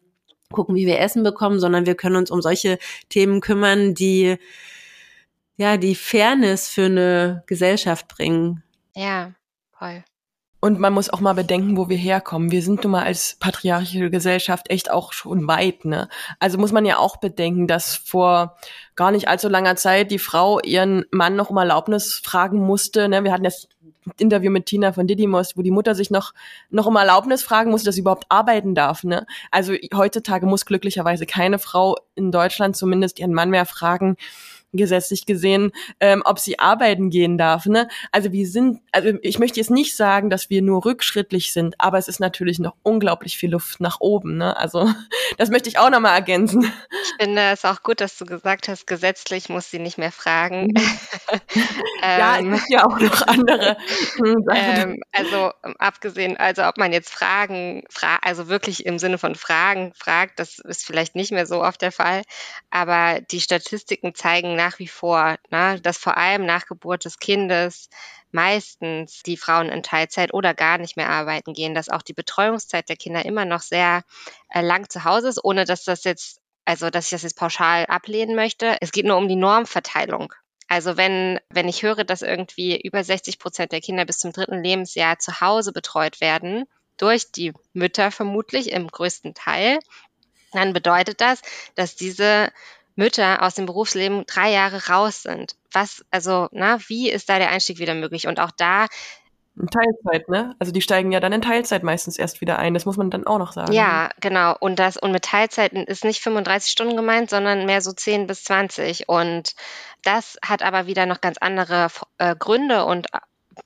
gucken, 0.53 0.75
wie 0.75 0.87
wir 0.87 0.99
Essen 0.99 1.23
bekommen, 1.23 1.59
sondern 1.59 1.85
wir 1.85 1.95
können 1.95 2.15
uns 2.15 2.31
um 2.31 2.41
solche 2.41 2.77
Themen 3.09 3.41
kümmern, 3.41 3.93
die 3.93 4.37
ja 5.57 5.75
die 5.77 5.95
Fairness 5.95 6.69
für 6.69 6.85
eine 6.85 7.43
Gesellschaft 7.47 8.07
bringen. 8.07 8.63
Ja, 8.95 9.33
voll. 9.77 10.03
Und 10.63 10.79
man 10.79 10.93
muss 10.93 11.09
auch 11.09 11.19
mal 11.19 11.33
bedenken, 11.33 11.75
wo 11.75 11.89
wir 11.89 11.97
herkommen. 11.97 12.49
Wir 12.49 12.61
sind 12.61 12.85
nun 12.85 12.93
mal 12.93 13.03
als 13.03 13.35
patriarchische 13.37 14.09
Gesellschaft 14.09 14.69
echt 14.69 14.89
auch 14.89 15.11
schon 15.11 15.45
weit, 15.45 15.83
ne? 15.83 16.07
Also 16.39 16.57
muss 16.57 16.71
man 16.71 16.85
ja 16.85 16.99
auch 16.99 17.17
bedenken, 17.17 17.67
dass 17.67 17.97
vor 17.97 18.55
gar 18.95 19.11
nicht 19.11 19.27
allzu 19.27 19.49
langer 19.49 19.75
Zeit 19.75 20.09
die 20.09 20.19
Frau 20.19 20.61
ihren 20.61 21.03
Mann 21.11 21.35
noch 21.35 21.49
um 21.49 21.57
Erlaubnis 21.57 22.13
fragen 22.23 22.59
musste, 22.59 23.09
ne? 23.09 23.25
Wir 23.25 23.33
hatten 23.33 23.43
das 23.43 23.67
Interview 24.19 24.51
mit 24.51 24.65
Tina 24.65 24.93
von 24.93 25.05
Didymos, 25.05 25.57
wo 25.57 25.63
die 25.63 25.71
Mutter 25.71 25.95
sich 25.95 26.11
noch, 26.11 26.33
noch 26.69 26.85
um 26.85 26.95
Erlaubnis 26.95 27.43
fragen 27.43 27.69
musste, 27.69 27.87
dass 27.87 27.95
sie 27.95 28.01
überhaupt 28.01 28.27
arbeiten 28.29 28.73
darf, 28.73 29.03
ne? 29.03 29.25
Also 29.51 29.73
heutzutage 29.93 30.45
muss 30.45 30.65
glücklicherweise 30.65 31.25
keine 31.25 31.59
Frau 31.59 31.97
in 32.15 32.31
Deutschland 32.31 32.77
zumindest 32.77 33.19
ihren 33.19 33.33
Mann 33.33 33.49
mehr 33.49 33.65
fragen, 33.65 34.15
gesetzlich 34.73 35.25
gesehen, 35.25 35.71
ähm, 35.99 36.21
ob 36.25 36.39
sie 36.39 36.59
arbeiten 36.59 37.09
gehen 37.09 37.37
darf. 37.37 37.65
Ne? 37.65 37.87
Also 38.11 38.31
wir 38.31 38.47
sind, 38.47 38.81
also 38.91 39.13
ich 39.21 39.39
möchte 39.39 39.59
jetzt 39.59 39.71
nicht 39.71 39.95
sagen, 39.95 40.29
dass 40.29 40.49
wir 40.49 40.61
nur 40.61 40.85
rückschrittlich 40.85 41.53
sind, 41.53 41.75
aber 41.79 41.97
es 41.97 42.07
ist 42.07 42.19
natürlich 42.19 42.59
noch 42.59 42.75
unglaublich 42.83 43.37
viel 43.37 43.51
Luft 43.51 43.79
nach 43.79 43.99
oben. 43.99 44.37
Ne? 44.37 44.57
Also 44.57 44.89
das 45.37 45.49
möchte 45.49 45.69
ich 45.69 45.77
auch 45.77 45.89
nochmal 45.89 46.15
ergänzen. 46.15 46.63
Ich 46.63 47.25
finde 47.25 47.41
es 47.53 47.65
auch 47.65 47.83
gut, 47.83 48.01
dass 48.01 48.17
du 48.17 48.25
gesagt 48.25 48.67
hast, 48.67 48.87
gesetzlich 48.87 49.49
muss 49.49 49.69
sie 49.69 49.79
nicht 49.79 49.97
mehr 49.97 50.11
fragen. 50.11 50.67
Mhm. 50.67 50.75
ja, 52.01 52.37
es 52.39 52.43
gibt 52.43 52.69
ja 52.69 52.85
auch 52.85 52.99
noch 52.99 53.27
andere. 53.27 53.77
ähm, 54.53 55.01
also 55.11 55.51
abgesehen, 55.79 56.37
also 56.37 56.63
ob 56.63 56.77
man 56.77 56.91
jetzt 56.93 57.09
Fragen, 57.09 57.83
fra 57.89 58.17
also 58.21 58.47
wirklich 58.47 58.85
im 58.85 58.99
Sinne 58.99 59.17
von 59.17 59.35
Fragen 59.35 59.93
fragt, 59.95 60.39
das 60.39 60.59
ist 60.59 60.85
vielleicht 60.85 61.15
nicht 61.15 61.31
mehr 61.31 61.45
so 61.45 61.63
oft 61.63 61.81
der 61.81 61.91
Fall, 61.91 62.23
aber 62.69 63.21
die 63.31 63.41
Statistiken 63.41 64.15
zeigen 64.15 64.55
nach 64.63 64.79
wie 64.79 64.87
vor, 64.87 65.37
ne, 65.49 65.79
dass 65.81 65.97
vor 65.97 66.15
allem 66.17 66.45
nach 66.45 66.65
Geburt 66.65 67.03
des 67.03 67.19
Kindes 67.19 67.89
meistens 68.31 69.21
die 69.23 69.37
Frauen 69.37 69.69
in 69.69 69.83
Teilzeit 69.83 70.33
oder 70.33 70.53
gar 70.53 70.77
nicht 70.77 70.95
mehr 70.95 71.09
arbeiten 71.09 71.53
gehen, 71.53 71.75
dass 71.75 71.89
auch 71.89 72.01
die 72.01 72.13
Betreuungszeit 72.13 72.87
der 72.87 72.95
Kinder 72.95 73.25
immer 73.25 73.45
noch 73.45 73.61
sehr 73.61 74.03
äh, 74.49 74.61
lang 74.61 74.89
zu 74.89 75.03
Hause 75.03 75.27
ist, 75.27 75.43
ohne 75.43 75.65
dass 75.65 75.83
das 75.83 76.05
jetzt, 76.05 76.39
also 76.65 76.89
dass 76.89 77.05
ich 77.05 77.11
das 77.11 77.23
jetzt 77.23 77.37
pauschal 77.37 77.85
ablehnen 77.87 78.35
möchte. 78.35 78.77
Es 78.79 78.91
geht 78.91 79.05
nur 79.05 79.17
um 79.17 79.27
die 79.27 79.35
Normverteilung. 79.35 80.33
Also 80.69 80.95
wenn, 80.95 81.39
wenn 81.49 81.67
ich 81.67 81.83
höre, 81.83 82.05
dass 82.05 82.21
irgendwie 82.21 82.79
über 82.81 83.03
60 83.03 83.39
Prozent 83.39 83.73
der 83.73 83.81
Kinder 83.81 84.05
bis 84.05 84.19
zum 84.19 84.31
dritten 84.31 84.63
Lebensjahr 84.63 85.19
zu 85.19 85.41
Hause 85.41 85.73
betreut 85.73 86.21
werden, 86.21 86.65
durch 86.97 87.31
die 87.31 87.53
Mütter 87.73 88.11
vermutlich 88.11 88.71
im 88.71 88.87
größten 88.87 89.33
Teil, 89.33 89.79
dann 90.53 90.71
bedeutet 90.73 91.19
das, 91.19 91.41
dass 91.75 91.95
diese 91.95 92.49
Mütter 92.95 93.41
aus 93.41 93.55
dem 93.55 93.65
Berufsleben 93.65 94.25
drei 94.27 94.51
Jahre 94.51 94.87
raus 94.87 95.23
sind. 95.23 95.55
Was, 95.71 96.05
also, 96.11 96.47
na, 96.51 96.79
wie 96.87 97.09
ist 97.09 97.29
da 97.29 97.39
der 97.39 97.49
Einstieg 97.49 97.79
wieder 97.79 97.95
möglich? 97.95 98.27
Und 98.27 98.39
auch 98.39 98.51
da 98.51 98.87
Teilzeit, 99.55 100.29
ne? 100.29 100.55
Also 100.57 100.71
die 100.71 100.81
steigen 100.81 101.11
ja 101.11 101.19
dann 101.19 101.31
in 101.31 101.41
Teilzeit 101.41 101.83
meistens 101.83 102.17
erst 102.17 102.41
wieder 102.41 102.57
ein. 102.57 102.73
Das 102.73 102.85
muss 102.85 102.97
man 102.97 103.11
dann 103.11 103.27
auch 103.27 103.37
noch 103.37 103.53
sagen. 103.53 103.71
Ja, 103.71 104.09
genau. 104.19 104.55
Und 104.59 104.79
das 104.79 104.97
und 104.97 105.11
mit 105.11 105.25
Teilzeiten 105.25 105.83
ist 105.83 106.03
nicht 106.03 106.21
35 106.21 106.71
Stunden 106.71 106.95
gemeint, 106.95 107.29
sondern 107.29 107.65
mehr 107.67 107.81
so 107.81 107.91
10 107.91 108.25
bis 108.25 108.43
20. 108.45 109.09
Und 109.09 109.53
das 110.01 110.37
hat 110.43 110.63
aber 110.63 110.87
wieder 110.87 111.05
noch 111.05 111.21
ganz 111.21 111.37
andere 111.37 111.89
äh, 112.17 112.35
Gründe 112.35 112.85
und 112.85 113.13
äh, 113.13 113.19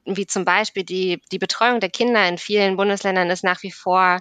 wie 0.04 0.28
zum 0.28 0.44
Beispiel 0.44 0.84
die 0.84 1.22
die 1.32 1.40
Betreuung 1.40 1.80
der 1.80 1.90
Kinder 1.90 2.28
in 2.28 2.38
vielen 2.38 2.76
Bundesländern 2.76 3.30
ist 3.30 3.46
nach 3.46 3.64
wie 3.64 3.72
vor 3.72 4.20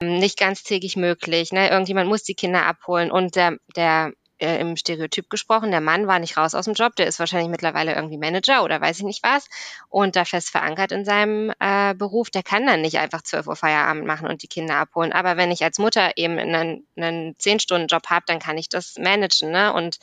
ähm, 0.00 0.18
nicht 0.18 0.36
ganztägig 0.36 0.96
möglich. 0.96 1.52
Ne? 1.52 1.70
Irgendjemand 1.70 2.08
muss 2.08 2.24
die 2.24 2.34
Kinder 2.34 2.66
abholen 2.66 3.12
und 3.12 3.36
der 3.36 3.58
der 3.76 4.12
äh, 4.38 4.60
im 4.60 4.76
Stereotyp 4.76 5.30
gesprochen, 5.30 5.70
der 5.70 5.80
Mann 5.80 6.06
war 6.06 6.18
nicht 6.18 6.36
raus 6.36 6.54
aus 6.54 6.66
dem 6.66 6.74
Job, 6.74 6.96
der 6.96 7.06
ist 7.06 7.18
wahrscheinlich 7.18 7.50
mittlerweile 7.50 7.94
irgendwie 7.94 8.18
Manager 8.18 8.64
oder 8.64 8.80
weiß 8.80 8.98
ich 8.98 9.04
nicht 9.04 9.22
was 9.22 9.48
und 9.88 10.16
da 10.16 10.24
fest 10.24 10.50
verankert 10.50 10.92
in 10.92 11.04
seinem 11.04 11.52
äh, 11.58 11.94
Beruf, 11.94 12.30
der 12.30 12.42
kann 12.42 12.66
dann 12.66 12.82
nicht 12.82 12.98
einfach 12.98 13.22
12 13.22 13.46
Uhr 13.46 13.56
Feierabend 13.56 14.06
machen 14.06 14.28
und 14.28 14.42
die 14.42 14.48
Kinder 14.48 14.76
abholen. 14.76 15.12
Aber 15.12 15.36
wenn 15.36 15.50
ich 15.50 15.64
als 15.64 15.78
Mutter 15.78 16.16
eben 16.16 16.38
einen, 16.38 16.86
einen 16.96 17.34
10-Stunden-Job 17.36 18.06
habe, 18.08 18.24
dann 18.26 18.38
kann 18.38 18.58
ich 18.58 18.68
das 18.68 18.96
managen. 18.98 19.50
Ne? 19.50 19.72
Und 19.72 19.98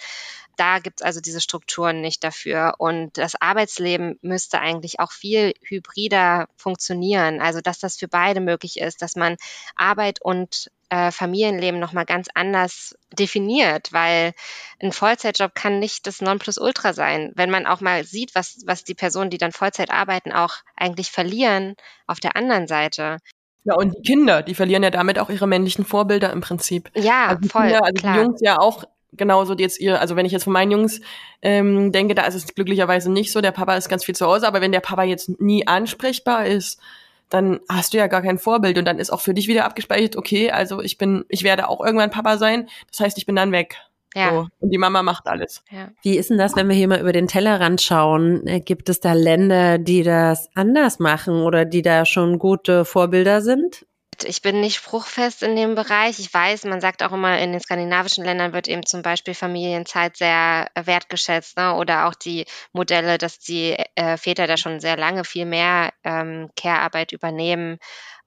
da 0.55 0.79
gibt's 0.79 1.01
also 1.01 1.19
diese 1.19 1.41
Strukturen 1.41 2.01
nicht 2.01 2.23
dafür. 2.23 2.75
Und 2.77 3.17
das 3.17 3.35
Arbeitsleben 3.39 4.19
müsste 4.21 4.59
eigentlich 4.59 4.99
auch 4.99 5.11
viel 5.11 5.53
hybrider 5.61 6.47
funktionieren. 6.55 7.41
Also 7.41 7.61
dass 7.61 7.79
das 7.79 7.97
für 7.97 8.07
beide 8.07 8.39
möglich 8.39 8.79
ist, 8.79 9.01
dass 9.01 9.15
man 9.15 9.37
Arbeit 9.75 10.21
und 10.21 10.69
äh, 10.93 11.11
Familienleben 11.11 11.79
nochmal 11.79 12.05
ganz 12.05 12.27
anders 12.35 12.95
definiert, 13.11 13.91
weil 13.93 14.33
ein 14.79 14.91
Vollzeitjob 14.91 15.55
kann 15.55 15.79
nicht 15.79 16.05
das 16.05 16.21
Nonplusultra 16.21 16.93
sein. 16.93 17.31
Wenn 17.35 17.49
man 17.49 17.65
auch 17.65 17.81
mal 17.81 18.03
sieht, 18.03 18.35
was, 18.35 18.61
was 18.67 18.83
die 18.83 18.93
Personen, 18.93 19.31
die 19.31 19.39
dann 19.39 19.51
Vollzeit 19.51 19.89
arbeiten, 19.89 20.31
auch 20.31 20.57
eigentlich 20.75 21.09
verlieren 21.09 21.73
auf 22.05 22.19
der 22.19 22.35
anderen 22.35 22.67
Seite. 22.67 23.17
Ja, 23.63 23.73
und 23.73 23.95
die 23.95 24.01
Kinder, 24.03 24.43
die 24.43 24.53
verlieren 24.53 24.83
ja 24.83 24.91
damit 24.91 25.17
auch 25.17 25.31
ihre 25.31 25.47
männlichen 25.47 25.83
Vorbilder 25.83 26.31
im 26.31 26.41
Prinzip. 26.41 26.91
Ja, 26.93 27.27
also 27.27 27.49
voll. 27.49 27.63
Kinder, 27.63 27.83
also 27.83 27.93
klar. 27.93 28.13
die 28.13 28.19
Jungs 28.19 28.41
ja 28.43 28.59
auch 28.59 28.83
genauso 29.13 29.55
jetzt 29.55 29.79
ihr, 29.79 29.99
also 29.99 30.15
wenn 30.15 30.27
ich 30.27 30.31
jetzt 30.31 30.43
von 30.43 30.53
meinen 30.53 30.71
Jungs 30.71 31.01
ähm, 31.41 31.91
denke, 31.91 32.13
da 32.13 32.25
ist 32.25 32.35
es 32.35 32.53
glücklicherweise 32.53 33.11
nicht 33.11 33.31
so, 33.31 33.41
der 33.41 33.51
Papa 33.51 33.75
ist 33.77 33.89
ganz 33.89 34.05
viel 34.05 34.15
zu 34.15 34.27
Hause, 34.27 34.47
aber 34.47 34.61
wenn 34.61 34.71
der 34.71 34.79
Papa 34.79 35.03
jetzt 35.03 35.41
nie 35.41 35.65
ansprechbar 35.65 36.45
ist, 36.45 36.79
dann 37.33 37.59
hast 37.67 37.93
du 37.93 37.97
ja 37.97 38.07
gar 38.07 38.21
kein 38.21 38.37
Vorbild 38.37 38.77
und 38.77 38.85
dann 38.85 38.99
ist 38.99 39.11
auch 39.11 39.21
für 39.21 39.33
dich 39.33 39.47
wieder 39.47 39.65
abgespeichert, 39.65 40.15
okay, 40.15 40.51
also 40.51 40.81
ich 40.81 40.97
bin, 40.97 41.25
ich 41.29 41.43
werde 41.43 41.67
auch 41.67 41.83
irgendwann 41.83 42.11
Papa 42.11 42.37
sein, 42.37 42.69
das 42.89 42.99
heißt, 42.99 43.17
ich 43.17 43.25
bin 43.25 43.35
dann 43.35 43.51
weg. 43.51 43.77
Ja. 44.15 44.29
So. 44.29 44.47
Und 44.59 44.69
die 44.69 44.77
Mama 44.77 45.01
macht 45.01 45.27
alles. 45.27 45.63
Ja. 45.71 45.89
Wie 46.03 46.17
ist 46.17 46.29
denn 46.29 46.37
das, 46.37 46.55
wenn 46.55 46.69
wir 46.69 46.75
hier 46.75 46.87
mal 46.87 46.99
über 46.99 47.13
den 47.13 47.27
Tellerrand 47.27 47.81
schauen? 47.81 48.45
Äh, 48.45 48.59
Gibt 48.59 48.89
es 48.89 48.99
da 48.99 49.13
Länder, 49.13 49.79
die 49.79 50.03
das 50.03 50.49
anders 50.53 50.99
machen 50.99 51.41
oder 51.41 51.65
die 51.65 51.81
da 51.81 52.05
schon 52.05 52.37
gute 52.37 52.85
Vorbilder 52.85 53.41
sind? 53.41 53.87
Ich 54.23 54.41
bin 54.41 54.61
nicht 54.61 54.75
spruchfest 54.75 55.43
in 55.43 55.55
dem 55.55 55.75
Bereich. 55.75 56.19
Ich 56.19 56.33
weiß, 56.33 56.65
man 56.65 56.81
sagt 56.81 57.01
auch 57.03 57.11
immer, 57.11 57.39
in 57.39 57.51
den 57.51 57.61
skandinavischen 57.61 58.23
Ländern 58.23 58.53
wird 58.53 58.67
eben 58.67 58.85
zum 58.85 59.01
Beispiel 59.01 59.33
Familienzeit 59.33 60.17
sehr 60.17 60.67
wertgeschätzt 60.75 61.57
ne? 61.57 61.73
oder 61.75 62.07
auch 62.07 62.13
die 62.13 62.45
Modelle, 62.73 63.17
dass 63.17 63.39
die 63.39 63.75
äh, 63.95 64.17
Väter 64.17 64.45
da 64.45 64.57
schon 64.57 64.79
sehr 64.79 64.97
lange 64.97 65.23
viel 65.23 65.45
mehr 65.45 65.91
ähm, 66.03 66.49
Care-Arbeit 66.55 67.11
übernehmen 67.11 67.79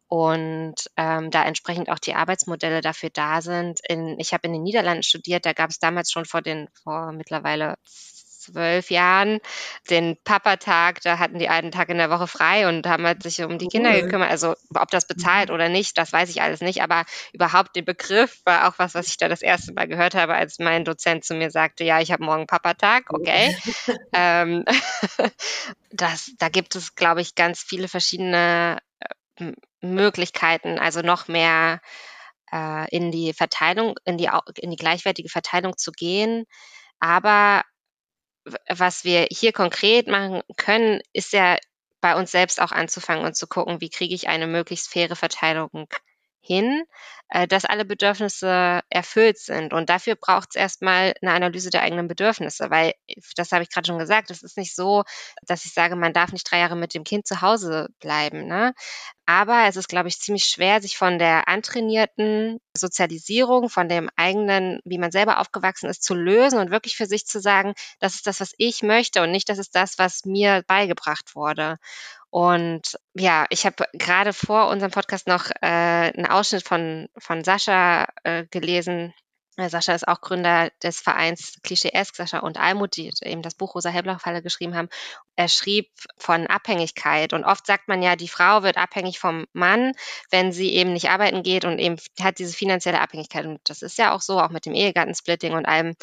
und 0.09 0.75
ähm, 0.97 1.31
da 1.31 1.45
entsprechend 1.45 1.91
auch 1.91 1.99
die 1.99 2.15
Arbeitsmodelle 2.15 2.81
dafür 2.81 3.11
da 3.11 3.41
sind. 3.43 3.81
In, 3.89 4.19
ich 4.19 4.33
habe 4.33 4.47
in 4.47 4.53
den 4.53 4.63
Niederlanden 4.63 5.03
studiert, 5.03 5.47
da 5.47 5.53
gab 5.53 5.71
es 5.71 5.79
damals 5.79 6.11
schon 6.11 6.25
vor 6.25 6.43
den 6.43 6.69
vor 6.83 7.13
mittlerweile 7.13 7.77
zwölf 8.53 8.91
Jahren 8.91 9.41
den 9.91 10.17
Papatag, 10.25 11.01
da 11.03 11.19
hatten 11.19 11.39
die 11.39 11.49
einen 11.49 11.71
Tag 11.71 11.89
in 11.89 11.99
der 11.99 12.11
Woche 12.11 12.27
frei 12.27 12.69
und 12.69 12.87
haben 12.87 13.07
halt 13.07 13.23
sich 13.23 13.43
um 13.43 13.59
die 13.59 13.69
Kinder 13.69 13.91
Cool. 13.95 14.03
gekümmert. 14.03 14.31
Also 14.31 14.55
ob 14.75 14.91
das 14.91 15.07
bezahlt 15.07 15.51
oder 15.51 15.69
nicht, 15.69 15.99
das 15.99 16.13
weiß 16.13 16.31
ich 16.31 16.43
alles 16.43 16.61
nicht, 16.61 16.83
aber 16.83 17.05
überhaupt 17.33 17.77
den 17.77 17.85
Begriff 17.85 18.41
war 18.45 18.69
auch 18.69 18.79
was, 18.79 18.95
was 18.95 19.09
ich 19.09 19.17
da 19.17 19.29
das 19.29 19.43
erste 19.43 19.73
Mal 19.73 19.89
gehört 19.89 20.15
habe, 20.15 20.35
als 20.35 20.59
mein 20.59 20.85
Dozent 20.85 21.25
zu 21.25 21.35
mir 21.35 21.51
sagte, 21.51 21.85
ja, 21.85 22.01
ich 22.01 22.13
habe 22.13 22.25
morgen 22.25 22.47
Papatag, 22.47 23.13
okay. 23.13 23.57
ähm, 24.13 24.65
das, 25.91 26.33
da 26.39 26.49
gibt 26.49 26.75
es, 26.77 26.95
glaube 26.95 27.21
ich, 27.21 27.35
ganz 27.35 27.61
viele 27.61 27.89
verschiedene 27.89 28.79
äh, 29.39 29.53
Möglichkeiten, 29.81 30.79
also 30.79 31.01
noch 31.01 31.29
mehr 31.29 31.81
äh, 32.53 32.89
in 32.95 33.11
die 33.11 33.33
Verteilung, 33.33 33.95
in 34.05 34.19
die, 34.19 34.29
in 34.61 34.71
die 34.71 34.77
gleichwertige 34.77 35.29
Verteilung 35.29 35.77
zu 35.77 35.93
gehen. 35.93 36.45
Aber 37.01 37.63
was 38.69 39.05
wir 39.05 39.27
hier 39.31 39.53
konkret 39.53 40.07
machen 40.09 40.43
können, 40.57 41.01
ist 41.13 41.33
ja 41.33 41.59
bei 42.01 42.15
uns 42.15 42.31
selbst 42.31 42.61
auch 42.61 42.73
anzufangen 42.73 43.25
und 43.25 43.37
zu 43.37 43.47
gucken, 43.47 43.81
wie 43.81 43.91
kriege 43.91 44.15
ich 44.15 44.29
eine 44.29 44.47
möglichst 44.47 44.89
faire 44.89 45.17
Verteilung 45.17 45.89
hin, 46.47 46.85
äh, 47.29 47.49
dass 47.49 47.65
alle 47.65 47.85
Bedürfnisse 47.85 48.81
erfüllt 48.89 49.39
sind. 49.39 49.73
Und 49.73 49.91
dafür 49.91 50.15
braucht 50.15 50.51
es 50.51 50.57
erstmal 50.57 51.15
eine 51.21 51.33
Analyse 51.33 51.71
der 51.71 51.83
eigenen 51.83 52.09
Bedürfnisse, 52.09 52.71
weil, 52.71 52.93
das 53.37 53.53
habe 53.53 53.65
ich 53.65 53.71
gerade 53.71 53.87
schon 53.87 53.99
gesagt, 53.99 54.31
es 54.31 54.43
ist 54.43 54.57
nicht 54.57 54.75
so, 54.75 55.03
dass 55.43 55.65
ich 55.65 55.73
sage, 55.73 55.97
man 55.97 56.13
darf 56.13 56.33
nicht 56.33 56.51
drei 56.51 56.61
Jahre 56.61 56.77
mit 56.77 56.95
dem 56.95 57.05
Kind 57.05 57.27
zu 57.27 57.41
Hause 57.41 57.89
bleiben. 58.01 58.47
Ne? 58.47 58.75
Aber 59.27 59.65
es 59.67 59.75
ist, 59.75 59.89
glaube 59.89 60.09
ich, 60.09 60.21
ziemlich 60.21 60.45
schwer, 60.45 60.81
sich 60.81 60.97
von 60.97 61.19
der 61.19 61.49
antrainierten 61.49 62.61
Sozialisierung, 62.77 63.69
von 63.69 63.89
dem 63.89 64.09
eigenen, 64.15 64.79
wie 64.85 64.99
man 64.99 65.11
selber 65.11 65.41
aufgewachsen 65.41 65.91
ist, 65.91 66.05
zu 66.05 66.15
lösen 66.15 66.61
und 66.61 66.71
wirklich 66.71 66.97
für 66.97 67.07
sich 67.07 67.27
zu 67.27 67.41
sagen, 67.41 67.75
das 67.99 68.15
ist 68.15 68.29
das, 68.29 68.41
was 68.41 68.53
ich 68.57 68.85
möchte 68.85 69.23
und 69.23 69.33
nicht 69.33 69.49
das 69.49 69.59
ist 69.59 69.75
das, 69.75 69.99
was 69.99 70.25
mir 70.25 70.63
beigebracht 70.69 71.35
wurde. 71.35 71.79
Und 72.37 72.99
ja, 73.15 73.47
ich 73.49 73.65
habe 73.65 73.87
gerade 73.95 74.35
vor 74.35 74.69
unserem 74.69 74.93
Podcast 74.93 75.27
noch 75.27 75.49
äh, 75.63 76.13
einen 76.13 76.27
Ausschnitt 76.27 76.65
von, 76.65 77.09
von 77.17 77.43
Sascha 77.45 78.09
äh, 78.25 78.45
gelesen. 78.51 79.15
Äh, 79.57 79.71
Sascha 79.71 79.95
ist 79.95 80.07
auch 80.07 80.21
Gründer 80.21 80.69
des 80.83 81.01
Vereins 81.01 81.57
Klischee-esk, 81.63 82.15
Sascha 82.15 82.41
und 82.41 82.59
Almut, 82.59 82.99
die 82.99 83.11
eben 83.23 83.41
das 83.41 83.55
Buch 83.55 83.75
Rosa 83.75 83.89
Hellblau-Falle 83.89 84.43
geschrieben 84.43 84.75
haben. 84.75 84.91
Er 85.37 85.49
schrieb 85.49 85.89
von 86.19 86.47
Abhängigkeit. 86.47 87.33
Und 87.33 87.45
oft 87.45 87.67
sagt 87.67 87.89
man 87.89 88.03
ja, 88.03 88.17
die 88.17 88.29
Frau 88.29 88.63
wird 88.63 88.79
abhängig 88.79 89.19
vom 89.19 89.47
Mann, 89.53 89.93
wenn 90.31 90.53
sie 90.53 90.73
eben 90.73 90.93
nicht 90.93 91.11
arbeiten 91.11 91.43
geht 91.43 91.65
und 91.65 91.79
eben 91.79 91.97
hat 92.21 92.39
diese 92.39 92.57
finanzielle 92.57 93.01
Abhängigkeit. 93.01 93.47
Und 93.47 93.61
das 93.65 93.83
ist 93.83 93.99
ja 93.99 94.13
auch 94.13 94.21
so, 94.21 94.41
auch 94.41 94.51
mit 94.51 94.67
dem 94.67 94.75
Ehegattensplitting 94.75 95.53
und 95.53 95.67
allem 95.67 95.95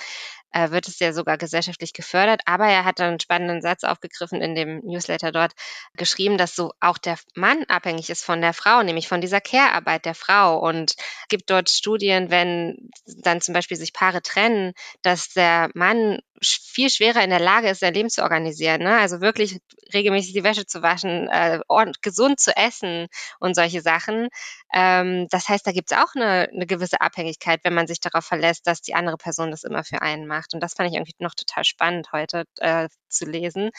äh, 0.54 0.70
wird 0.70 0.88
es 0.88 1.00
ja 1.00 1.12
sogar 1.14 1.38
gesellschaftlich 1.38 1.94
gefördert. 1.94 2.42
Aber 2.46 2.68
er 2.68 2.86
hat 2.86 3.00
dann 3.00 3.10
einen 3.10 3.20
spannenden 3.20 3.62
Satz 3.62 3.84
aufgegriffen 3.84 4.42
in 4.42 4.56
dem 4.56 4.80
Newsletter 4.86 5.32
dort 5.32 5.54
geschrieben, 5.96 6.38
dass 6.38 6.56
so 6.56 6.72
auch 6.80 6.98
der 6.98 7.18
Mann 7.36 7.64
abhängig 7.68 8.10
ist 8.10 8.24
von 8.24 8.40
der 8.40 8.54
Frau, 8.54 8.84
nämlich 8.84 9.08
von 9.08 9.20
dieser 9.20 9.42
Care-Arbeit 9.42 10.06
der 10.06 10.16
Frau. 10.16 10.60
Und 10.60 10.96
gibt 11.28 11.50
dort 11.50 11.70
Studien, 11.70 12.30
wenn 12.30 12.90
dann 13.06 13.42
zum 13.42 13.54
Beispiel 13.54 13.78
sich 13.78 13.94
Paare 13.94 14.22
trennen, 14.22 14.74
dass 15.02 15.30
der 15.30 15.70
Mann 15.74 16.20
viel 16.44 16.89
schwerer 16.89 17.24
in 17.24 17.30
der 17.30 17.39
Lage 17.39 17.70
ist, 17.70 17.80
sein 17.80 17.94
Leben 17.94 18.10
zu 18.10 18.24
organisieren. 18.24 18.82
Ne? 18.82 18.98
Also 18.98 19.22
wirklich 19.22 19.60
regelmäßig 19.94 20.34
die 20.34 20.44
Wäsche 20.44 20.66
zu 20.66 20.82
waschen, 20.82 21.28
äh, 21.30 21.60
gesund 22.02 22.39
zu 22.39 22.56
essen 22.56 23.08
und 23.39 23.56
solche 23.56 23.82
Sachen. 23.82 24.30
Ähm, 24.74 25.28
das 25.30 25.50
heißt, 25.50 25.66
da 25.66 25.72
gibt 25.72 25.91
es 25.91 25.98
auch 25.98 26.16
eine, 26.16 26.50
eine 26.54 26.66
gewisse 26.66 27.02
Abhängigkeit, 27.02 27.62
wenn 27.64 27.74
man 27.74 27.88
sich 27.88 28.00
darauf 28.00 28.26
verlässt, 28.26 28.68
dass 28.68 28.82
die 28.82 28.96
andere 28.96 29.18
Person 29.18 29.52
das 29.52 29.64
immer 29.64 29.84
für 29.84 30.02
einen 30.02 30.28
macht. 30.28 30.54
Und 30.54 30.62
das 30.62 30.74
fand 30.74 30.89
ich 30.89 30.96
irgendwie 30.96 31.16
noch 31.20 31.36
total 31.36 31.64
spannend 31.64 32.12
heute 32.12 32.46
äh, 32.60 32.89
zu 33.10 33.26
lesen, 33.26 33.72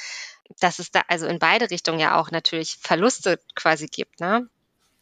dass 0.61 0.79
es 0.79 0.91
da 0.91 1.03
also 1.09 1.27
in 1.27 1.39
beide 1.39 1.71
Richtungen 1.71 2.01
ja 2.01 2.19
auch 2.19 2.31
natürlich 2.31 2.79
Verluste 2.81 3.41
quasi 3.55 3.87
gibt. 3.87 4.21
Ne? 4.21 4.49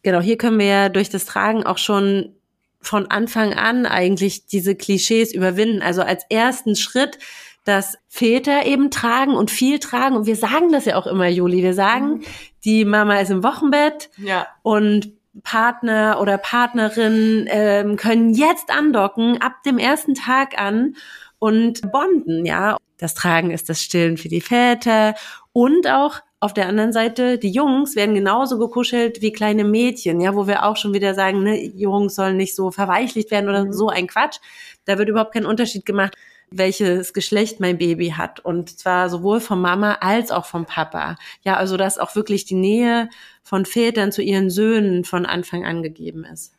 Genau, 0.02 0.20
hier 0.20 0.36
können 0.36 0.58
wir 0.58 0.66
ja 0.66 0.88
durch 0.88 1.10
das 1.10 1.24
Tragen 1.24 1.64
auch 1.64 1.78
schon 1.78 2.34
von 2.82 3.06
Anfang 3.06 3.54
an 3.54 3.86
eigentlich 3.86 4.46
diese 4.46 4.74
Klischees 4.74 5.32
überwinden. 5.32 5.82
Also 5.82 6.02
als 6.02 6.24
ersten 6.28 6.74
Schritt, 6.74 7.18
dass 7.64 7.96
Väter 8.08 8.66
eben 8.66 8.90
tragen 8.90 9.34
und 9.34 9.50
viel 9.50 9.78
tragen. 9.78 10.16
Und 10.16 10.26
wir 10.26 10.36
sagen 10.36 10.72
das 10.72 10.84
ja 10.84 10.96
auch 10.96 11.06
immer, 11.06 11.28
Juli. 11.28 11.62
Wir 11.62 11.74
sagen, 11.74 12.14
mhm. 12.14 12.22
die 12.64 12.84
Mama 12.84 13.18
ist 13.20 13.30
im 13.30 13.42
Wochenbett 13.42 14.10
ja. 14.16 14.46
und 14.62 15.12
Partner 15.42 16.18
oder 16.20 16.36
Partnerin 16.38 17.46
ähm, 17.48 17.96
können 17.96 18.34
jetzt 18.34 18.70
andocken, 18.70 19.40
ab 19.40 19.62
dem 19.64 19.78
ersten 19.78 20.14
Tag 20.14 20.58
an 20.60 20.96
und 21.38 21.90
bonden, 21.90 22.44
ja. 22.44 22.76
Das 22.98 23.14
Tragen 23.14 23.50
ist 23.50 23.68
das 23.68 23.82
Stillen 23.82 24.16
für 24.16 24.28
die 24.28 24.42
Väter 24.42 25.14
und 25.52 25.88
auch 25.88 26.20
auf 26.42 26.52
der 26.52 26.66
anderen 26.66 26.92
Seite, 26.92 27.38
die 27.38 27.52
Jungs 27.52 27.94
werden 27.94 28.16
genauso 28.16 28.58
gekuschelt 28.58 29.22
wie 29.22 29.30
kleine 29.30 29.62
Mädchen, 29.62 30.20
ja, 30.20 30.34
wo 30.34 30.48
wir 30.48 30.64
auch 30.64 30.76
schon 30.76 30.92
wieder 30.92 31.14
sagen, 31.14 31.44
ne, 31.44 31.64
Jungs 31.64 32.16
sollen 32.16 32.36
nicht 32.36 32.56
so 32.56 32.72
verweichlicht 32.72 33.30
werden 33.30 33.48
oder 33.48 33.64
mhm. 33.64 33.72
so 33.72 33.88
ein 33.88 34.08
Quatsch. 34.08 34.38
Da 34.84 34.98
wird 34.98 35.08
überhaupt 35.08 35.34
kein 35.34 35.46
Unterschied 35.46 35.86
gemacht, 35.86 36.16
welches 36.58 37.12
Geschlecht 37.12 37.60
mein 37.60 37.78
Baby 37.78 38.10
hat. 38.10 38.40
Und 38.40 38.78
zwar 38.78 39.08
sowohl 39.08 39.40
von 39.40 39.60
Mama 39.60 39.98
als 40.00 40.30
auch 40.30 40.44
vom 40.44 40.66
Papa. 40.66 41.16
Ja, 41.42 41.56
also 41.56 41.76
dass 41.76 41.98
auch 41.98 42.14
wirklich 42.14 42.44
die 42.44 42.54
Nähe 42.54 43.08
von 43.42 43.64
Vätern 43.66 44.12
zu 44.12 44.22
ihren 44.22 44.50
Söhnen 44.50 45.04
von 45.04 45.26
Anfang 45.26 45.64
an 45.64 45.82
gegeben 45.82 46.24
ist. 46.24 46.54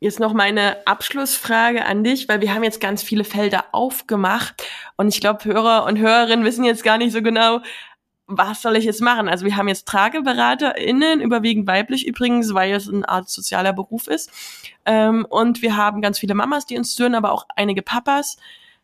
Jetzt 0.00 0.18
noch 0.18 0.32
meine 0.32 0.84
Abschlussfrage 0.84 1.84
an 1.84 2.02
dich, 2.02 2.28
weil 2.28 2.40
wir 2.40 2.52
haben 2.52 2.64
jetzt 2.64 2.80
ganz 2.80 3.04
viele 3.04 3.22
Felder 3.22 3.66
aufgemacht 3.70 4.64
und 4.96 5.06
ich 5.06 5.20
glaube, 5.20 5.44
Hörer 5.44 5.84
und 5.84 5.96
Hörerinnen 5.96 6.44
wissen 6.44 6.64
jetzt 6.64 6.82
gar 6.82 6.98
nicht 6.98 7.12
so 7.12 7.22
genau, 7.22 7.60
was 8.26 8.62
soll 8.62 8.76
ich 8.76 8.84
jetzt 8.84 9.00
machen? 9.00 9.28
Also 9.28 9.44
wir 9.44 9.56
haben 9.56 9.68
jetzt 9.68 9.86
TrageberaterInnen, 9.86 11.20
überwiegend 11.20 11.66
weiblich 11.66 12.06
übrigens, 12.06 12.54
weil 12.54 12.72
es 12.72 12.88
eine 12.88 13.08
Art 13.08 13.28
sozialer 13.28 13.72
Beruf 13.72 14.06
ist. 14.08 14.30
Ähm, 14.86 15.26
und 15.28 15.62
wir 15.62 15.76
haben 15.76 16.02
ganz 16.02 16.18
viele 16.18 16.34
Mamas, 16.34 16.66
die 16.66 16.78
uns 16.78 16.98
hören, 16.98 17.14
aber 17.14 17.32
auch 17.32 17.46
einige 17.56 17.82
Papas. 17.82 18.36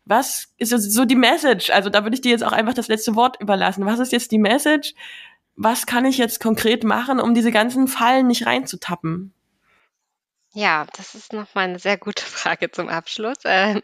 Was 0.09 0.54
ist 0.56 0.70
so 0.70 1.04
die 1.04 1.16
Message? 1.16 1.68
Also 1.70 1.90
da 1.90 2.02
würde 2.02 2.14
ich 2.14 2.22
dir 2.22 2.30
jetzt 2.30 2.44
auch 2.44 2.52
einfach 2.52 2.72
das 2.72 2.88
letzte 2.88 3.14
Wort 3.14 3.40
überlassen. 3.40 3.84
Was 3.84 3.98
ist 3.98 4.11
jetzt 4.11 4.32
die 4.32 4.38
Message? 4.38 4.94
Was 5.54 5.84
kann 5.84 6.06
ich 6.06 6.16
jetzt 6.16 6.40
konkret 6.40 6.82
machen, 6.82 7.20
um 7.20 7.34
diese 7.34 7.52
ganzen 7.52 7.88
Fallen 7.88 8.26
nicht 8.26 8.46
reinzutappen? 8.46 9.34
Ja, 10.54 10.86
das 10.96 11.14
ist 11.14 11.34
nochmal 11.34 11.64
eine 11.64 11.78
sehr 11.78 11.98
gute 11.98 12.24
Frage 12.24 12.70
zum 12.70 12.88
Abschluss. 12.88 13.36
Ähm, 13.44 13.82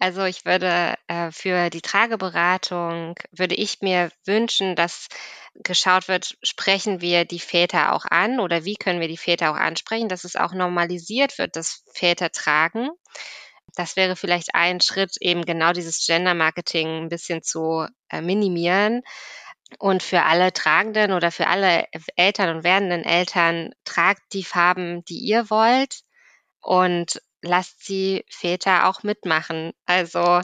also 0.00 0.24
ich 0.24 0.44
würde 0.44 0.96
äh, 1.06 1.30
für 1.30 1.70
die 1.70 1.82
Trageberatung 1.82 3.14
würde 3.30 3.54
ich 3.54 3.80
mir 3.80 4.10
wünschen, 4.26 4.74
dass 4.74 5.06
geschaut 5.54 6.08
wird, 6.08 6.36
sprechen 6.42 7.00
wir 7.00 7.24
die 7.24 7.38
Väter 7.38 7.92
auch 7.92 8.06
an 8.06 8.40
oder 8.40 8.64
wie 8.64 8.76
können 8.76 9.00
wir 9.00 9.08
die 9.08 9.16
Väter 9.16 9.52
auch 9.52 9.56
ansprechen, 9.56 10.08
dass 10.08 10.24
es 10.24 10.34
auch 10.34 10.52
normalisiert 10.52 11.38
wird, 11.38 11.54
dass 11.54 11.84
Väter 11.94 12.30
tragen. 12.30 12.90
Das 13.74 13.96
wäre 13.96 14.16
vielleicht 14.16 14.54
ein 14.54 14.80
Schritt, 14.80 15.16
eben 15.20 15.44
genau 15.44 15.72
dieses 15.72 16.04
Gender-Marketing 16.06 17.04
ein 17.04 17.08
bisschen 17.08 17.42
zu 17.42 17.86
äh, 18.08 18.20
minimieren. 18.20 19.02
Und 19.78 20.02
für 20.02 20.24
alle 20.24 20.52
Tragenden 20.52 21.12
oder 21.12 21.30
für 21.30 21.46
alle 21.46 21.84
Eltern 22.16 22.56
und 22.56 22.64
werdenden 22.64 23.04
Eltern 23.04 23.70
tragt 23.84 24.20
die 24.32 24.42
Farben, 24.42 25.04
die 25.04 25.18
ihr 25.18 25.48
wollt 25.48 26.00
und 26.60 27.20
lasst 27.42 27.88
die 27.88 28.24
Väter 28.28 28.86
auch 28.86 29.02
mitmachen. 29.02 29.72
Also 29.86 30.40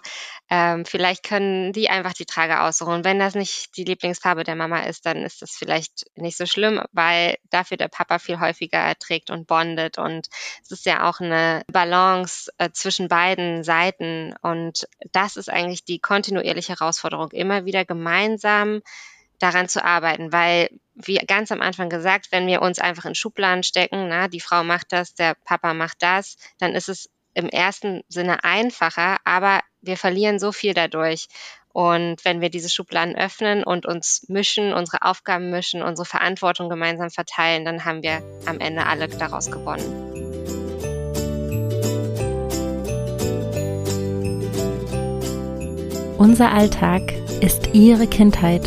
ähm, 0.48 0.84
vielleicht 0.84 1.24
können 1.24 1.72
die 1.72 1.90
einfach 1.90 2.12
die 2.12 2.24
Trage 2.24 2.60
aussuchen. 2.60 3.04
wenn 3.04 3.18
das 3.18 3.34
nicht 3.34 3.76
die 3.76 3.84
Lieblingsfarbe 3.84 4.44
der 4.44 4.54
Mama 4.54 4.80
ist, 4.80 5.06
dann 5.06 5.18
ist 5.18 5.42
das 5.42 5.52
vielleicht 5.52 6.06
nicht 6.14 6.36
so 6.36 6.46
schlimm, 6.46 6.80
weil 6.92 7.36
dafür 7.50 7.76
der 7.76 7.88
Papa 7.88 8.18
viel 8.18 8.40
häufiger 8.40 8.94
trägt 8.98 9.30
und 9.30 9.46
bondet. 9.46 9.98
Und 9.98 10.28
es 10.62 10.70
ist 10.70 10.86
ja 10.86 11.08
auch 11.08 11.20
eine 11.20 11.62
Balance 11.66 12.50
äh, 12.58 12.70
zwischen 12.72 13.08
beiden 13.08 13.64
Seiten. 13.64 14.34
Und 14.42 14.88
das 15.12 15.36
ist 15.36 15.50
eigentlich 15.50 15.84
die 15.84 15.98
kontinuierliche 15.98 16.74
Herausforderung, 16.78 17.30
immer 17.32 17.64
wieder 17.64 17.84
gemeinsam 17.84 18.82
daran 19.38 19.68
zu 19.68 19.84
arbeiten, 19.84 20.32
weil 20.32 20.70
wie 20.94 21.16
ganz 21.16 21.52
am 21.52 21.60
Anfang 21.60 21.90
gesagt, 21.90 22.28
wenn 22.30 22.46
wir 22.46 22.62
uns 22.62 22.78
einfach 22.78 23.04
in 23.04 23.14
Schubladen 23.14 23.62
stecken, 23.62 24.08
na, 24.08 24.28
die 24.28 24.40
Frau 24.40 24.64
macht 24.64 24.92
das, 24.92 25.14
der 25.14 25.34
Papa 25.44 25.74
macht 25.74 26.02
das, 26.02 26.36
dann 26.58 26.74
ist 26.74 26.88
es 26.88 27.10
im 27.34 27.48
ersten 27.50 28.02
Sinne 28.08 28.44
einfacher, 28.44 29.18
aber 29.24 29.60
wir 29.82 29.98
verlieren 29.98 30.38
so 30.38 30.52
viel 30.52 30.72
dadurch. 30.72 31.28
Und 31.68 32.24
wenn 32.24 32.40
wir 32.40 32.48
diese 32.48 32.70
Schubladen 32.70 33.14
öffnen 33.14 33.62
und 33.62 33.84
uns 33.84 34.24
mischen, 34.28 34.72
unsere 34.72 35.02
Aufgaben 35.02 35.50
mischen, 35.50 35.82
unsere 35.82 36.06
Verantwortung 36.06 36.70
gemeinsam 36.70 37.10
verteilen, 37.10 37.66
dann 37.66 37.84
haben 37.84 38.02
wir 38.02 38.22
am 38.46 38.58
Ende 38.60 38.86
alle 38.86 39.08
daraus 39.08 39.50
gewonnen. 39.50 40.16
Unser 46.16 46.50
Alltag 46.50 47.12
ist 47.42 47.74
Ihre 47.74 48.06
Kindheit. 48.06 48.66